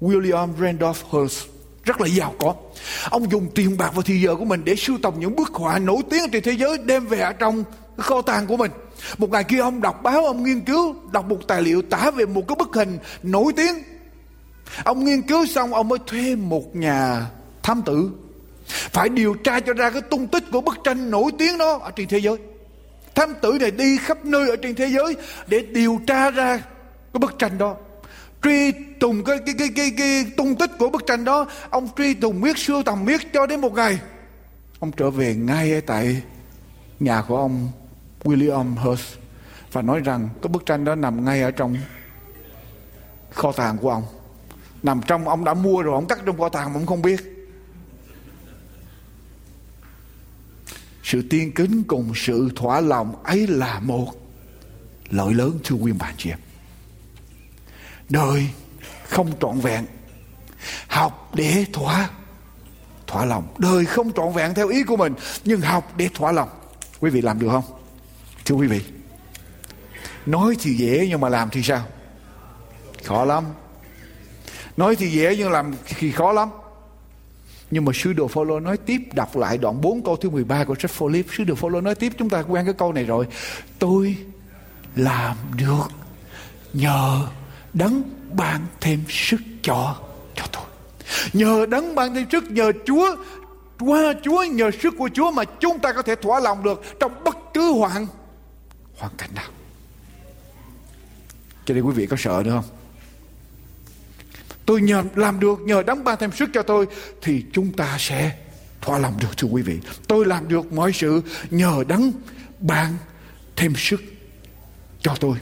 William 0.00 0.48
Randolph 0.60 1.12
Hearst 1.12 1.46
rất 1.86 2.00
là 2.00 2.06
giàu 2.06 2.34
có. 2.38 2.54
Ông 3.10 3.30
dùng 3.30 3.48
tiền 3.54 3.76
bạc 3.78 3.90
và 3.94 4.02
thì 4.04 4.20
giờ 4.20 4.34
của 4.34 4.44
mình 4.44 4.64
để 4.64 4.76
sưu 4.76 4.98
tầm 5.02 5.14
những 5.18 5.36
bức 5.36 5.54
họa 5.54 5.78
nổi 5.78 6.02
tiếng 6.10 6.30
trên 6.32 6.42
thế 6.42 6.52
giới 6.52 6.78
đem 6.78 7.06
về 7.06 7.20
ở 7.20 7.32
trong 7.32 7.64
kho 7.96 8.22
tàng 8.22 8.46
của 8.46 8.56
mình. 8.56 8.70
Một 9.18 9.30
ngày 9.30 9.44
kia 9.44 9.58
ông 9.58 9.80
đọc 9.80 10.02
báo, 10.02 10.26
ông 10.26 10.44
nghiên 10.44 10.60
cứu, 10.60 10.94
đọc 11.12 11.28
một 11.28 11.38
tài 11.48 11.62
liệu 11.62 11.82
tả 11.82 12.10
về 12.10 12.26
một 12.26 12.48
cái 12.48 12.56
bức 12.58 12.74
hình 12.74 12.98
nổi 13.22 13.52
tiếng. 13.56 13.74
Ông 14.84 15.04
nghiên 15.04 15.22
cứu 15.22 15.46
xong, 15.46 15.74
ông 15.74 15.88
mới 15.88 15.98
thuê 16.06 16.36
một 16.36 16.76
nhà 16.76 17.26
thám 17.62 17.82
tử 17.82 18.10
phải 18.66 19.08
điều 19.08 19.34
tra 19.34 19.60
cho 19.60 19.72
ra 19.72 19.90
cái 19.90 20.02
tung 20.02 20.26
tích 20.26 20.44
của 20.52 20.60
bức 20.60 20.78
tranh 20.84 21.10
nổi 21.10 21.30
tiếng 21.38 21.58
đó 21.58 21.78
ở 21.82 21.90
trên 21.90 22.08
thế 22.08 22.18
giới. 22.18 22.36
Thám 23.14 23.34
tử 23.42 23.58
này 23.60 23.70
đi 23.70 23.98
khắp 23.98 24.24
nơi 24.24 24.50
ở 24.50 24.56
trên 24.56 24.74
thế 24.74 24.88
giới 24.88 25.16
để 25.46 25.60
điều 25.60 26.00
tra 26.06 26.30
ra 26.30 26.56
cái 27.12 27.18
bức 27.20 27.38
tranh 27.38 27.58
đó 27.58 27.76
truy 28.42 28.72
tùng 29.00 29.24
cái 29.24 29.38
cái 29.46 29.54
cái 29.58 29.68
cái, 29.76 29.90
cái 29.98 30.26
tung 30.36 30.56
tích 30.56 30.70
của 30.78 30.90
bức 30.90 31.02
tranh 31.06 31.24
đó 31.24 31.46
ông 31.70 31.88
truy 31.96 32.14
tùng 32.14 32.40
miết 32.40 32.58
sưu 32.58 32.82
tầm 32.82 33.04
miết 33.04 33.20
cho 33.32 33.46
đến 33.46 33.60
một 33.60 33.72
ngày. 33.72 33.98
Ông 34.78 34.92
trở 34.92 35.10
về 35.10 35.34
ngay 35.34 35.80
tại 35.80 36.22
nhà 37.00 37.22
của 37.28 37.36
ông 37.36 37.70
William 38.24 38.76
Hearst 38.76 39.16
và 39.72 39.82
nói 39.82 40.00
rằng 40.00 40.28
cái 40.42 40.48
bức 40.48 40.66
tranh 40.66 40.84
đó 40.84 40.94
nằm 40.94 41.24
ngay 41.24 41.42
ở 41.42 41.50
trong 41.50 41.76
kho 43.30 43.52
tàng 43.52 43.78
của 43.78 43.90
ông. 43.90 44.04
Nằm 44.82 45.00
trong 45.06 45.28
ông 45.28 45.44
đã 45.44 45.54
mua 45.54 45.82
rồi 45.82 45.94
ông 45.94 46.06
cắt 46.06 46.18
trong 46.26 46.38
kho 46.38 46.48
tàng 46.48 46.72
mà 46.72 46.80
ông 46.80 46.86
không 46.86 47.02
biết. 47.02 47.20
Sự 51.02 51.22
tiên 51.30 51.52
kính 51.54 51.82
cùng 51.86 52.12
sự 52.14 52.48
thỏa 52.56 52.80
lòng 52.80 53.24
ấy 53.24 53.46
là 53.46 53.80
một 53.80 54.12
lợi 55.10 55.34
lớn 55.34 55.58
thưa 55.64 55.76
quý 55.76 55.92
bạn 55.92 56.14
chị 56.18 56.30
em 56.30 56.38
đời 58.08 58.48
không 59.08 59.32
trọn 59.40 59.60
vẹn. 59.60 59.86
Học 60.88 61.30
để 61.34 61.64
thỏa 61.72 62.08
thỏa 63.06 63.24
lòng. 63.24 63.54
Đời 63.58 63.84
không 63.84 64.12
trọn 64.12 64.32
vẹn 64.32 64.54
theo 64.54 64.68
ý 64.68 64.84
của 64.84 64.96
mình, 64.96 65.14
nhưng 65.44 65.60
học 65.60 65.92
để 65.96 66.08
thỏa 66.14 66.32
lòng. 66.32 66.48
Quý 67.00 67.10
vị 67.10 67.20
làm 67.20 67.38
được 67.38 67.48
không? 67.50 67.64
Thưa 68.44 68.54
quý 68.54 68.66
vị, 68.66 68.80
nói 70.26 70.56
thì 70.60 70.74
dễ 70.74 71.06
nhưng 71.10 71.20
mà 71.20 71.28
làm 71.28 71.50
thì 71.50 71.62
sao? 71.62 71.82
Khó 73.04 73.24
lắm. 73.24 73.44
Nói 74.76 74.96
thì 74.96 75.10
dễ 75.10 75.36
nhưng 75.36 75.50
làm 75.50 75.74
thì 75.84 76.10
khó 76.10 76.32
lắm. 76.32 76.48
Nhưng 77.70 77.84
mà 77.84 77.92
sứ 77.94 78.12
đồ 78.12 78.28
Phaolô 78.28 78.60
nói 78.60 78.76
tiếp, 78.76 79.00
đọc 79.12 79.36
lại 79.36 79.58
đoạn 79.58 79.80
4 79.80 80.04
câu 80.04 80.16
thứ 80.16 80.30
13 80.30 80.64
của 80.64 80.74
sách 80.78 80.90
Philip. 80.90 81.26
Sứ 81.36 81.44
đồ 81.44 81.54
Phaolô 81.54 81.80
nói 81.80 81.94
tiếp, 81.94 82.12
chúng 82.18 82.30
ta 82.30 82.42
quen 82.42 82.64
cái 82.64 82.74
câu 82.74 82.92
này 82.92 83.04
rồi. 83.04 83.26
Tôi 83.78 84.16
làm 84.96 85.36
được 85.56 85.86
nhờ 86.72 87.28
đấng 87.78 88.02
ban 88.32 88.66
thêm 88.80 89.04
sức 89.08 89.40
cho 89.62 89.96
cho 90.34 90.44
tôi. 90.52 90.64
Nhờ 91.32 91.66
đấng 91.66 91.94
ban 91.94 92.14
thêm 92.14 92.26
sức, 92.32 92.50
nhờ 92.50 92.72
Chúa, 92.86 93.16
qua 93.78 94.12
Chúa, 94.22 94.44
nhờ 94.44 94.70
sức 94.82 94.94
của 94.98 95.10
Chúa 95.14 95.30
mà 95.30 95.44
chúng 95.44 95.78
ta 95.78 95.92
có 95.92 96.02
thể 96.02 96.14
thỏa 96.14 96.40
lòng 96.40 96.62
được 96.62 96.82
trong 97.00 97.24
bất 97.24 97.36
cứ 97.54 97.72
hoàn 97.72 98.06
hoàn 98.96 99.12
cảnh 99.18 99.30
nào. 99.34 99.50
Cho 101.64 101.74
nên 101.74 101.84
quý 101.84 101.92
vị 101.92 102.06
có 102.06 102.16
sợ 102.18 102.42
nữa 102.44 102.50
không? 102.50 102.76
Tôi 104.66 104.82
nhờ 104.82 105.04
làm 105.14 105.40
được, 105.40 105.60
nhờ 105.60 105.82
đấng 105.82 106.04
ban 106.04 106.18
thêm 106.18 106.32
sức 106.32 106.50
cho 106.54 106.62
tôi 106.62 106.86
thì 107.22 107.44
chúng 107.52 107.72
ta 107.72 107.96
sẽ 107.98 108.36
thỏa 108.80 108.98
lòng 108.98 109.14
được, 109.20 109.36
thưa 109.36 109.48
quý 109.48 109.62
vị. 109.62 109.78
Tôi 110.08 110.26
làm 110.26 110.48
được 110.48 110.72
mọi 110.72 110.92
sự 110.92 111.22
nhờ 111.50 111.84
đấng 111.88 112.12
ban 112.60 112.96
thêm 113.56 113.72
sức 113.76 114.02
cho 115.00 115.14
tôi 115.20 115.36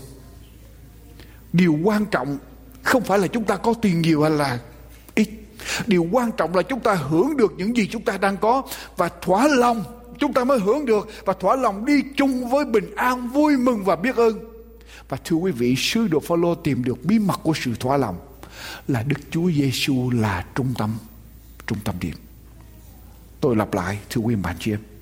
điều 1.54 1.78
quan 1.84 2.06
trọng 2.06 2.38
không 2.82 3.04
phải 3.04 3.18
là 3.18 3.26
chúng 3.26 3.44
ta 3.44 3.56
có 3.56 3.74
tiền 3.82 4.02
nhiều 4.02 4.22
hay 4.22 4.30
là 4.30 4.58
ít. 5.14 5.28
Điều 5.86 6.06
quan 6.12 6.30
trọng 6.32 6.54
là 6.56 6.62
chúng 6.62 6.80
ta 6.80 6.94
hưởng 6.94 7.36
được 7.36 7.52
những 7.56 7.76
gì 7.76 7.88
chúng 7.90 8.02
ta 8.02 8.18
đang 8.18 8.36
có 8.36 8.62
và 8.96 9.08
thỏa 9.22 9.48
lòng, 9.48 9.84
chúng 10.18 10.32
ta 10.32 10.44
mới 10.44 10.58
hưởng 10.58 10.86
được 10.86 11.08
và 11.24 11.32
thỏa 11.32 11.56
lòng 11.56 11.84
đi 11.84 12.02
chung 12.16 12.48
với 12.50 12.64
bình 12.64 12.94
an, 12.96 13.28
vui 13.28 13.56
mừng 13.56 13.84
và 13.84 13.96
biết 13.96 14.16
ơn. 14.16 14.38
Và 15.08 15.18
thưa 15.24 15.36
quý 15.36 15.52
vị, 15.52 15.74
sứ 15.78 16.08
đồ 16.08 16.20
Phaolô 16.20 16.54
tìm 16.54 16.84
được 16.84 17.04
bí 17.04 17.18
mật 17.18 17.40
của 17.42 17.52
sự 17.54 17.74
thỏa 17.80 17.96
lòng 17.96 18.16
là 18.88 19.02
Đức 19.02 19.20
Chúa 19.30 19.50
Giêsu 19.50 20.10
là 20.10 20.44
trung 20.54 20.74
tâm 20.78 20.96
trung 21.66 21.78
tâm 21.84 21.94
điểm 22.00 22.14
tôi 23.40 23.56
lặp 23.56 23.74
lại, 23.74 23.98
thưa 24.10 24.20
quý 24.20 24.34
bạn 24.34 24.56
chị 24.60 24.70
em 24.72 24.93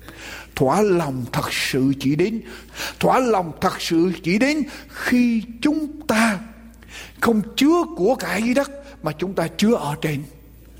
thỏa 0.55 0.81
lòng 0.81 1.25
thật 1.31 1.53
sự 1.53 1.93
chỉ 1.99 2.15
đến. 2.15 2.41
Thỏa 2.99 3.19
lòng 3.19 3.51
thật 3.61 3.81
sự 3.81 4.11
chỉ 4.23 4.37
đến 4.37 4.63
khi 4.89 5.43
chúng 5.61 6.07
ta 6.07 6.39
không 7.19 7.41
chứa 7.55 7.83
của 7.95 8.15
cải 8.15 8.43
dưới 8.43 8.53
đất, 8.53 8.71
mà 9.03 9.11
chúng 9.11 9.33
ta 9.33 9.47
chứa 9.57 9.75
ở 9.75 9.95
trên 10.01 10.23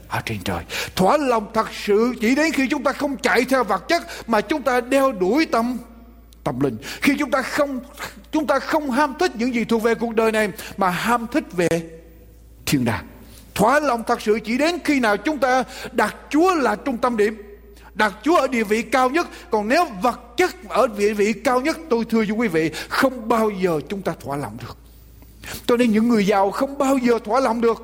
ở 0.08 0.22
trên 0.26 0.38
trời. 0.44 0.64
Thỏa 0.96 1.18
lòng 1.18 1.48
thật 1.54 1.68
sự 1.86 2.14
chỉ 2.22 2.36
đến 2.36 2.52
khi 2.52 2.68
chúng 2.72 2.84
ta 2.84 2.94
không 2.94 3.18
chạy 3.18 3.46
theo 3.46 3.64
vật 3.64 3.88
chất, 3.88 4.30
mà 4.30 4.42
chúng 4.42 4.62
ta 4.62 4.82
đeo 4.82 5.12
đuổi 5.12 5.46
tâm 5.46 5.78
tâm 6.44 6.60
linh. 6.60 6.78
Khi 7.02 7.16
chúng 7.20 7.32
ta 7.32 7.42
không, 7.42 7.80
chúng 8.32 8.48
ta 8.48 8.60
không 8.60 8.92
ham 8.92 9.14
thích 9.20 9.32
những 9.36 9.54
gì 9.54 9.66
thuộc 9.66 9.84
về 9.84 9.96
cuộc 9.96 10.16
đời 10.16 10.32
này, 10.32 10.50
mà 10.78 10.90
ham 10.90 11.28
thích 11.32 11.44
về 11.54 11.68
thiên 12.66 12.86
đàng. 12.86 13.08
Thỏa 13.56 13.80
lòng 13.80 14.04
thật 14.08 14.22
sự 14.22 14.40
chỉ 14.46 14.58
đến 14.58 14.78
khi 14.84 15.00
nào 15.00 15.18
chúng 15.18 15.38
ta 15.38 15.64
đặt 15.92 16.16
Chúa 16.30 16.56
là 16.56 16.76
trung 16.76 16.98
tâm 16.98 17.18
điểm 17.18 17.42
đặt 17.96 18.14
Chúa 18.24 18.36
ở 18.36 18.48
địa 18.48 18.64
vị 18.64 18.82
cao 18.82 19.10
nhất. 19.10 19.28
Còn 19.52 19.68
nếu 19.68 19.86
vật 20.02 20.38
chất 20.38 20.70
ở 20.70 20.88
địa 20.98 21.14
vị 21.14 21.34
cao 21.34 21.62
nhất, 21.62 21.78
tôi 21.90 22.06
thưa 22.06 22.18
với 22.18 22.32
quý 22.38 22.48
vị, 22.48 22.72
không 22.90 23.30
bao 23.30 23.50
giờ 23.50 23.80
chúng 23.90 24.02
ta 24.02 24.14
thỏa 24.20 24.38
lòng 24.38 24.58
được. 24.62 24.78
Cho 25.68 25.78
nên 25.78 25.92
những 25.92 26.10
người 26.10 26.28
giàu 26.28 26.52
không 26.52 26.78
bao 26.78 26.98
giờ 26.98 27.20
thỏa 27.26 27.40
lòng 27.40 27.62
được. 27.62 27.84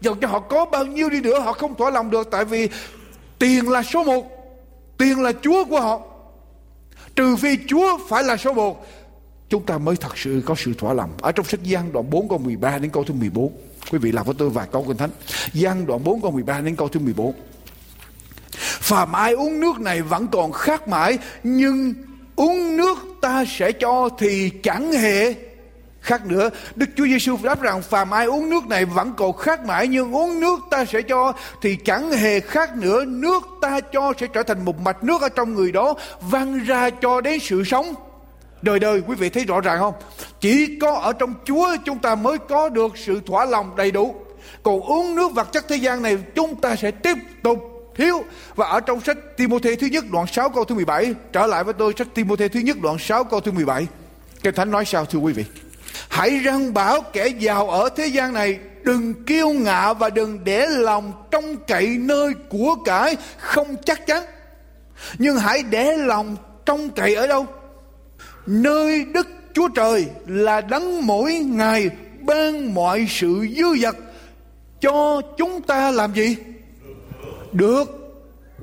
Dầu 0.00 0.14
cho 0.14 0.28
họ 0.28 0.40
có 0.40 0.64
bao 0.64 0.86
nhiêu 0.86 1.10
đi 1.10 1.20
nữa, 1.20 1.40
họ 1.40 1.52
không 1.52 1.74
thỏa 1.74 1.90
lòng 1.90 2.10
được. 2.10 2.28
Tại 2.30 2.44
vì 2.44 2.68
tiền 3.38 3.70
là 3.70 3.82
số 3.82 4.04
một, 4.04 4.36
Tiền 4.98 5.22
là 5.22 5.32
Chúa 5.42 5.64
của 5.64 5.80
họ. 5.80 6.00
Trừ 7.16 7.36
phi 7.36 7.58
Chúa 7.68 7.98
phải 8.08 8.24
là 8.24 8.36
số 8.36 8.52
một, 8.52 8.86
Chúng 9.48 9.66
ta 9.66 9.78
mới 9.78 9.96
thật 9.96 10.18
sự 10.18 10.42
có 10.46 10.54
sự 10.58 10.74
thỏa 10.78 10.92
lòng. 10.92 11.10
Ở 11.20 11.32
trong 11.32 11.46
sách 11.46 11.62
Giăng 11.62 11.92
đoạn 11.92 12.10
4 12.10 12.28
câu 12.28 12.38
13 12.38 12.78
đến 12.78 12.90
câu 12.90 13.04
thứ 13.04 13.14
14 13.14 13.52
Quý 13.92 13.98
vị 13.98 14.12
làm 14.12 14.26
với 14.26 14.34
tôi 14.38 14.50
vài 14.50 14.68
câu 14.72 14.84
kinh 14.88 14.96
thánh. 14.96 15.10
Giăng 15.52 15.86
đoạn 15.86 16.04
4 16.04 16.22
câu 16.22 16.30
13 16.30 16.60
đến 16.60 16.76
câu 16.76 16.88
thứ 16.88 17.00
14 17.00 17.32
Phàm 18.86 19.12
ai 19.12 19.32
uống 19.32 19.60
nước 19.60 19.80
này 19.80 20.02
vẫn 20.02 20.26
còn 20.32 20.52
khát 20.52 20.88
mãi, 20.88 21.18
Nhưng 21.42 21.94
uống 22.36 22.76
nước 22.76 22.98
ta 23.20 23.44
sẽ 23.48 23.72
cho 23.72 24.08
thì 24.18 24.50
chẳng 24.62 24.92
hề. 24.92 25.34
Khác 26.00 26.26
nữa, 26.26 26.50
Đức 26.74 26.86
Chúa 26.96 27.04
Giêsu 27.04 27.36
đáp 27.42 27.62
rằng, 27.62 27.82
phàm 27.82 28.10
ai 28.10 28.26
uống 28.26 28.50
nước 28.50 28.66
này 28.66 28.84
vẫn 28.84 29.12
còn 29.16 29.32
khát 29.32 29.64
mãi, 29.64 29.88
nhưng 29.88 30.14
uống 30.14 30.40
nước 30.40 30.60
ta 30.70 30.84
sẽ 30.84 31.02
cho 31.02 31.32
thì 31.62 31.76
chẳng 31.76 32.12
hề 32.12 32.40
khác 32.40 32.76
nữa. 32.76 33.04
Nước 33.04 33.42
ta 33.62 33.80
cho 33.80 34.12
sẽ 34.20 34.26
trở 34.26 34.42
thành 34.42 34.64
một 34.64 34.80
mạch 34.80 35.04
nước 35.04 35.22
ở 35.22 35.28
trong 35.28 35.54
người 35.54 35.72
đó, 35.72 35.94
văng 36.20 36.64
ra 36.64 36.90
cho 36.90 37.20
đến 37.20 37.40
sự 37.40 37.64
sống. 37.64 37.94
Đời 38.62 38.78
đời, 38.78 39.02
quý 39.06 39.14
vị 39.14 39.28
thấy 39.28 39.44
rõ 39.44 39.60
ràng 39.60 39.78
không? 39.78 39.94
Chỉ 40.40 40.78
có 40.80 40.92
ở 40.92 41.12
trong 41.12 41.34
Chúa 41.44 41.76
chúng 41.84 41.98
ta 41.98 42.14
mới 42.14 42.38
có 42.38 42.68
được 42.68 42.92
sự 42.96 43.20
thỏa 43.26 43.44
lòng 43.44 43.76
đầy 43.76 43.90
đủ. 43.90 44.14
Còn 44.62 44.80
uống 44.80 45.14
nước 45.14 45.32
vật 45.34 45.52
chất 45.52 45.68
thế 45.68 45.76
gian 45.76 46.02
này, 46.02 46.18
chúng 46.34 46.60
ta 46.60 46.76
sẽ 46.76 46.90
tiếp 46.90 47.16
tục 47.42 47.75
thiếu 47.96 48.24
và 48.54 48.66
ở 48.66 48.80
trong 48.80 49.00
sách 49.00 49.16
Timôthê 49.36 49.76
thứ 49.76 49.86
nhất 49.86 50.04
đoạn 50.12 50.26
6 50.26 50.48
câu 50.48 50.64
thứ 50.64 50.74
17 50.74 51.14
trở 51.32 51.46
lại 51.46 51.64
với 51.64 51.74
tôi 51.78 51.92
sách 51.98 52.08
Timôthê 52.14 52.48
thứ 52.48 52.60
nhất 52.60 52.76
đoạn 52.82 52.98
6 52.98 53.24
câu 53.24 53.40
thứ 53.40 53.52
17 53.52 53.86
Kinh 54.42 54.54
Thánh 54.54 54.70
nói 54.70 54.84
sao 54.84 55.04
thưa 55.04 55.18
quý 55.18 55.32
vị 55.32 55.44
Hãy 56.08 56.38
răng 56.38 56.74
bảo 56.74 57.00
kẻ 57.12 57.28
giàu 57.28 57.70
ở 57.70 57.88
thế 57.96 58.06
gian 58.06 58.32
này, 58.32 58.58
đừng 58.82 59.24
kiêu 59.24 59.48
ngạo 59.48 59.94
và 59.94 60.10
đừng 60.10 60.44
để 60.44 60.66
lòng 60.66 61.12
trong 61.30 61.56
cậy 61.66 61.88
nơi 61.88 62.34
của 62.48 62.76
cải 62.84 63.16
không 63.38 63.76
chắc 63.84 64.06
chắn. 64.06 64.24
Nhưng 65.18 65.36
hãy 65.36 65.62
để 65.62 65.96
lòng 65.96 66.36
trong 66.66 66.90
cậy 66.90 67.14
ở 67.14 67.26
đâu? 67.26 67.46
Nơi 68.46 69.04
Đức 69.04 69.28
Chúa 69.54 69.68
Trời 69.68 70.06
là 70.26 70.60
đấng 70.60 71.06
mỗi 71.06 71.34
ngày 71.34 71.90
ban 72.20 72.74
mọi 72.74 73.06
sự 73.10 73.46
dư 73.56 73.82
dật 73.82 73.96
cho 74.80 75.20
chúng 75.38 75.62
ta 75.62 75.90
làm 75.90 76.14
gì? 76.14 76.36
Được. 77.52 77.84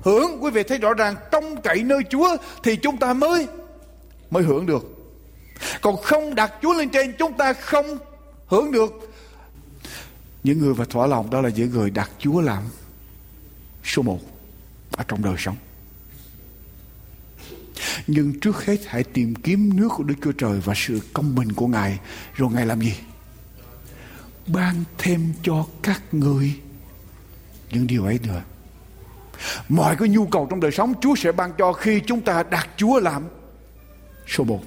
Hưởng, 0.03 0.43
quý 0.43 0.51
vị 0.51 0.63
thấy 0.63 0.77
rõ 0.77 0.93
ràng 0.93 1.15
trong 1.31 1.61
cậy 1.61 1.83
nơi 1.83 1.99
Chúa 2.09 2.37
thì 2.63 2.75
chúng 2.75 2.97
ta 2.97 3.13
mới 3.13 3.47
mới 4.31 4.43
hưởng 4.43 4.65
được. 4.65 4.85
Còn 5.81 6.01
không 6.01 6.35
đặt 6.35 6.53
Chúa 6.61 6.73
lên 6.73 6.89
trên, 6.89 7.13
chúng 7.19 7.37
ta 7.37 7.53
không 7.53 7.97
hưởng 8.47 8.71
được. 8.71 9.13
Những 10.43 10.59
người 10.59 10.73
và 10.73 10.85
thỏa 10.85 11.07
lòng, 11.07 11.29
đó 11.29 11.41
là 11.41 11.49
những 11.49 11.69
người 11.69 11.89
đặt 11.89 12.11
Chúa 12.19 12.41
làm 12.41 12.63
số 13.83 14.01
một 14.01 14.19
ở 14.91 15.03
trong 15.07 15.23
đời 15.23 15.35
sống. 15.37 15.55
Nhưng 18.07 18.39
trước 18.39 18.65
hết 18.65 18.77
hãy 18.85 19.03
tìm 19.03 19.35
kiếm 19.35 19.77
nước 19.77 19.89
của 19.95 20.03
Đức 20.03 20.15
Chúa 20.23 20.31
Trời 20.31 20.59
và 20.65 20.73
sự 20.77 20.99
công 21.13 21.35
bình 21.35 21.51
của 21.51 21.67
Ngài. 21.67 21.99
Rồi 22.35 22.49
Ngài 22.53 22.65
làm 22.65 22.81
gì? 22.81 22.93
Ban 24.47 24.83
thêm 24.97 25.33
cho 25.43 25.65
các 25.81 26.01
người 26.11 26.53
những 27.71 27.87
điều 27.87 28.05
ấy 28.05 28.19
nữa 28.23 28.41
mọi 29.69 29.95
cái 29.95 30.09
nhu 30.09 30.25
cầu 30.25 30.47
trong 30.49 30.59
đời 30.59 30.71
sống 30.71 30.93
Chúa 31.01 31.15
sẽ 31.15 31.31
ban 31.31 31.51
cho 31.57 31.73
khi 31.73 32.01
chúng 32.05 32.21
ta 32.21 32.43
đặt 32.43 32.69
Chúa 32.77 32.99
làm. 32.99 33.23
Số 34.27 34.43
một. 34.43 34.59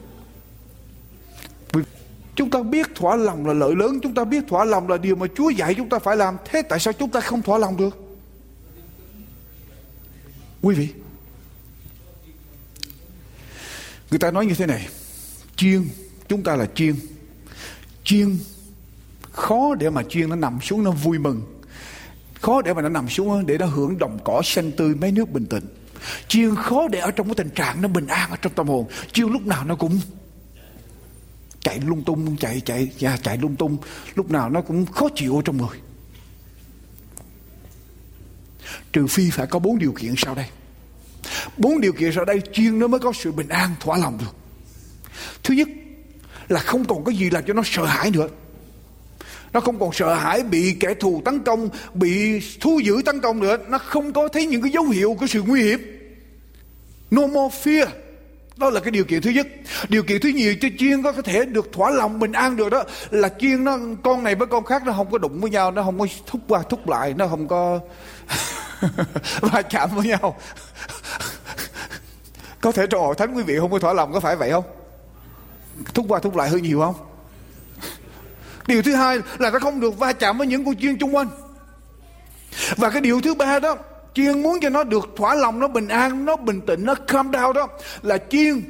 Chúng 2.35 2.51
ta 2.51 2.63
biết 2.63 2.87
thỏa 2.95 3.17
lòng 3.17 3.47
là 3.47 3.53
lợi 3.53 3.75
lớn, 3.77 4.01
Chúng 4.03 4.15
ta 4.15 4.25
biết 4.25 4.45
thỏa 4.49 4.65
lòng 4.65 4.89
là 4.89 4.97
điều 4.97 5.17
mà 5.17 5.27
Chúa 5.37 5.51
dạy 5.51 5.75
chúng 5.75 5.89
ta 5.89 5.99
phải 5.99 6.17
làm. 6.17 6.37
Thế 6.45 6.63
tại 6.63 6.81
sao 6.81 6.93
chúng 6.93 7.11
ta 7.11 7.21
không 7.21 7.43
thỏa 7.43 7.59
lòng 7.59 7.77
được? 7.77 7.97
Quý 10.63 10.75
vị, 10.75 10.89
Người 14.11 14.19
ta 14.19 14.31
nói 14.31 14.47
như 14.47 14.55
thế 14.55 14.67
này, 14.67 14.89
Chiên, 15.57 15.89
Chúng 16.29 16.43
ta 16.43 16.57
là 16.57 16.67
chiên. 16.75 16.95
Chiên 18.05 18.39
Khó 19.33 19.75
để 19.75 19.91
mà 19.91 20.03
chiên 20.09 20.29
nó 20.29 20.37
nằm 20.37 20.59
xuống 20.63 20.85
nó 20.85 20.91
vui 20.91 21.19
mừng. 21.19 21.43
Khó 22.47 22.63
để 22.63 22.75
mà 22.75 22.83
nó 22.83 22.89
nằm 22.89 23.09
xuống 23.09 23.47
Để 23.47 23.59
nó 23.59 23.67
hưởng 23.67 23.99
đồng 23.99 24.19
cỏ 24.25 24.43
xanh 24.45 24.73
tươi 24.73 24.95
Mấy 24.95 25.13
nước 25.13 25.31
bình 25.31 25.47
tĩnh. 25.47 25.65
Chiên 26.29 26.57
khó 26.57 26.89
để 26.89 26.99
ở 26.99 27.11
trong 27.11 27.27
cái 27.27 27.35
tình 27.35 27.51
trạng 27.51 27.83
nó 27.83 27.89
bình 27.89 28.07
an 28.07 28.31
ở 28.31 28.37
trong 28.43 28.53
tâm 28.53 28.69
hồn 28.69 28.87
Chiên 29.13 29.27
lúc 29.27 29.47
nào 29.47 29.65
nó 29.65 29.77
cũng 29.77 30.01
chạy 31.67 31.81
lung 31.81 32.03
tung, 32.05 32.37
chạy 32.37 32.61
chạy 32.61 32.91
và 33.01 33.17
chạy 33.17 33.39
lung 33.39 33.57
tung, 33.57 33.77
lúc 34.15 34.31
nào 34.31 34.51
nó 34.51 34.61
cũng 34.61 34.87
khó 34.87 35.09
chịu 35.15 35.37
ở 35.37 35.43
trong 35.45 35.57
người. 35.57 35.79
Trừ 38.93 39.07
phi 39.07 39.31
phải 39.31 39.47
có 39.47 39.59
bốn 39.59 39.79
điều 39.79 39.93
kiện 39.93 40.15
sau 40.17 40.35
đây. 40.35 40.47
Bốn 41.57 41.81
điều 41.81 41.93
kiện 41.93 42.13
sau 42.15 42.25
đây 42.25 42.43
chiên 42.53 42.79
nó 42.79 42.87
mới 42.87 43.01
có 43.01 43.13
sự 43.13 43.33
bình 43.33 43.49
an, 43.49 43.75
thỏa 43.81 43.99
lòng 43.99 44.19
được. 44.19 44.37
Thứ 45.43 45.55
nhất 45.55 45.69
là 46.49 46.61
không 46.61 46.85
còn 46.85 47.05
cái 47.05 47.17
gì 47.17 47.31
làm 47.31 47.45
cho 47.47 47.55
nó 47.55 47.63
sợ 47.65 47.85
hãi 47.85 48.11
nữa 48.11 48.29
nó 49.57 49.61
không 49.61 49.79
còn 49.79 49.93
sợ 49.93 50.15
hãi 50.15 50.43
bị 50.43 50.77
kẻ 50.81 50.95
thù 50.95 51.23
tấn 51.25 51.45
công, 51.45 51.69
bị 51.95 52.41
thu 52.61 52.79
giữ 52.79 53.03
tấn 53.05 53.21
công 53.21 53.41
nữa. 53.41 53.57
Nó 53.69 53.79
không 53.79 54.13
có 54.13 54.29
thấy 54.29 54.47
những 54.47 54.63
cái 54.63 54.71
dấu 54.71 54.85
hiệu 54.85 55.17
của 55.21 55.27
sự 55.27 55.43
nguy 55.43 55.63
hiểm. 55.63 55.81
No 57.11 57.27
more 57.27 57.57
fear. 57.65 57.87
Đó 58.57 58.71
là 58.71 58.81
cái 58.81 58.91
điều 58.91 59.05
kiện 59.05 59.23
thứ 59.23 59.31
nhất. 59.31 59.47
Điều 59.89 60.03
kiện 60.03 60.21
thứ 60.21 60.29
nhì, 60.29 60.57
cho 60.61 60.69
chiên 60.79 61.03
có 61.03 61.13
thể 61.13 61.45
được 61.45 61.73
thỏa 61.73 61.91
lòng 61.91 62.19
bình 62.19 62.33
an 62.33 62.57
được 62.57 62.69
đó, 62.69 62.85
là 63.11 63.29
chiên 63.39 63.65
nó, 63.65 63.79
con 64.03 64.25
này 64.25 64.35
với 64.35 64.47
con 64.47 64.65
khác 64.65 64.83
nó 64.87 64.93
không 64.93 65.11
có 65.11 65.19
đụng 65.19 65.41
với 65.41 65.51
nhau, 65.51 65.71
nó 65.71 65.83
không 65.83 65.99
có 65.99 66.07
thúc 66.27 66.41
qua 66.49 66.63
thúc 66.63 66.89
lại, 66.89 67.15
nó 67.17 67.27
không 67.27 67.49
có 67.49 67.81
va 69.41 69.63
chạm 69.63 69.91
với 69.95 70.07
nhau. 70.07 70.37
Có 72.61 72.73
thể 72.73 72.87
trong 72.87 73.01
hội 73.01 73.15
thánh 73.15 73.35
quý 73.35 73.43
vị 73.43 73.59
không 73.59 73.71
có 73.71 73.79
thỏa 73.79 73.93
lòng, 73.93 74.13
có 74.13 74.21
phải 74.21 74.37
vậy 74.37 74.51
không? 74.51 74.65
Thúc 75.95 76.07
qua 76.09 76.19
thúc 76.19 76.37
lại 76.37 76.49
hơi 76.49 76.61
nhiều 76.61 76.81
không? 76.81 77.16
Điều 78.67 78.83
thứ 78.83 78.95
hai 78.95 79.19
là 79.39 79.51
nó 79.51 79.59
không 79.59 79.81
được 79.81 79.99
va 79.99 80.13
chạm 80.13 80.39
với 80.39 80.47
những 80.47 80.65
con 80.65 80.77
chiên 80.77 80.99
chung 80.99 81.17
quanh. 81.17 81.29
Và 82.77 82.91
cái 82.91 83.01
điều 83.01 83.21
thứ 83.21 83.35
ba 83.35 83.59
đó, 83.59 83.77
chiên 84.15 84.43
muốn 84.43 84.59
cho 84.63 84.69
nó 84.69 84.85
được 84.85 85.09
thỏa 85.17 85.35
lòng, 85.35 85.61
nó 85.61 85.69
bình 85.69 85.89
an, 85.89 86.25
nó 86.25 86.37
bình 86.37 86.61
tĩnh, 86.61 86.85
nó 86.85 86.95
calm 86.95 87.31
down 87.31 87.53
đó, 87.53 87.69
là 88.03 88.19
chiên 88.31 88.63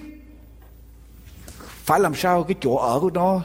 phải 1.84 2.00
làm 2.00 2.14
sao 2.14 2.44
cái 2.44 2.54
chỗ 2.60 2.76
ở 2.76 3.00
của 3.00 3.10
nó 3.10 3.42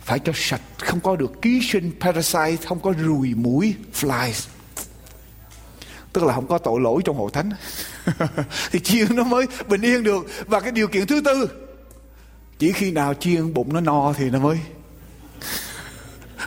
phải 0.00 0.18
cho 0.18 0.32
sạch, 0.34 0.60
không 0.78 1.00
có 1.00 1.16
được 1.16 1.42
ký 1.42 1.60
sinh 1.62 1.92
parasite, 2.00 2.56
không 2.66 2.80
có 2.80 2.92
ruồi 2.98 3.32
muỗi 3.36 3.74
flies. 3.94 4.48
Tức 6.12 6.24
là 6.24 6.34
không 6.34 6.46
có 6.46 6.58
tội 6.58 6.80
lỗi 6.80 7.02
trong 7.04 7.16
hội 7.16 7.30
thánh. 7.32 7.50
Thì 8.72 8.80
chiên 8.80 9.16
nó 9.16 9.24
mới 9.24 9.46
bình 9.68 9.82
yên 9.82 10.04
được. 10.04 10.26
Và 10.46 10.60
cái 10.60 10.72
điều 10.72 10.88
kiện 10.88 11.06
thứ 11.06 11.20
tư, 11.24 11.48
chỉ 12.58 12.72
khi 12.72 12.90
nào 12.90 13.14
chiên 13.14 13.54
bụng 13.54 13.72
nó 13.72 13.80
no 13.80 14.12
thì 14.12 14.30
nó 14.30 14.38
mới 14.38 14.58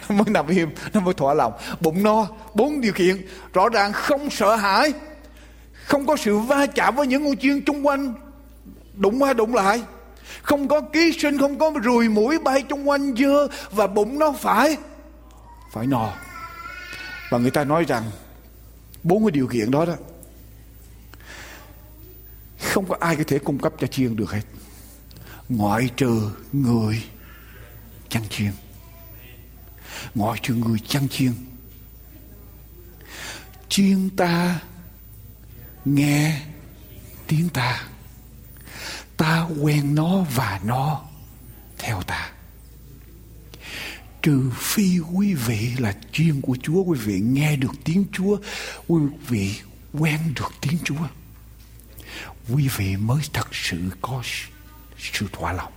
mới 0.09 0.25
nằm 0.27 0.47
im, 0.47 0.69
nó 0.93 0.99
mới 0.99 1.13
thỏa 1.13 1.33
lòng. 1.33 1.53
Bụng 1.79 2.03
no, 2.03 2.27
bốn 2.53 2.81
điều 2.81 2.93
kiện. 2.93 3.27
Rõ 3.53 3.69
ràng 3.69 3.93
không 3.93 4.29
sợ 4.29 4.55
hãi, 4.55 4.93
không 5.85 6.05
có 6.07 6.17
sự 6.17 6.37
va 6.37 6.65
chạm 6.65 6.95
với 6.95 7.07
những 7.07 7.23
ngôi 7.23 7.35
chiên 7.35 7.61
chung 7.65 7.87
quanh. 7.87 8.13
Đụng 8.93 9.23
qua 9.23 9.33
đụng 9.33 9.55
lại. 9.55 9.81
Không 10.41 10.67
có 10.67 10.81
ký 10.81 11.17
sinh, 11.19 11.37
không 11.37 11.59
có 11.59 11.71
ruồi 11.83 12.09
mũi 12.09 12.39
bay 12.39 12.61
chung 12.61 12.89
quanh 12.89 13.15
dơ 13.15 13.47
và 13.71 13.87
bụng 13.87 14.19
nó 14.19 14.31
phải 14.31 14.77
phải 15.75 15.87
no. 15.87 16.13
Và 17.29 17.37
người 17.37 17.51
ta 17.51 17.63
nói 17.63 17.85
rằng, 17.87 18.03
bốn 19.03 19.25
cái 19.25 19.31
điều 19.31 19.47
kiện 19.47 19.71
đó 19.71 19.85
đó, 19.85 19.93
không 22.59 22.85
có 22.85 22.97
ai 22.99 23.15
có 23.15 23.23
thể 23.27 23.39
cung 23.39 23.59
cấp 23.59 23.73
cho 23.79 23.87
chiên 23.87 24.15
được 24.15 24.31
hết. 24.31 24.41
Ngoại 25.49 25.89
trừ 25.97 26.31
người 26.53 27.03
chăn 28.09 28.23
chiên 28.29 28.51
ngoại 30.15 30.39
trừ 30.43 30.53
người 30.53 30.79
chăn 30.79 31.09
chiên. 31.09 31.33
Chiên 33.69 34.09
ta, 34.09 34.59
nghe 35.85 36.41
tiếng 37.27 37.49
ta. 37.49 37.87
Ta 39.17 39.47
quen 39.61 39.95
nó 39.95 40.25
và 40.35 40.59
nó 40.63 41.01
theo 41.77 42.01
ta. 42.01 42.31
Trừ 44.21 44.51
phi 44.55 44.99
quý 45.13 45.33
vị 45.33 45.71
là 45.77 45.95
chiên 46.11 46.41
của 46.41 46.57
Chúa, 46.63 46.83
quý 46.83 46.99
vị 46.99 47.19
nghe 47.19 47.55
được 47.55 47.71
tiếng 47.83 48.05
Chúa, 48.11 48.37
quý 48.87 49.01
vị 49.27 49.55
quen 49.93 50.19
được 50.35 50.51
tiếng 50.61 50.77
Chúa, 50.83 51.07
quý 52.49 52.69
vị 52.77 52.97
mới 52.97 53.21
thật 53.33 53.47
sự 53.51 53.77
có 54.01 54.21
sự 54.97 55.27
thỏa 55.31 55.53
lòng. 55.53 55.73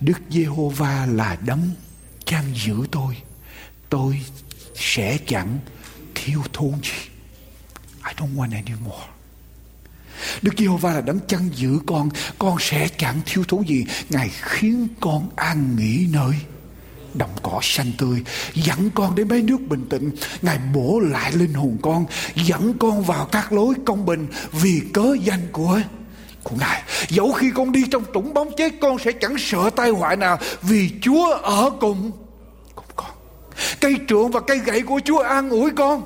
Đức 0.00 0.18
Giê-hô-va 0.30 1.06
là 1.06 1.36
đấng 1.44 1.70
chăn 2.26 2.44
giữ 2.64 2.74
tôi 2.90 3.16
tôi 3.90 4.20
sẽ 4.74 5.18
chẳng 5.26 5.58
thiếu 6.14 6.42
thốn 6.52 6.72
gì. 6.82 7.10
I 8.06 8.12
don't 8.16 8.36
want 8.36 8.52
any 8.52 8.80
more. 8.84 9.06
Đức 10.42 10.54
Giê-hô-va 10.58 10.92
là 10.92 11.00
đấng 11.00 11.20
chăn 11.28 11.50
giữ 11.54 11.78
con 11.86 12.08
Con 12.38 12.56
sẽ 12.60 12.88
chẳng 12.98 13.20
thiếu 13.26 13.44
thốn 13.48 13.68
gì. 13.68 13.84
Ngài 14.10 14.30
khiến 14.42 14.88
con 15.00 15.30
an 15.36 15.76
nghỉ 15.76 16.06
nơi 16.10 16.34
đồng 17.14 17.36
cỏ 17.42 17.60
xanh 17.62 17.92
tươi, 17.98 18.22
dẫn 18.54 18.90
con 18.90 19.14
đến 19.14 19.28
mấy 19.28 19.42
nước 19.42 19.60
bình 19.68 19.86
tĩnh. 19.90 20.10
Ngài 20.42 20.58
bổ 20.74 21.00
lại 21.00 21.32
linh 21.32 21.54
hồn 21.54 21.76
con, 21.82 22.06
dẫn 22.34 22.78
con 22.78 23.02
vào 23.02 23.26
các 23.26 23.52
lối 23.52 23.74
công 23.86 24.06
bình 24.06 24.26
vì 24.52 24.82
cớ 24.92 25.16
danh 25.22 25.46
của 25.52 25.80
của 26.48 26.56
ngài. 26.60 26.82
Dẫu 27.08 27.32
khi 27.32 27.50
con 27.54 27.72
đi 27.72 27.84
trong 27.90 28.02
trũng 28.14 28.34
bóng 28.34 28.52
chết, 28.56 28.72
con 28.80 28.98
sẽ 28.98 29.12
chẳng 29.12 29.34
sợ 29.38 29.70
tai 29.76 29.90
họa 29.90 30.16
nào, 30.16 30.38
vì 30.62 30.90
chúa 31.02 31.34
ở 31.34 31.70
cùng 31.80 32.10
cùng 32.74 32.84
con. 32.96 33.10
Cây 33.80 33.96
trượng 34.08 34.30
và 34.30 34.40
cây 34.40 34.58
gậy 34.58 34.82
của 34.82 35.00
chúa 35.04 35.18
an 35.18 35.50
ủi 35.50 35.70
con. 35.70 36.02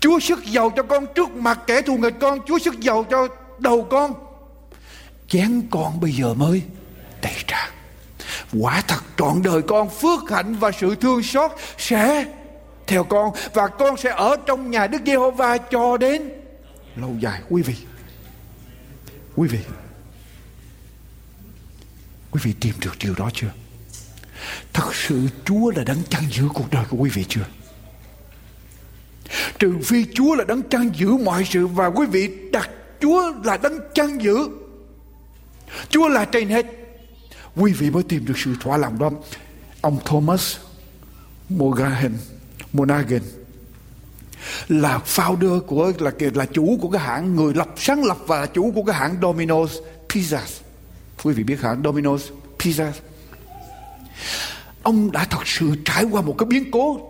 Chúa 0.00 0.18
sức 0.18 0.44
giàu 0.44 0.70
cho 0.76 0.82
con 0.82 1.06
trước 1.14 1.30
mặt 1.30 1.60
kẻ 1.66 1.82
thù 1.82 1.96
nghịch 1.96 2.14
con, 2.20 2.38
chúa 2.46 2.58
sức 2.58 2.80
giàu 2.80 3.04
cho 3.10 3.28
đầu 3.58 3.86
con. 3.90 4.14
Chén 5.28 5.62
con 5.70 6.00
bây 6.00 6.12
giờ 6.12 6.34
mới 6.34 6.62
đầy 7.22 7.34
tràn 7.46 7.70
quả 8.60 8.82
thật 8.88 9.02
trọn 9.16 9.42
đời 9.42 9.62
con, 9.62 9.88
phước 9.90 10.30
hạnh 10.30 10.54
và 10.54 10.70
sự 10.80 10.94
thương 10.94 11.22
xót 11.22 11.50
sẽ 11.78 12.26
theo 12.86 13.04
con, 13.04 13.30
và 13.54 13.68
con 13.68 13.96
sẽ 13.96 14.10
ở 14.16 14.36
trong 14.46 14.70
nhà 14.70 14.86
Đức 14.86 14.98
Giê-hô-va 15.06 15.58
cho 15.58 15.96
đến 15.96 16.32
lâu 16.96 17.10
dài. 17.20 17.40
Quý 17.48 17.62
vị 17.62 17.74
quý 19.36 19.48
vị 19.48 19.58
quý 22.30 22.40
vị 22.44 22.54
tìm 22.60 22.74
được 22.80 22.92
điều 23.00 23.14
đó 23.14 23.30
chưa? 23.34 23.50
Thật 24.72 24.94
sự 24.94 25.28
Chúa 25.44 25.70
là 25.70 25.84
đấng 25.84 26.02
chăn 26.10 26.22
giữ 26.30 26.48
cuộc 26.54 26.70
đời 26.70 26.84
của 26.90 26.96
quý 26.96 27.10
vị 27.10 27.24
chưa? 27.28 27.46
Trừ 29.58 29.78
phi 29.84 30.06
Chúa 30.14 30.34
là 30.34 30.44
đấng 30.44 30.62
chăn 30.62 30.90
giữ 30.94 31.16
mọi 31.16 31.44
sự 31.50 31.66
và 31.66 31.86
quý 31.86 32.06
vị 32.06 32.50
đặt 32.52 32.70
Chúa 33.00 33.32
là 33.44 33.56
đấng 33.56 33.78
chăn 33.94 34.22
giữ. 34.22 34.48
Chúa 35.88 36.08
là 36.08 36.24
trên 36.24 36.48
hết. 36.48 36.66
Quý 37.56 37.72
vị 37.72 37.90
mới 37.90 38.02
tìm 38.02 38.26
được 38.26 38.38
sự 38.38 38.54
thỏa 38.60 38.76
lòng 38.76 38.98
đó. 38.98 39.10
Ông 39.80 39.98
Thomas 40.04 40.56
Morgan, 41.48 42.14
Monaghan 42.72 43.20
là 44.68 45.00
founder 45.06 45.60
của, 45.60 45.92
là 45.98 46.12
là 46.34 46.46
chủ 46.46 46.78
của 46.80 46.88
cái 46.90 47.02
hãng, 47.02 47.36
người 47.36 47.54
lập, 47.54 47.68
sáng 47.76 48.04
lập 48.04 48.16
và 48.26 48.40
là 48.40 48.46
chủ 48.46 48.72
của 48.74 48.82
cái 48.82 48.96
hãng 48.96 49.20
Domino's 49.20 49.68
Pizza. 50.08 50.38
Quý 51.22 51.34
vị 51.34 51.42
biết 51.42 51.60
hãng 51.60 51.82
Domino's 51.82 52.18
Pizza? 52.58 52.90
Ông 54.82 55.12
đã 55.12 55.24
thật 55.24 55.46
sự 55.46 55.70
trải 55.84 56.04
qua 56.04 56.22
một 56.22 56.34
cái 56.38 56.46
biến 56.46 56.70
cố, 56.70 57.00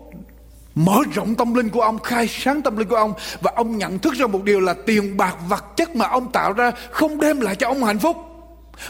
mở 0.75 0.97
rộng 1.13 1.35
tâm 1.35 1.53
linh 1.53 1.69
của 1.69 1.81
ông, 1.81 1.99
khai 1.99 2.27
sáng 2.27 2.61
tâm 2.61 2.77
linh 2.77 2.87
của 2.87 2.95
ông, 2.95 3.13
và 3.41 3.51
ông 3.55 3.77
nhận 3.77 3.99
thức 3.99 4.13
ra 4.13 4.27
một 4.27 4.43
điều 4.43 4.59
là 4.59 4.75
tiền 4.85 5.17
bạc 5.17 5.35
vật 5.47 5.65
chất 5.75 5.95
mà 5.95 6.07
ông 6.07 6.31
tạo 6.31 6.53
ra 6.53 6.71
không 6.91 7.19
đem 7.19 7.41
lại 7.41 7.55
cho 7.55 7.67
ông 7.67 7.83
hạnh 7.83 7.99
phúc 7.99 8.17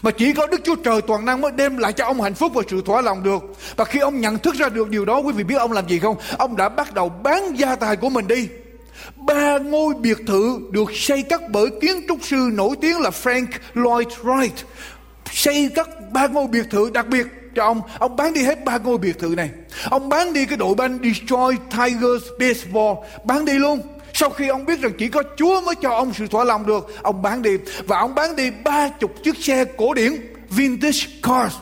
mà 0.02 0.12
chỉ 0.12 0.34
có 0.34 0.48
Đức 0.48 0.62
Chúa 0.64 0.76
Trời 0.76 1.02
toàn 1.02 1.26
năng 1.26 1.42
mới 1.42 1.52
đem 1.52 1.78
lại 1.78 1.94
cho 1.94 2.06
ông 2.06 2.22
hạnh 2.22 2.34
phúc 2.34 2.52
và 2.56 2.64
sự 2.70 2.82
thỏa 2.86 3.02
lòng 3.02 3.24
được. 3.24 3.44
Và 3.76 3.86
khi 3.86 4.00
ông 4.00 4.22
nhận 4.22 4.40
thức 4.40 4.56
ra 4.56 4.70
được 4.70 4.90
điều 4.90 5.06
đó, 5.06 5.18
quý 5.18 5.34
vị 5.34 5.44
biết 5.44 5.56
ông 5.56 5.72
làm 5.72 5.88
gì 5.88 6.00
không? 6.00 6.16
Ông 6.38 6.56
đã 6.56 6.70
bắt 6.70 6.94
đầu 6.94 7.10
bán 7.10 7.60
gia 7.60 7.76
tài 7.76 7.96
của 7.96 8.10
mình 8.10 8.28
đi. 8.28 8.48
Ba 9.16 9.58
ngôi 9.58 9.94
biệt 9.94 10.18
thự 10.28 10.60
được 10.72 10.92
xây 10.94 11.24
cất 11.24 11.42
bởi 11.50 11.66
kiến 11.82 12.02
trúc 12.08 12.20
sư 12.22 12.50
nổi 12.54 12.76
tiếng 12.82 13.00
là 13.00 13.10
Frank 13.24 13.48
Lloyd 13.74 14.08
Wright. 14.24 14.50
Xây 15.32 15.70
cất 15.76 16.12
ba 16.12 16.28
ngôi 16.28 16.48
biệt 16.48 16.66
thự 16.72 16.90
đặc 16.94 17.08
biệt 17.08 17.28
cho 17.56 17.64
ông. 17.64 17.82
Ông 18.00 18.16
bán 18.16 18.34
đi 18.34 18.44
hết 18.44 18.66
ba 18.66 18.78
ngôi 18.78 18.98
biệt 18.98 19.20
thự 19.20 19.28
này. 19.38 19.50
Ông 19.90 20.10
bán 20.10 20.34
đi 20.34 20.46
cái 20.46 20.58
đội 20.58 20.76
banh 20.76 21.00
Detroit 21.04 21.60
Tigers 21.72 22.24
Baseball. 22.40 22.94
Bán 23.24 23.46
đi 23.46 23.54
luôn 23.54 23.82
sau 24.14 24.30
khi 24.30 24.48
ông 24.48 24.66
biết 24.66 24.80
rằng 24.80 24.92
chỉ 24.98 25.08
có 25.08 25.24
Chúa 25.38 25.62
mới 25.62 25.76
cho 25.76 25.90
ông 25.90 26.14
sự 26.14 26.28
thỏa 26.28 26.44
lòng 26.44 26.66
được, 26.66 27.04
ông 27.04 27.22
bán 27.22 27.42
đi. 27.42 27.58
Và 27.88 28.00
ông 28.00 28.16
bán 28.16 28.36
đi 28.36 28.52
ba 28.64 28.90
chục 28.90 29.12
chiếc 29.24 29.38
xe 29.38 29.66
cổ 29.78 29.94
điển 29.94 30.12
vintage 30.50 31.00
cars. 31.24 31.56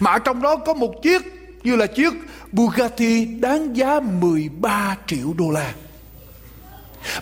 Mà 0.00 0.12
ở 0.12 0.18
trong 0.18 0.42
đó 0.42 0.56
có 0.56 0.74
một 0.74 1.02
chiếc 1.02 1.22
như 1.62 1.76
là 1.76 1.86
chiếc 1.86 2.14
Bugatti 2.52 3.24
đáng 3.24 3.76
giá 3.76 4.00
13 4.00 4.96
triệu 5.06 5.34
đô 5.38 5.50
la. 5.50 5.72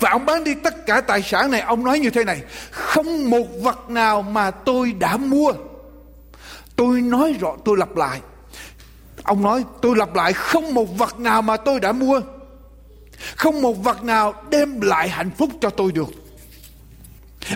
Và 0.01 0.11
ông 0.11 0.27
bán 0.27 0.45
đi 0.45 0.55
tất 0.55 0.87
cả 0.87 1.01
tài 1.01 1.23
sản 1.23 1.51
này. 1.51 1.61
Ông 1.61 1.85
nói 1.85 1.99
như 1.99 2.11
thế 2.11 2.25
này 2.25 2.43
Không 2.71 3.31
một 3.31 3.47
vật 3.63 3.91
nào 3.91 4.23
mà 4.23 4.51
tôi 4.51 4.93
đã 4.93 5.17
mua. 5.17 5.53
Tôi 6.77 7.01
nói 7.01 7.37
rõ 7.41 7.57
tôi 7.65 7.77
lặp 7.77 7.97
lại. 7.97 8.21
Ông 9.23 9.43
nói 9.43 9.65
tôi 9.83 9.97
lặp 9.97 10.15
lại 10.15 10.33
Không 10.33 10.75
một 10.75 10.99
vật 10.99 11.21
nào 11.21 11.43
mà 11.43 11.57
tôi 11.57 11.81
đã 11.81 11.93
mua 11.93 12.21
không 13.37 13.63
một 13.63 13.85
vật 13.85 14.05
nào 14.05 14.35
đem 14.51 14.81
lại 14.81 15.09
hạnh 15.09 15.31
phúc 15.39 15.51
cho 15.61 15.71
tôi 15.71 15.93
được. 15.93 16.09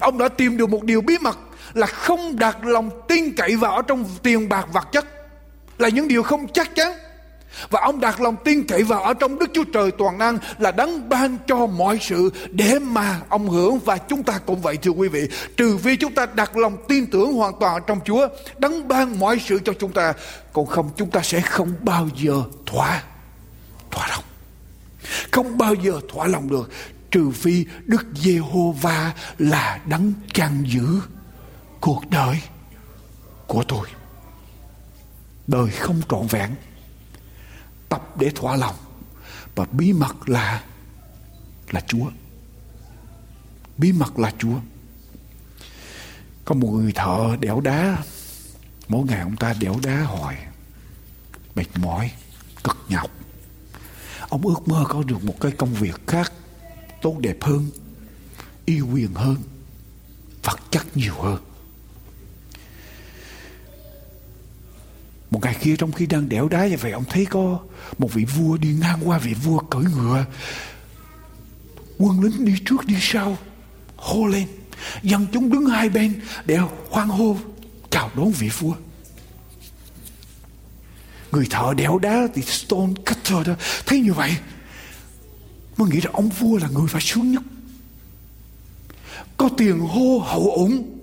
Ông 0.00 0.18
đã 0.18 0.28
tìm 0.28 0.56
được 0.56 0.68
một 0.68 0.82
điều 0.82 1.00
bí 1.00 1.18
mật 1.18 1.38
là 1.74 1.86
không 1.86 2.36
đặt 2.36 2.64
lòng 2.64 2.90
tin 3.08 3.36
cậy 3.36 3.56
vào 3.56 3.76
ở 3.76 3.82
trong 3.82 4.04
tiền 4.22 4.48
bạc 4.48 4.66
vật 4.72 4.88
chất 4.92 5.06
là 5.78 5.88
những 5.88 6.08
điều 6.08 6.22
không 6.22 6.48
chắc 6.48 6.74
chắn 6.74 6.92
và 7.70 7.80
ông 7.80 8.00
đặt 8.00 8.20
lòng 8.20 8.36
tin 8.44 8.66
cậy 8.66 8.82
vào 8.82 9.02
ở 9.02 9.14
trong 9.14 9.38
Đức 9.38 9.50
Chúa 9.52 9.64
Trời 9.64 9.90
toàn 9.90 10.18
năng 10.18 10.38
là 10.58 10.70
đấng 10.70 11.08
ban 11.08 11.38
cho 11.46 11.66
mọi 11.66 11.98
sự 12.02 12.30
để 12.50 12.78
mà 12.78 13.20
ông 13.28 13.48
hưởng 13.48 13.78
và 13.78 13.98
chúng 13.98 14.22
ta 14.22 14.38
cũng 14.46 14.60
vậy 14.60 14.76
thưa 14.76 14.90
quý 14.90 15.08
vị. 15.08 15.28
Trừ 15.56 15.78
phi 15.78 15.96
chúng 15.96 16.14
ta 16.14 16.26
đặt 16.34 16.56
lòng 16.56 16.76
tin 16.88 17.06
tưởng 17.06 17.32
hoàn 17.32 17.54
toàn 17.60 17.82
trong 17.86 18.00
Chúa, 18.04 18.28
đấng 18.58 18.88
ban 18.88 19.18
mọi 19.18 19.38
sự 19.46 19.58
cho 19.64 19.72
chúng 19.72 19.92
ta, 19.92 20.12
còn 20.52 20.66
không 20.66 20.90
chúng 20.96 21.10
ta 21.10 21.20
sẽ 21.22 21.40
không 21.40 21.72
bao 21.80 22.08
giờ 22.16 22.42
thỏa 22.66 23.02
thỏa 23.90 24.08
lòng. 24.08 24.24
Không 25.32 25.58
bao 25.58 25.74
giờ 25.74 26.00
thỏa 26.08 26.26
lòng 26.26 26.50
được, 26.50 26.70
trừ 27.10 27.30
phi 27.30 27.66
Đức 27.84 28.06
Giê-hô-va 28.14 29.14
là 29.38 29.80
đấng 29.86 30.12
chăn 30.34 30.64
giữ 30.66 31.00
cuộc 31.80 32.10
đời 32.10 32.42
của 33.46 33.64
tôi. 33.68 33.88
Đời 35.46 35.70
không 35.70 36.00
trọn 36.08 36.26
vẹn. 36.26 36.54
Tập 37.88 38.16
để 38.16 38.30
thỏa 38.34 38.56
lòng, 38.56 38.74
và 39.54 39.64
bí 39.72 39.92
mật 39.92 40.28
là 40.28 40.62
là 41.70 41.80
Chúa. 41.80 42.10
Bí 43.78 43.92
mật 43.92 44.18
là 44.18 44.32
Chúa. 44.38 44.56
Có 46.44 46.54
một 46.54 46.68
người 46.68 46.92
thợ 46.92 47.36
đẽo 47.40 47.60
đá, 47.60 47.96
Mỗi 48.88 49.06
ngày 49.06 49.20
ông 49.20 49.36
ta 49.36 49.54
đẽo 49.60 49.78
đá 49.82 50.00
hoài, 50.00 50.46
Mệt 51.54 51.66
mỏi, 51.76 52.10
Cực 52.64 52.76
nhọc 52.88 53.10
ông 54.32 54.46
ước 54.46 54.68
mơ 54.68 54.84
có 54.88 55.02
được 55.02 55.24
một 55.24 55.40
cái 55.40 55.52
công 55.52 55.74
việc 55.74 56.06
khác 56.06 56.32
tốt 57.02 57.16
đẹp 57.18 57.36
hơn, 57.40 57.70
yêu 58.64 58.86
quyền 58.92 59.14
hơn, 59.14 59.36
vật 60.42 60.60
chất 60.70 60.96
nhiều 60.96 61.14
hơn. 61.14 61.38
Một 65.30 65.40
ngày 65.42 65.56
kia 65.60 65.76
trong 65.78 65.92
khi 65.92 66.06
đang 66.06 66.28
đẽo 66.28 66.48
đá 66.48 66.66
như 66.66 66.76
vậy, 66.80 66.92
ông 66.92 67.04
thấy 67.08 67.26
có 67.26 67.58
một 67.98 68.12
vị 68.12 68.24
vua 68.24 68.56
đi 68.56 68.72
ngang 68.80 69.00
qua 69.04 69.18
vị 69.18 69.34
vua 69.34 69.58
cưỡi 69.58 69.84
ngựa. 69.84 70.24
Quân 71.98 72.22
lính 72.22 72.44
đi 72.44 72.54
trước 72.64 72.86
đi 72.86 72.96
sau, 73.00 73.38
hô 73.96 74.26
lên. 74.26 74.46
Dân 75.02 75.26
chúng 75.32 75.52
đứng 75.52 75.66
hai 75.66 75.88
bên 75.88 76.20
để 76.44 76.58
hoan 76.90 77.08
hô, 77.08 77.36
chào 77.90 78.10
đón 78.16 78.30
vị 78.30 78.50
vua 78.58 78.74
người 81.32 81.46
thợ 81.50 81.74
đẽo 81.76 81.98
đá 81.98 82.26
thì 82.34 82.42
stone 82.42 82.92
cutter 83.06 83.48
đó. 83.48 83.54
Thấy 83.86 84.00
như 84.00 84.12
vậy, 84.12 84.36
mới 85.76 85.90
nghĩ 85.90 86.00
rằng 86.00 86.12
ông 86.12 86.28
vua 86.28 86.56
là 86.56 86.68
người 86.68 86.88
phải 86.88 87.00
sướng 87.00 87.32
nhất. 87.32 87.42
Có 89.36 89.48
tiền 89.56 89.78
hô 89.78 90.18
hậu 90.18 90.50
ủng, 90.50 90.98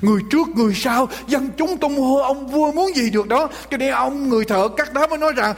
người 0.00 0.20
trước, 0.30 0.48
người 0.48 0.74
sau, 0.74 1.08
dân 1.28 1.50
chúng 1.58 1.78
tung 1.78 1.96
hô 1.96 2.16
ông 2.16 2.46
vua 2.46 2.72
muốn 2.72 2.96
gì 2.96 3.10
được 3.10 3.28
đó. 3.28 3.48
Cho 3.70 3.76
nên 3.76 3.92
ông 3.92 4.28
người 4.28 4.44
thợ 4.44 4.68
cắt 4.76 4.92
đá 4.92 5.06
mới 5.06 5.18
nói 5.18 5.32
rằng 5.36 5.56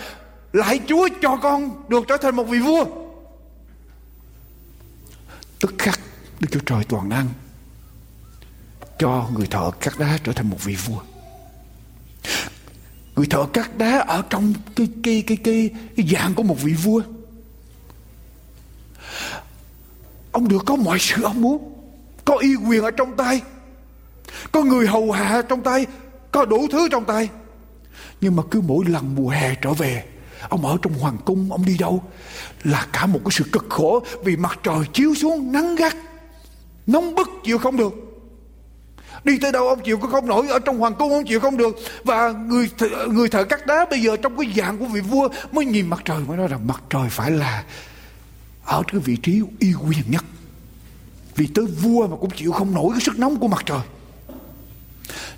lại 0.53 0.81
chúa 0.87 1.09
cho 1.23 1.37
con 1.37 1.71
được 1.89 2.05
trở 2.09 2.17
thành 2.17 2.37
một 2.37 2.45
vị 2.45 2.59
vua. 2.59 2.85
Tức 5.61 5.75
khắc, 5.79 6.01
đức 6.41 6.49
chúa 6.51 6.61
trời 6.67 6.85
toàn 6.85 7.09
năng 7.09 7.29
cho 8.99 9.29
người 9.35 9.47
thợ 9.47 9.71
cắt 9.81 9.99
đá 9.99 10.19
trở 10.25 10.33
thành 10.33 10.51
một 10.51 10.65
vị 10.65 10.75
vua 10.75 11.01
người 13.21 13.27
thợ 13.27 13.47
cắt 13.53 13.79
đá 13.79 13.99
ở 13.99 14.23
trong 14.31 14.53
cái 14.77 14.89
cái 15.03 15.25
cái 15.27 15.37
cái, 15.37 15.71
cái 15.97 16.07
dạng 16.13 16.35
của 16.35 16.43
một 16.43 16.63
vị 16.63 16.73
vua. 16.73 17.03
Ông 20.33 20.49
được 20.49 20.63
có 20.67 20.77
mọi 20.77 20.99
sự 20.99 21.23
ông 21.23 21.41
muốn. 21.41 21.75
Có 22.25 22.37
y 22.37 22.55
quyền 22.55 22.83
ở 22.83 22.91
trong 22.91 23.17
tay. 23.17 23.41
Có 24.53 24.63
người 24.63 24.87
hầu 24.87 25.13
hạ 25.13 25.43
trong 25.49 25.63
tay. 25.63 25.87
Có 26.31 26.45
đủ 26.45 26.67
thứ 26.73 26.89
trong 26.91 27.05
tay. 27.05 27.29
Nhưng 28.21 28.37
mà 28.37 28.43
cứ 28.51 28.61
mỗi 28.61 28.85
lần 28.89 29.15
mùa 29.15 29.29
hè 29.29 29.55
trở 29.55 29.73
về 29.73 30.05
ông 30.49 30.67
ở 30.67 30.77
trong 30.83 30.93
hoàng 30.93 31.17
cung 31.25 31.53
ông 31.53 31.65
đi 31.65 31.77
đâu 31.79 32.03
là 32.65 32.87
cả 32.93 33.07
một 33.07 33.21
cái 33.25 33.31
sự 33.31 33.45
cực 33.53 33.67
khổ 33.69 34.05
vì 34.25 34.37
mặt 34.37 34.59
trời 34.63 34.79
chiếu 34.93 35.15
xuống 35.15 35.53
nắng 35.53 35.75
gắt 35.75 35.97
nóng 36.87 37.15
bức 37.15 37.29
chịu 37.45 37.59
không 37.59 37.77
được 37.77 38.10
đi 39.25 39.39
tới 39.39 39.53
đâu 39.53 39.69
ông 39.69 39.83
chịu 39.85 39.99
cũng 39.99 40.11
không 40.11 40.27
nổi, 40.27 40.49
ở 40.49 40.59
trong 40.59 40.79
hoàng 40.79 40.95
cung 40.99 41.13
ông 41.13 41.25
chịu 41.27 41.41
không 41.41 41.57
được. 41.57 41.77
Và 42.05 42.31
người 42.31 42.71
người 43.09 43.29
thợ 43.29 43.45
cắt 43.45 43.67
đá 43.67 43.87
bây 43.91 44.01
giờ 44.01 44.17
trong 44.17 44.37
cái 44.37 44.53
dạng 44.57 44.79
của 44.79 44.85
vị 44.85 45.01
vua 45.01 45.29
mới 45.53 45.65
nhìn 45.65 45.87
mặt 45.87 46.01
trời, 46.05 46.19
mới 46.19 46.37
nói 46.37 46.49
rằng 46.49 46.67
mặt 46.67 46.83
trời 46.91 47.09
phải 47.11 47.31
là 47.31 47.65
ở 48.65 48.83
cái 48.93 49.01
vị 49.01 49.17
trí 49.17 49.43
uy 49.61 49.73
quyền 49.75 50.11
nhất. 50.11 50.25
Vì 51.37 51.47
tới 51.55 51.67
vua 51.67 52.07
mà 52.07 52.17
cũng 52.21 52.31
chịu 52.31 52.53
không 52.53 52.75
nổi 52.75 52.89
cái 52.93 53.01
sức 53.01 53.19
nóng 53.19 53.37
của 53.37 53.49
mặt 53.49 53.63
trời. 53.67 53.81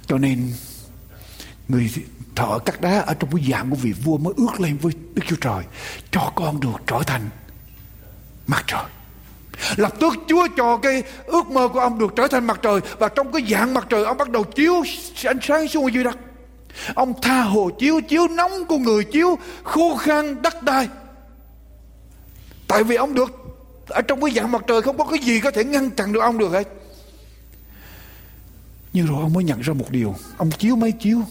Cho 0.07 0.19
nên 0.19 0.53
người 1.69 1.91
thợ 2.35 2.59
cắt 2.59 2.81
đá 2.81 3.01
ở 3.01 3.15
trong 3.15 3.37
cái 3.37 3.47
dạng 3.51 3.71
của 3.71 3.77
vị 3.77 3.93
vua 3.93 4.19
mới 4.19 4.35
ước 4.37 4.61
lên 4.61 4.77
với 4.77 4.93
Đức 5.15 5.23
Chúa 5.29 5.37
Trời, 5.41 5.65
cho 6.11 6.33
con 6.35 6.61
được 6.61 6.83
trở 6.87 7.03
thành 7.07 7.31
mặt 8.47 8.65
trời. 8.67 8.85
Lập 9.77 9.93
tức 10.01 10.15
Chúa 10.29 10.49
cho 10.57 10.77
cái 10.77 11.03
ước 11.27 11.47
mơ 11.51 11.69
của 11.69 11.81
ông 11.81 11.99
được 11.99 12.13
trở 12.17 12.29
thành 12.29 12.45
mặt 12.45 12.61
trời 12.63 12.81
và 12.99 13.09
trong 13.09 13.33
cái 13.33 13.43
dạng 13.51 13.75
mặt 13.75 13.87
trời, 13.89 14.05
ông 14.05 14.17
bắt 14.17 14.31
đầu 14.31 14.45
chiếu 14.45 14.75
ánh 15.25 15.39
sáng 15.43 15.69
xuống 15.69 15.85
ở 15.85 15.91
dưới 15.95 16.05
đất. 16.05 16.19
Ông 16.95 17.21
tha 17.23 17.43
hồ 17.43 17.71
chiếu 17.79 18.01
chiếu 18.01 18.29
nóng 18.29 18.65
của 18.69 18.79
người, 18.79 19.05
chiếu 19.05 19.39
khô 19.63 19.97
khan 19.97 20.43
đất 20.43 20.63
đai. 20.63 20.89
Tại 22.69 22.85
vì 22.85 22.97
ông 22.97 23.15
được, 23.15 23.31
ở 23.89 24.03
trong 24.03 24.21
cái 24.21 24.31
dạng 24.31 24.53
mặt 24.53 24.63
trời 24.67 24.83
không 24.83 24.99
có 24.99 25.05
cái 25.05 25.19
gì 25.19 25.41
có 25.41 25.51
thể 25.51 25.65
ngăn 25.65 25.91
chặn 25.91 26.13
được 26.13 26.21
ông 26.21 26.39
được 26.39 26.53
hết. 26.53 26.69
Nhưng 28.93 29.07
rồi 29.07 29.23
ông 29.23 29.33
mới 29.33 29.45
nhận 29.45 29.61
ra 29.61 29.73
một 29.73 29.91
điều, 29.91 30.15
Ông 30.37 30.51
chiếu 30.51 30.77
mấy 30.77 30.93
chiếu, 30.93 31.23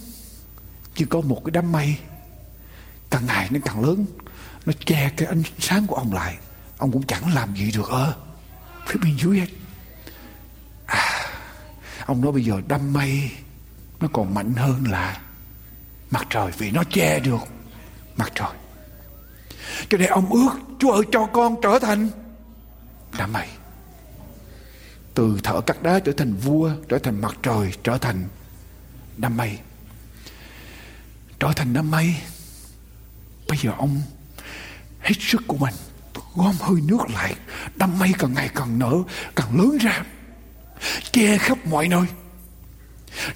Chỉ 0.96 1.06
có 1.06 1.22
một 1.22 1.42
cái 1.46 1.52
đám 1.52 1.72
mây, 1.72 1.96
Càng 3.10 3.26
ngày 3.26 3.48
nó 3.52 3.60
càng 3.66 3.86
lớn, 3.86 4.06
Nó 4.66 4.74
che 4.86 5.12
cái 5.18 5.28
ánh 5.28 5.44
sáng 5.60 5.88
của 5.88 5.96
ông 5.96 6.14
lại 6.14 6.38
Ông 6.82 6.92
cũng 6.92 7.04
chẳng 7.08 7.34
làm 7.34 7.56
gì 7.56 7.72
được 7.72 7.90
ở 7.90 8.14
Phía 8.88 9.00
bên 9.04 9.18
dưới 9.18 9.40
hết. 9.40 9.48
À, 10.86 11.26
Ông 12.06 12.22
nói 12.22 12.32
bây 12.32 12.46
giờ 12.46 12.62
đám 12.68 12.94
mây 12.94 13.32
Nó 14.00 14.08
còn 14.14 14.34
mạnh 14.34 14.54
hơn 14.54 14.84
là 14.90 15.22
Mặt 16.12 16.28
trời 16.30 16.52
Vì 16.58 16.72
nó 16.72 16.84
che 16.90 17.20
được 17.20 17.40
mặt 18.16 18.32
trời. 18.36 18.50
Cho 19.90 19.98
nên 19.98 20.10
ông 20.10 20.32
ước 20.32 20.50
Chúa 20.80 20.92
ơi 20.92 21.04
cho 21.12 21.26
con 21.34 21.56
trở 21.64 21.80
thành 21.80 22.10
Đám 23.18 23.34
mây. 23.34 23.48
Từ 25.14 25.40
thợ 25.44 25.62
cắt 25.62 25.84
đá 25.84 26.00
trở 26.00 26.12
thành 26.12 26.34
vua 26.34 26.72
trở 26.90 27.00
thành 27.00 27.22
mặt 27.22 27.38
trời 27.44 27.74
trở 27.84 27.98
thành 27.98 28.28
đám 29.18 29.38
mây. 29.38 29.60
Trở 31.40 31.54
thành 31.56 31.74
đám 31.74 31.92
mây 31.92 32.16
bây 33.48 33.58
giờ 33.58 33.72
ông 33.78 34.02
hết 35.00 35.16
sức 35.20 35.42
của 35.48 35.58
mình 35.58 35.74
gom 36.36 36.56
hơi 36.60 36.82
nước 36.86 37.10
lại 37.14 37.36
đám 37.76 38.00
mây 38.00 38.12
càng 38.20 38.34
ngày 38.34 38.50
càng 38.56 38.80
nở, 38.80 38.94
càng 39.36 39.60
lớn 39.60 39.78
ra, 39.78 40.04
che 41.12 41.38
khắp 41.38 41.66
mọi 41.66 41.88
nơi. 41.88 42.06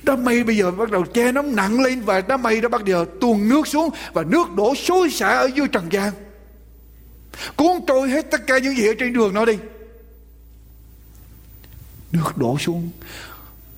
Đám 0.04 0.24
mây 0.26 0.43
bây 0.43 0.58
giờ 0.58 0.72
bắt 0.72 0.91
đầu 0.91 1.06
che 1.14 1.32
nó 1.32 1.41
nặng 1.41 1.80
lên 1.80 2.02
và 2.02 2.22
đám 2.22 2.41
mây 2.41 2.62
đã 2.62 2.70
bắt 2.70 2.84
đầu 2.84 3.06
tuôn 3.22 3.50
nước 3.50 3.68
xuống 3.68 3.89
và 4.14 4.24
nước 4.24 4.56
đổ 4.56 4.76
xối 4.76 5.10
xả 5.10 5.30
ở 5.30 5.50
dưới 5.56 5.68
trần 5.68 5.91
gian. 5.91 6.14
Cuốn 7.56 7.72
trôi 7.88 8.10
hết 8.10 8.32
tất 8.32 8.48
cả 8.48 8.58
những 8.58 8.76
gì 8.76 8.88
ở 8.88 8.93
trên 9.00 9.14
đường 9.14 9.34
nó 9.34 9.46
đi. 9.46 9.58
Nước 12.12 12.38
đổ 12.38 12.58
xuống, 12.60 12.91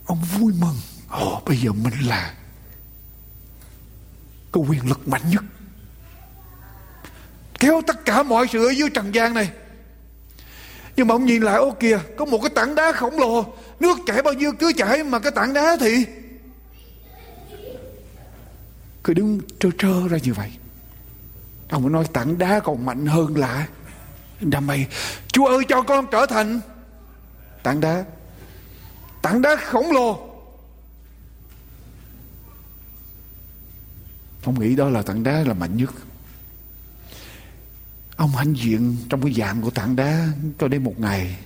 ông 0.06 0.20
vui 0.38 0.54
mừng. 0.60 0.76
Ồ, 1.10 1.42
bây 1.46 1.58
giờ 1.58 1.72
mình 1.72 1.94
là 2.08 2.34
có 4.52 4.62
quyền 4.62 4.90
lực 4.90 5.08
mạnh 5.08 5.30
nhất 5.30 5.44
kéo 7.60 7.82
tất 7.88 8.06
cả 8.06 8.24
mọi 8.24 8.48
sự 8.52 8.68
ở 8.68 8.72
dưới 8.72 8.90
trần 8.90 9.16
gian 9.16 9.34
này. 9.34 9.52
Nhưng 10.96 11.08
mà 11.08 11.16
ông 11.16 11.26
nhìn 11.26 11.42
lại, 11.42 11.56
ô 11.56 11.72
kìa, 11.80 12.00
có 12.18 12.26
một 12.26 12.40
cái 12.42 12.50
tảng 12.50 12.76
đá 12.76 12.92
khổng 12.92 13.20
lồ. 13.20 13.46
Nước 13.80 13.98
chảy 14.06 14.22
bao 14.22 14.34
nhiêu 14.34 14.52
cứ 14.60 14.74
chảy 14.78 15.04
mà 15.04 15.20
cái 15.20 15.32
tảng 15.32 15.54
đá 15.54 15.78
thì. 15.80 16.06
Cứ 19.04 19.14
đứng 19.14 19.40
trơ 19.60 19.70
trơ 19.78 20.08
ra 20.08 20.18
như 20.24 20.34
vậy. 20.34 20.52
Ông 21.70 21.84
mới 21.84 21.92
nói 21.92 22.06
tảng 22.14 22.38
đá 22.38 22.60
còn 22.60 22.86
mạnh 22.86 23.06
hơn 23.06 23.38
là 23.38 23.68
đam 24.42 24.68
mê 24.68 24.78
chúa 25.28 25.46
ơi, 25.46 25.64
cho 25.68 25.82
con 25.82 26.08
trở 26.12 26.26
thành 26.26 26.60
tảng 27.64 27.80
đá. 27.82 28.06
Tảng 29.22 29.42
đá 29.42 29.56
khổng 29.56 29.92
lồ. 29.92 30.30
Ông 34.44 34.60
nghĩ 34.60 34.76
đó 34.76 34.90
là 34.90 35.02
tảng 35.02 35.24
đá 35.24 35.44
là 35.48 35.54
mạnh 35.54 35.78
nhất 35.78 35.90
ông 38.18 38.30
hãnh 38.30 38.58
diện 38.58 38.98
trong 39.10 39.22
cái 39.22 39.34
dạng 39.34 39.62
của 39.62 39.70
tảng 39.70 39.96
đá 39.96 40.28
cho 40.60 40.68
đến 40.68 40.84
một 40.84 41.00
ngày. 41.00 41.38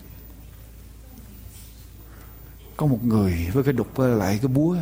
Có 2.78 2.86
một 2.86 3.04
người 3.04 3.50
với 3.54 3.64
cái 3.64 3.74
đục 3.74 4.00
lại 4.00 4.40
cái 4.42 4.48
búa 4.48 4.78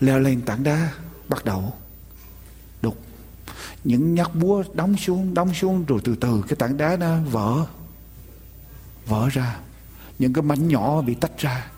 leo 0.00 0.18
lên 0.18 0.40
tảng 0.40 0.62
đá, 0.62 0.92
bắt 1.28 1.44
đầu 1.44 1.72
đục. 2.82 2.98
Những 3.84 4.14
nhát 4.14 4.34
búa 4.34 4.64
đóng 4.74 4.96
xuống 4.96 5.34
đóng 5.34 5.54
xuống, 5.54 5.84
rồi 5.84 6.00
từ 6.04 6.16
từ 6.20 6.42
cái 6.48 6.56
tảng 6.56 6.76
đá 6.76 6.96
nó 6.96 7.18
vỡ 7.20 7.66
vỡ 9.06 9.28
ra. 9.28 9.58
Những 10.18 10.32
cái 10.32 10.42
mảnh 10.42 10.68
nhỏ 10.68 11.02
bị 11.02 11.14
tách 11.14 11.38
ra. 11.38 11.70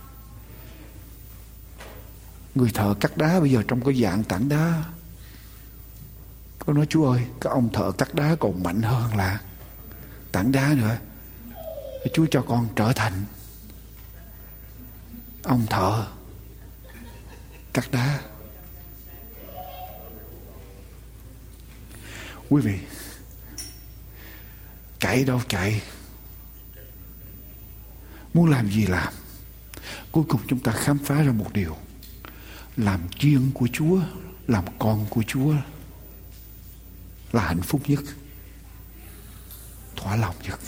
Người 2.54 2.70
thợ 2.74 2.94
cắt 3.00 3.16
đá 3.16 3.40
bây 3.40 3.50
giờ 3.50 3.62
trong 3.68 3.84
cái 3.84 3.94
dạng 4.02 4.24
tảng 4.24 4.48
đá 4.48 4.84
con 6.70 6.76
nói, 6.76 6.86
chúa 6.86 7.10
ơi 7.12 7.26
các 7.40 7.50
ông 7.50 7.72
thợ 7.72 7.92
cắt 7.92 8.14
đá 8.14 8.36
còn 8.40 8.62
mạnh 8.62 8.82
hơn 8.82 9.16
là 9.16 9.40
tảng 10.32 10.52
đá 10.52 10.74
nữa. 10.76 10.96
Chúa 12.12 12.26
cho 12.30 12.42
con 12.42 12.68
trở 12.76 12.92
thành 12.92 13.24
ông 15.42 15.66
thợ 15.70 16.06
cắt 17.72 17.84
đá. 17.92 18.20
Quý 22.48 22.62
vị, 22.62 22.78
chạy 24.98 25.24
đâu 25.24 25.40
chạy? 25.48 25.82
Muốn 28.34 28.50
làm 28.50 28.70
gì 28.70 28.86
làm? 28.86 29.12
Cuối 30.12 30.24
cùng 30.28 30.40
chúng 30.48 30.60
ta 30.60 30.72
khám 30.72 30.98
phá 30.98 31.22
ra 31.22 31.32
một 31.32 31.52
điều. 31.52 31.76
Làm 32.76 33.00
chiên 33.18 33.50
của 33.54 33.68
chúa, 33.72 34.00
làm 34.46 34.64
con 34.78 35.06
của 35.10 35.22
chúa 35.22 35.54
là 37.32 37.42
hạnh 37.42 37.62
phúc 37.62 37.80
nhất, 37.86 38.00
thỏa 39.96 40.16
lòng 40.16 40.34
nhất. 40.42 40.60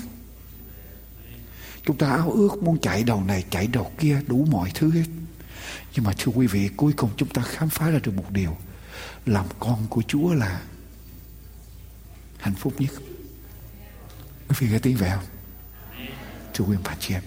Chúng 1.84 1.98
ta 1.98 2.10
áo 2.10 2.32
ước 2.32 2.62
muốn 2.62 2.78
chạy 2.78 3.02
đầu 3.02 3.24
này, 3.24 3.44
chạy 3.50 3.66
đầu 3.66 3.92
kia, 3.98 4.20
đủ 4.26 4.46
mọi 4.50 4.70
thứ 4.74 4.90
hết. 4.90 5.04
Nhưng 5.94 6.04
mà 6.04 6.12
thưa 6.18 6.32
quý 6.32 6.46
vị, 6.46 6.70
cuối 6.76 6.92
cùng 6.96 7.10
chúng 7.16 7.28
ta 7.28 7.42
khám 7.42 7.68
phá 7.68 7.90
ra 7.90 7.98
được 7.98 8.14
một 8.16 8.30
điều. 8.30 8.56
Làm 9.26 9.46
con 9.60 9.86
của 9.90 10.02
chúa 10.02 10.34
là 10.34 10.62
hạnh 12.38 12.54
phúc 12.54 12.74
nhất. 12.78 12.90
Quý 14.48 14.56
vị 14.58 14.68
nghe 14.68 14.78
tiếng 14.78 14.96
vậy 14.96 15.10
không? 15.10 15.24
Thưa 16.54 16.64
quý 16.64 16.76
bà 16.84 16.96
chị 17.00 17.14
em 17.14 17.22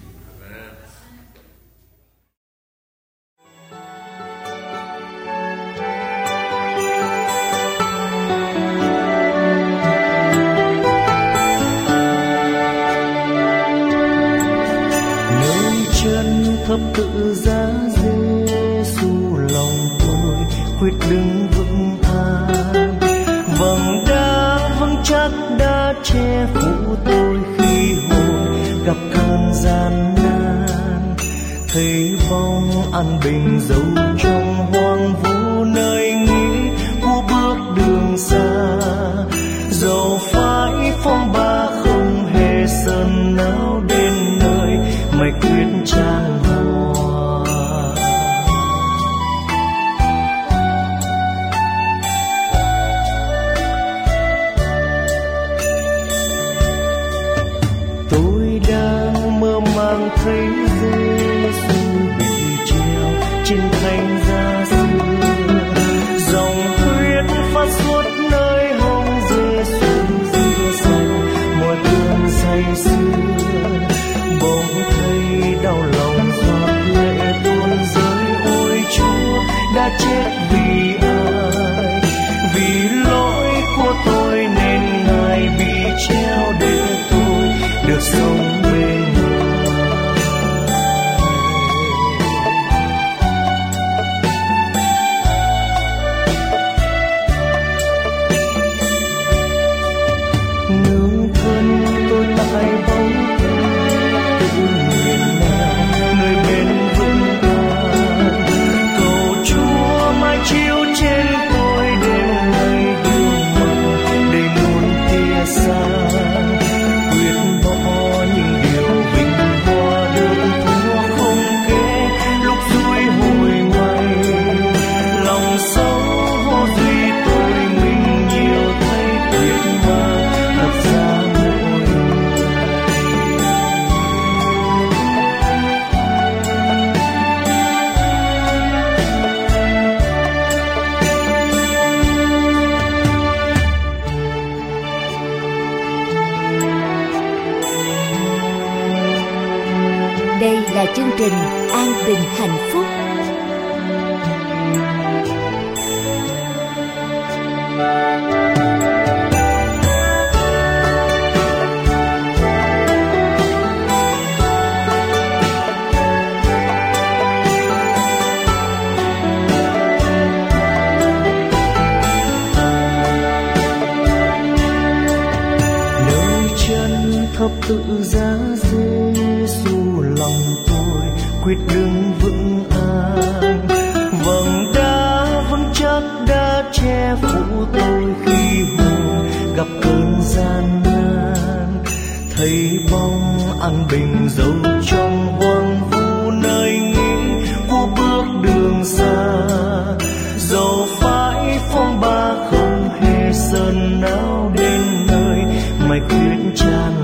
cơn 203.66 204.01
não 204.01 204.51
đến 204.57 204.82
nơi 205.07 205.43
mày 205.89 205.99
khuyết 206.09 206.55
tràn 206.55 206.95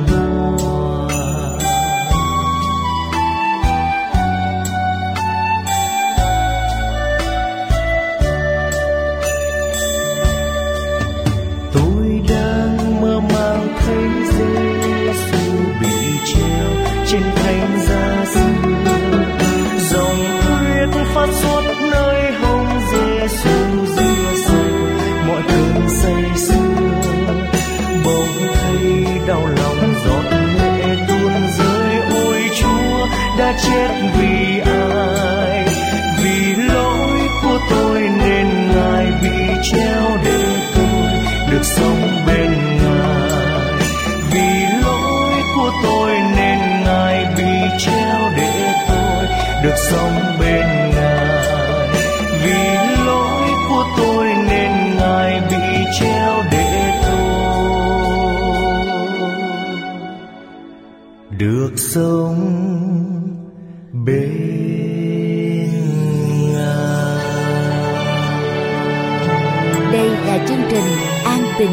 Chúa 71.62 71.68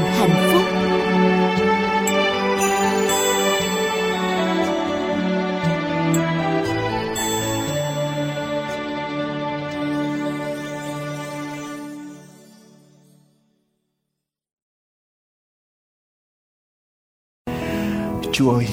ơi, 18.50 18.66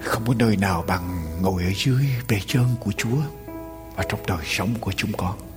Không 0.00 0.22
có 0.26 0.34
nơi 0.38 0.56
nào 0.56 0.84
bằng 0.88 1.22
ngồi 1.42 1.64
ở 1.64 1.70
dưới 1.76 2.06
bề 2.28 2.40
chân 2.46 2.64
của 2.80 2.92
Chúa 2.96 3.08
Và 3.96 4.04
trong 4.08 4.20
đời 4.26 4.44
sống 4.44 4.74
của 4.80 4.92
chúng 4.92 5.12
con. 5.16 5.51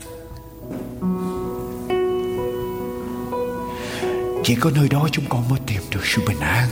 Chỉ 4.47 4.55
có 4.55 4.71
nơi 4.75 4.89
đó 4.89 5.07
chúng 5.11 5.25
con 5.29 5.49
mới 5.49 5.59
tìm 5.67 5.81
được 5.91 6.01
sự 6.03 6.21
bình 6.27 6.39
an 6.39 6.67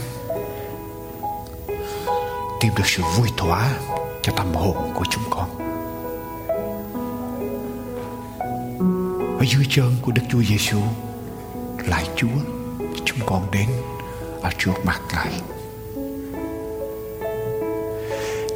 Tìm 2.60 2.72
được 2.76 2.86
sự 2.86 3.02
vui 3.18 3.28
thỏa 3.36 3.78
cho 4.22 4.32
tâm 4.36 4.54
hồn 4.54 4.92
của 4.94 5.04
chúng 5.10 5.22
con 5.30 5.58
Ở 9.38 9.44
dưới 9.44 9.66
chân 9.70 9.96
của 10.02 10.12
Đức 10.12 10.22
Chúa 10.30 10.42
Giêsu 10.42 10.78
lại 11.88 12.08
Chúa 12.16 12.28
chúng 13.04 13.18
con 13.26 13.50
đến 13.52 13.66
ở 14.42 14.50
trước 14.58 14.72
mặt 14.84 15.00
Ngài. 15.12 15.40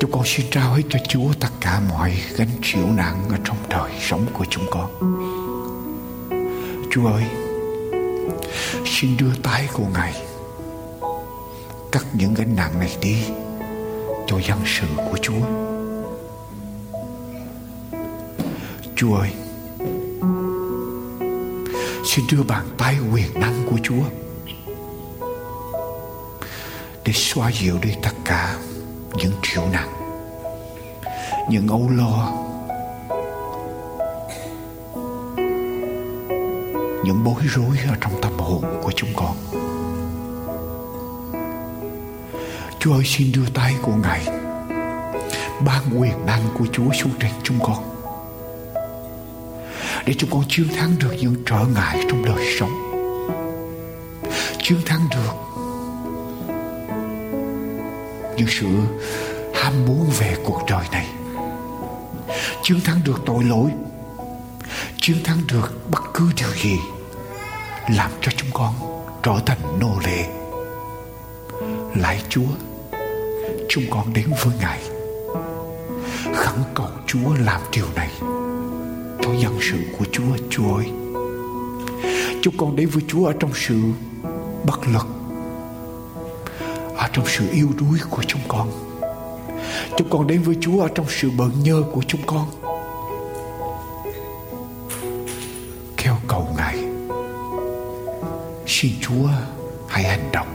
Chúng 0.00 0.10
con 0.10 0.22
xin 0.24 0.46
trao 0.50 0.74
hết 0.74 0.82
cho 0.88 0.98
Chúa 1.08 1.32
tất 1.40 1.48
cả 1.60 1.80
mọi 1.88 2.12
gánh 2.36 2.48
chịu 2.62 2.86
nặng 2.96 3.22
ở 3.30 3.36
trong 3.44 3.56
đời 3.68 3.90
sống 4.00 4.26
của 4.32 4.44
chúng 4.50 4.64
con. 4.70 4.90
Chúa 6.90 7.06
ơi, 7.06 7.24
xin 8.86 9.16
đưa 9.16 9.34
tay 9.42 9.68
của 9.72 9.86
Ngài 9.94 10.14
cắt 11.92 12.05
những 12.12 12.34
gánh 12.34 12.57
nặng 12.57 12.78
này 12.78 12.96
đi 13.01 13.16
cho 14.26 14.38
dân 14.38 14.59
sự 14.66 14.86
của 14.96 15.18
Chúa. 15.22 15.40
Chúa 18.96 19.16
ơi, 19.16 19.30
xin 22.05 22.24
đưa 22.32 22.42
bàn 22.42 22.66
tay 22.78 22.96
quyền 23.12 23.34
năng 23.34 23.66
của 23.70 23.78
Chúa 23.82 24.03
để 27.05 27.12
xoa 27.12 27.51
dịu 27.53 27.78
đi 27.82 27.90
tất 28.03 28.12
cả 28.24 28.57
những 29.14 29.32
triệu 29.42 29.62
nặng, 29.72 29.92
những 31.51 31.68
âu 31.68 31.90
lo, 31.96 32.32
những 37.09 37.24
bối 37.24 37.42
rối 37.44 37.76
ở 37.88 37.94
trong 38.00 38.12
tâm 38.22 38.32
hồn 38.38 38.80
của 38.82 38.92
chúng 38.96 39.09
con. 39.16 39.36
Chúa 42.80 42.92
ơi, 42.92 43.04
xin 43.04 43.32
đưa 43.32 43.46
tay 43.54 43.74
của 43.82 43.92
Ngài, 43.92 44.26
Ban 45.64 45.82
quyền 45.98 46.26
năng 46.26 46.42
của 46.59 46.66
Chúa 46.72 46.92
xuống 46.92 47.12
trên 47.20 47.30
chúng 47.42 47.59
con, 47.62 47.84
Để 50.06 50.14
chúng 50.18 50.30
con 50.30 50.42
chiến 50.48 50.68
thắng 50.76 50.90
được 50.98 51.16
những 51.20 51.34
trở 51.46 51.64
ngại 51.74 52.04
trong 52.09 52.24
đời 52.24 52.56
sống, 52.61 52.72
Chiến 54.59 54.78
thắng 54.86 55.09
được 55.11 55.32
Những 58.36 58.48
sự 58.48 58.66
ham 59.54 59.86
muốn 59.86 60.11
về 60.18 60.36
cuộc 60.44 60.61
đời 60.70 60.84
này, 60.92 61.06
Chiến 62.62 62.80
thắng 62.80 63.00
được 63.04 63.20
tội 63.26 63.44
lỗi, 63.44 63.70
Chiến 65.00 65.16
thắng 65.24 65.38
được 65.52 65.90
bất 65.90 66.02
cứ 66.14 66.30
điều 66.36 66.54
gì 66.62 66.76
làm 67.97 68.11
cho 68.20 68.32
chúng 68.36 68.51
con 68.53 68.74
trở 69.22 69.32
thành 69.47 69.59
nô 69.80 69.91
lệ. 70.05 70.26
Lạy 71.97 72.22
Chúa, 72.28 72.49
chúng 73.68 73.84
con 73.91 74.12
đến 74.12 74.26
với 74.45 74.55
Ngài. 74.61 74.80
Khẩn 76.34 76.59
cầu 76.74 76.86
Chúa 77.07 77.34
làm 77.45 77.61
điều 77.72 77.86
này. 77.95 78.11
Cho 79.22 79.30
dân 79.39 79.59
sự 79.61 79.76
của 79.99 80.05
Chúa 80.12 80.36
Chúa 80.51 80.76
ơi. 80.76 80.86
Chúng 82.43 82.57
con 82.57 82.76
đến 82.76 82.89
với 82.89 83.03
Chúa 83.09 83.26
ở 83.26 83.32
trong 83.41 83.51
sự 83.55 83.80
bất 84.66 84.80
lực, 84.93 85.07
ở 86.97 87.09
trong 87.12 87.24
sự 87.26 87.45
yêu 87.53 87.68
đuối 87.78 87.99
của 88.11 88.22
chúng 88.22 88.41
con. 88.49 88.70
Chúng 89.97 90.11
con 90.11 90.26
đến 90.26 90.43
với 90.43 90.57
Chúa 90.61 90.80
ở 90.80 90.89
trong 90.95 91.07
sự 91.09 91.30
bận 91.36 91.51
nhơ 91.62 91.82
của 91.93 92.03
chúng 92.09 92.20
con. 92.26 92.47
Xin 98.81 98.93
Chúa 99.01 99.29
hãy 99.89 100.05
hành 100.05 100.33
động 100.33 100.55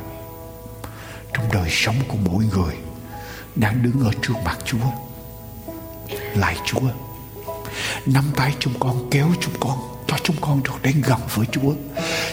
trong 1.34 1.46
đời 1.54 1.70
sống 1.72 1.96
của 2.08 2.18
mỗi 2.26 2.44
người 2.54 2.76
đang 3.56 3.84
đứng 3.84 4.00
ở 4.06 4.12
trước 4.22 4.34
mặt 4.46 4.58
Chúa. 4.66 4.78
Lại 6.36 6.58
Chúa, 6.66 6.80
nắm 8.06 8.24
tay 8.36 8.56
chúng 8.60 8.74
con 8.80 9.08
kéo 9.12 9.28
chúng 9.42 9.54
con 9.60 9.78
cho 10.08 10.18
chúng 10.24 10.36
con 10.42 10.64
được 10.64 10.82
đến 10.82 11.02
gần 11.06 11.20
với 11.36 11.46
Chúa. 11.52 11.74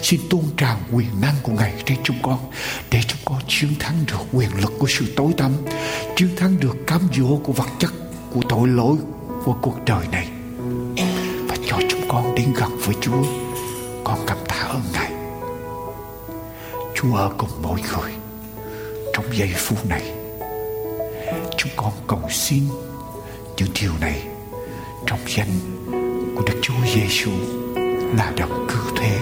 Xin 0.03 0.20
tôn 0.30 0.45
tràn 0.57 0.76
quyền 0.93 1.20
năng 1.20 1.34
của 1.43 1.53
Ngài 1.53 1.82
trên 1.86 1.99
chúng 2.05 2.22
con 2.22 2.38
để 2.91 3.01
chúng 3.09 3.20
con 3.24 3.38
chiến 3.49 3.74
thắng 3.78 4.05
được 4.07 4.20
quyền 4.32 4.51
lực 4.61 4.72
của 4.78 4.88
sự 4.88 5.12
tối 5.16 5.32
tăm, 5.36 5.53
chiến 6.16 6.28
thắng 6.36 6.61
được 6.61 6.76
cám 6.86 7.01
dỗ 7.16 7.36
của 7.36 7.53
vật 7.53 7.68
chất, 7.78 7.93
của 8.34 8.43
tội 8.49 8.68
lỗi 8.68 8.97
của 9.45 9.57
cuộc 9.62 9.84
đời 9.86 10.07
này 10.12 10.28
và 11.49 11.57
cho 11.66 11.78
chúng 11.91 12.09
con 12.09 12.34
đến 12.34 12.53
gần 12.53 12.78
với 12.78 12.95
Chúa. 13.01 13.22
Con 14.05 14.18
cảm 14.26 14.38
tạ 14.49 14.57
ơn 14.57 14.82
Ngài. 14.93 15.09
Chúa 17.03 17.14
ở 17.14 17.30
cùng 17.38 17.51
mỗi 17.62 17.80
người 17.80 18.12
trong 19.12 19.24
giây 19.32 19.48
phút 19.57 19.86
này, 19.88 20.03
chúng 21.57 21.72
con 21.76 21.92
cầu 22.07 22.20
xin 22.30 22.62
những 23.57 23.68
điều 23.80 23.92
này 24.01 24.22
trong 25.07 25.18
danh 25.26 25.48
của 26.36 26.42
Đức 26.46 26.61
Chúa 26.62 26.74
Giêsu 26.94 27.30
là 28.16 28.32
đấng 28.36 28.66
cứu 28.68 28.96
thế. 28.96 29.18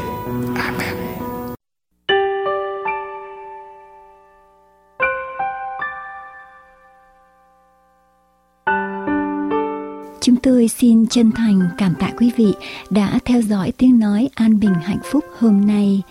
Amen. 0.56 0.96
Chúng 10.20 10.36
tôi 10.36 10.68
xin 10.68 11.06
chân 11.06 11.32
thành 11.32 11.60
cảm 11.78 11.94
tạ 11.94 12.10
quý 12.18 12.30
vị 12.36 12.54
đã 12.90 13.18
theo 13.24 13.42
dõi 13.42 13.72
tiếng 13.78 13.98
nói 13.98 14.28
an 14.34 14.60
bình 14.60 14.74
hạnh 14.74 15.00
phúc 15.12 15.24
hôm 15.38 15.66
nay 15.66 16.02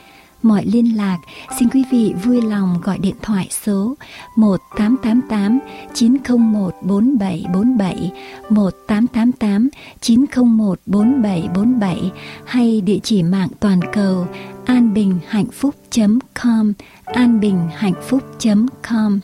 mọi 0.42 0.66
liên 0.66 0.98
lạc, 0.98 1.18
xin 1.60 1.70
quý 1.70 1.84
vị 1.92 2.14
vui 2.24 2.42
lòng 2.42 2.80
gọi 2.84 2.98
điện 2.98 3.16
thoại 3.22 3.48
số 3.66 3.96
1888 4.36 5.60
901 5.94 6.74
4747, 6.82 8.12
1888 8.50 9.70
901 10.02 10.80
4747 10.86 12.12
hay 12.46 12.82
địa 12.82 13.00
chỉ 13.04 13.24
mạng 13.24 13.50
toàn 13.60 13.80
cầu 13.94 14.28
anbinhhạnhphúc.com, 14.66 16.74
anbinhhạnhphúc.com. 17.06 19.20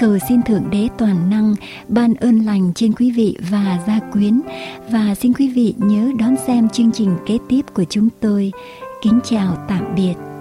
Cầu 0.00 0.18
xin 0.28 0.42
Thượng 0.42 0.70
Đế 0.70 0.88
Toàn 0.98 1.30
Năng 1.30 1.54
ban 1.88 2.14
ơn 2.14 2.38
lành 2.38 2.72
trên 2.74 2.92
quý 2.92 3.10
vị 3.10 3.36
và 3.50 3.78
gia 3.86 4.00
quyến 4.12 4.40
và 4.90 5.14
xin 5.14 5.32
quý 5.32 5.48
vị 5.48 5.74
nhớ 5.78 6.10
đón 6.18 6.34
xem 6.46 6.68
chương 6.68 6.92
trình 6.92 7.16
kế 7.26 7.38
tiếp 7.48 7.62
của 7.74 7.84
chúng 7.90 8.08
tôi. 8.20 8.52
Kính 9.02 9.20
chào 9.24 9.64
tạm 9.68 9.94
biệt. 9.96 10.35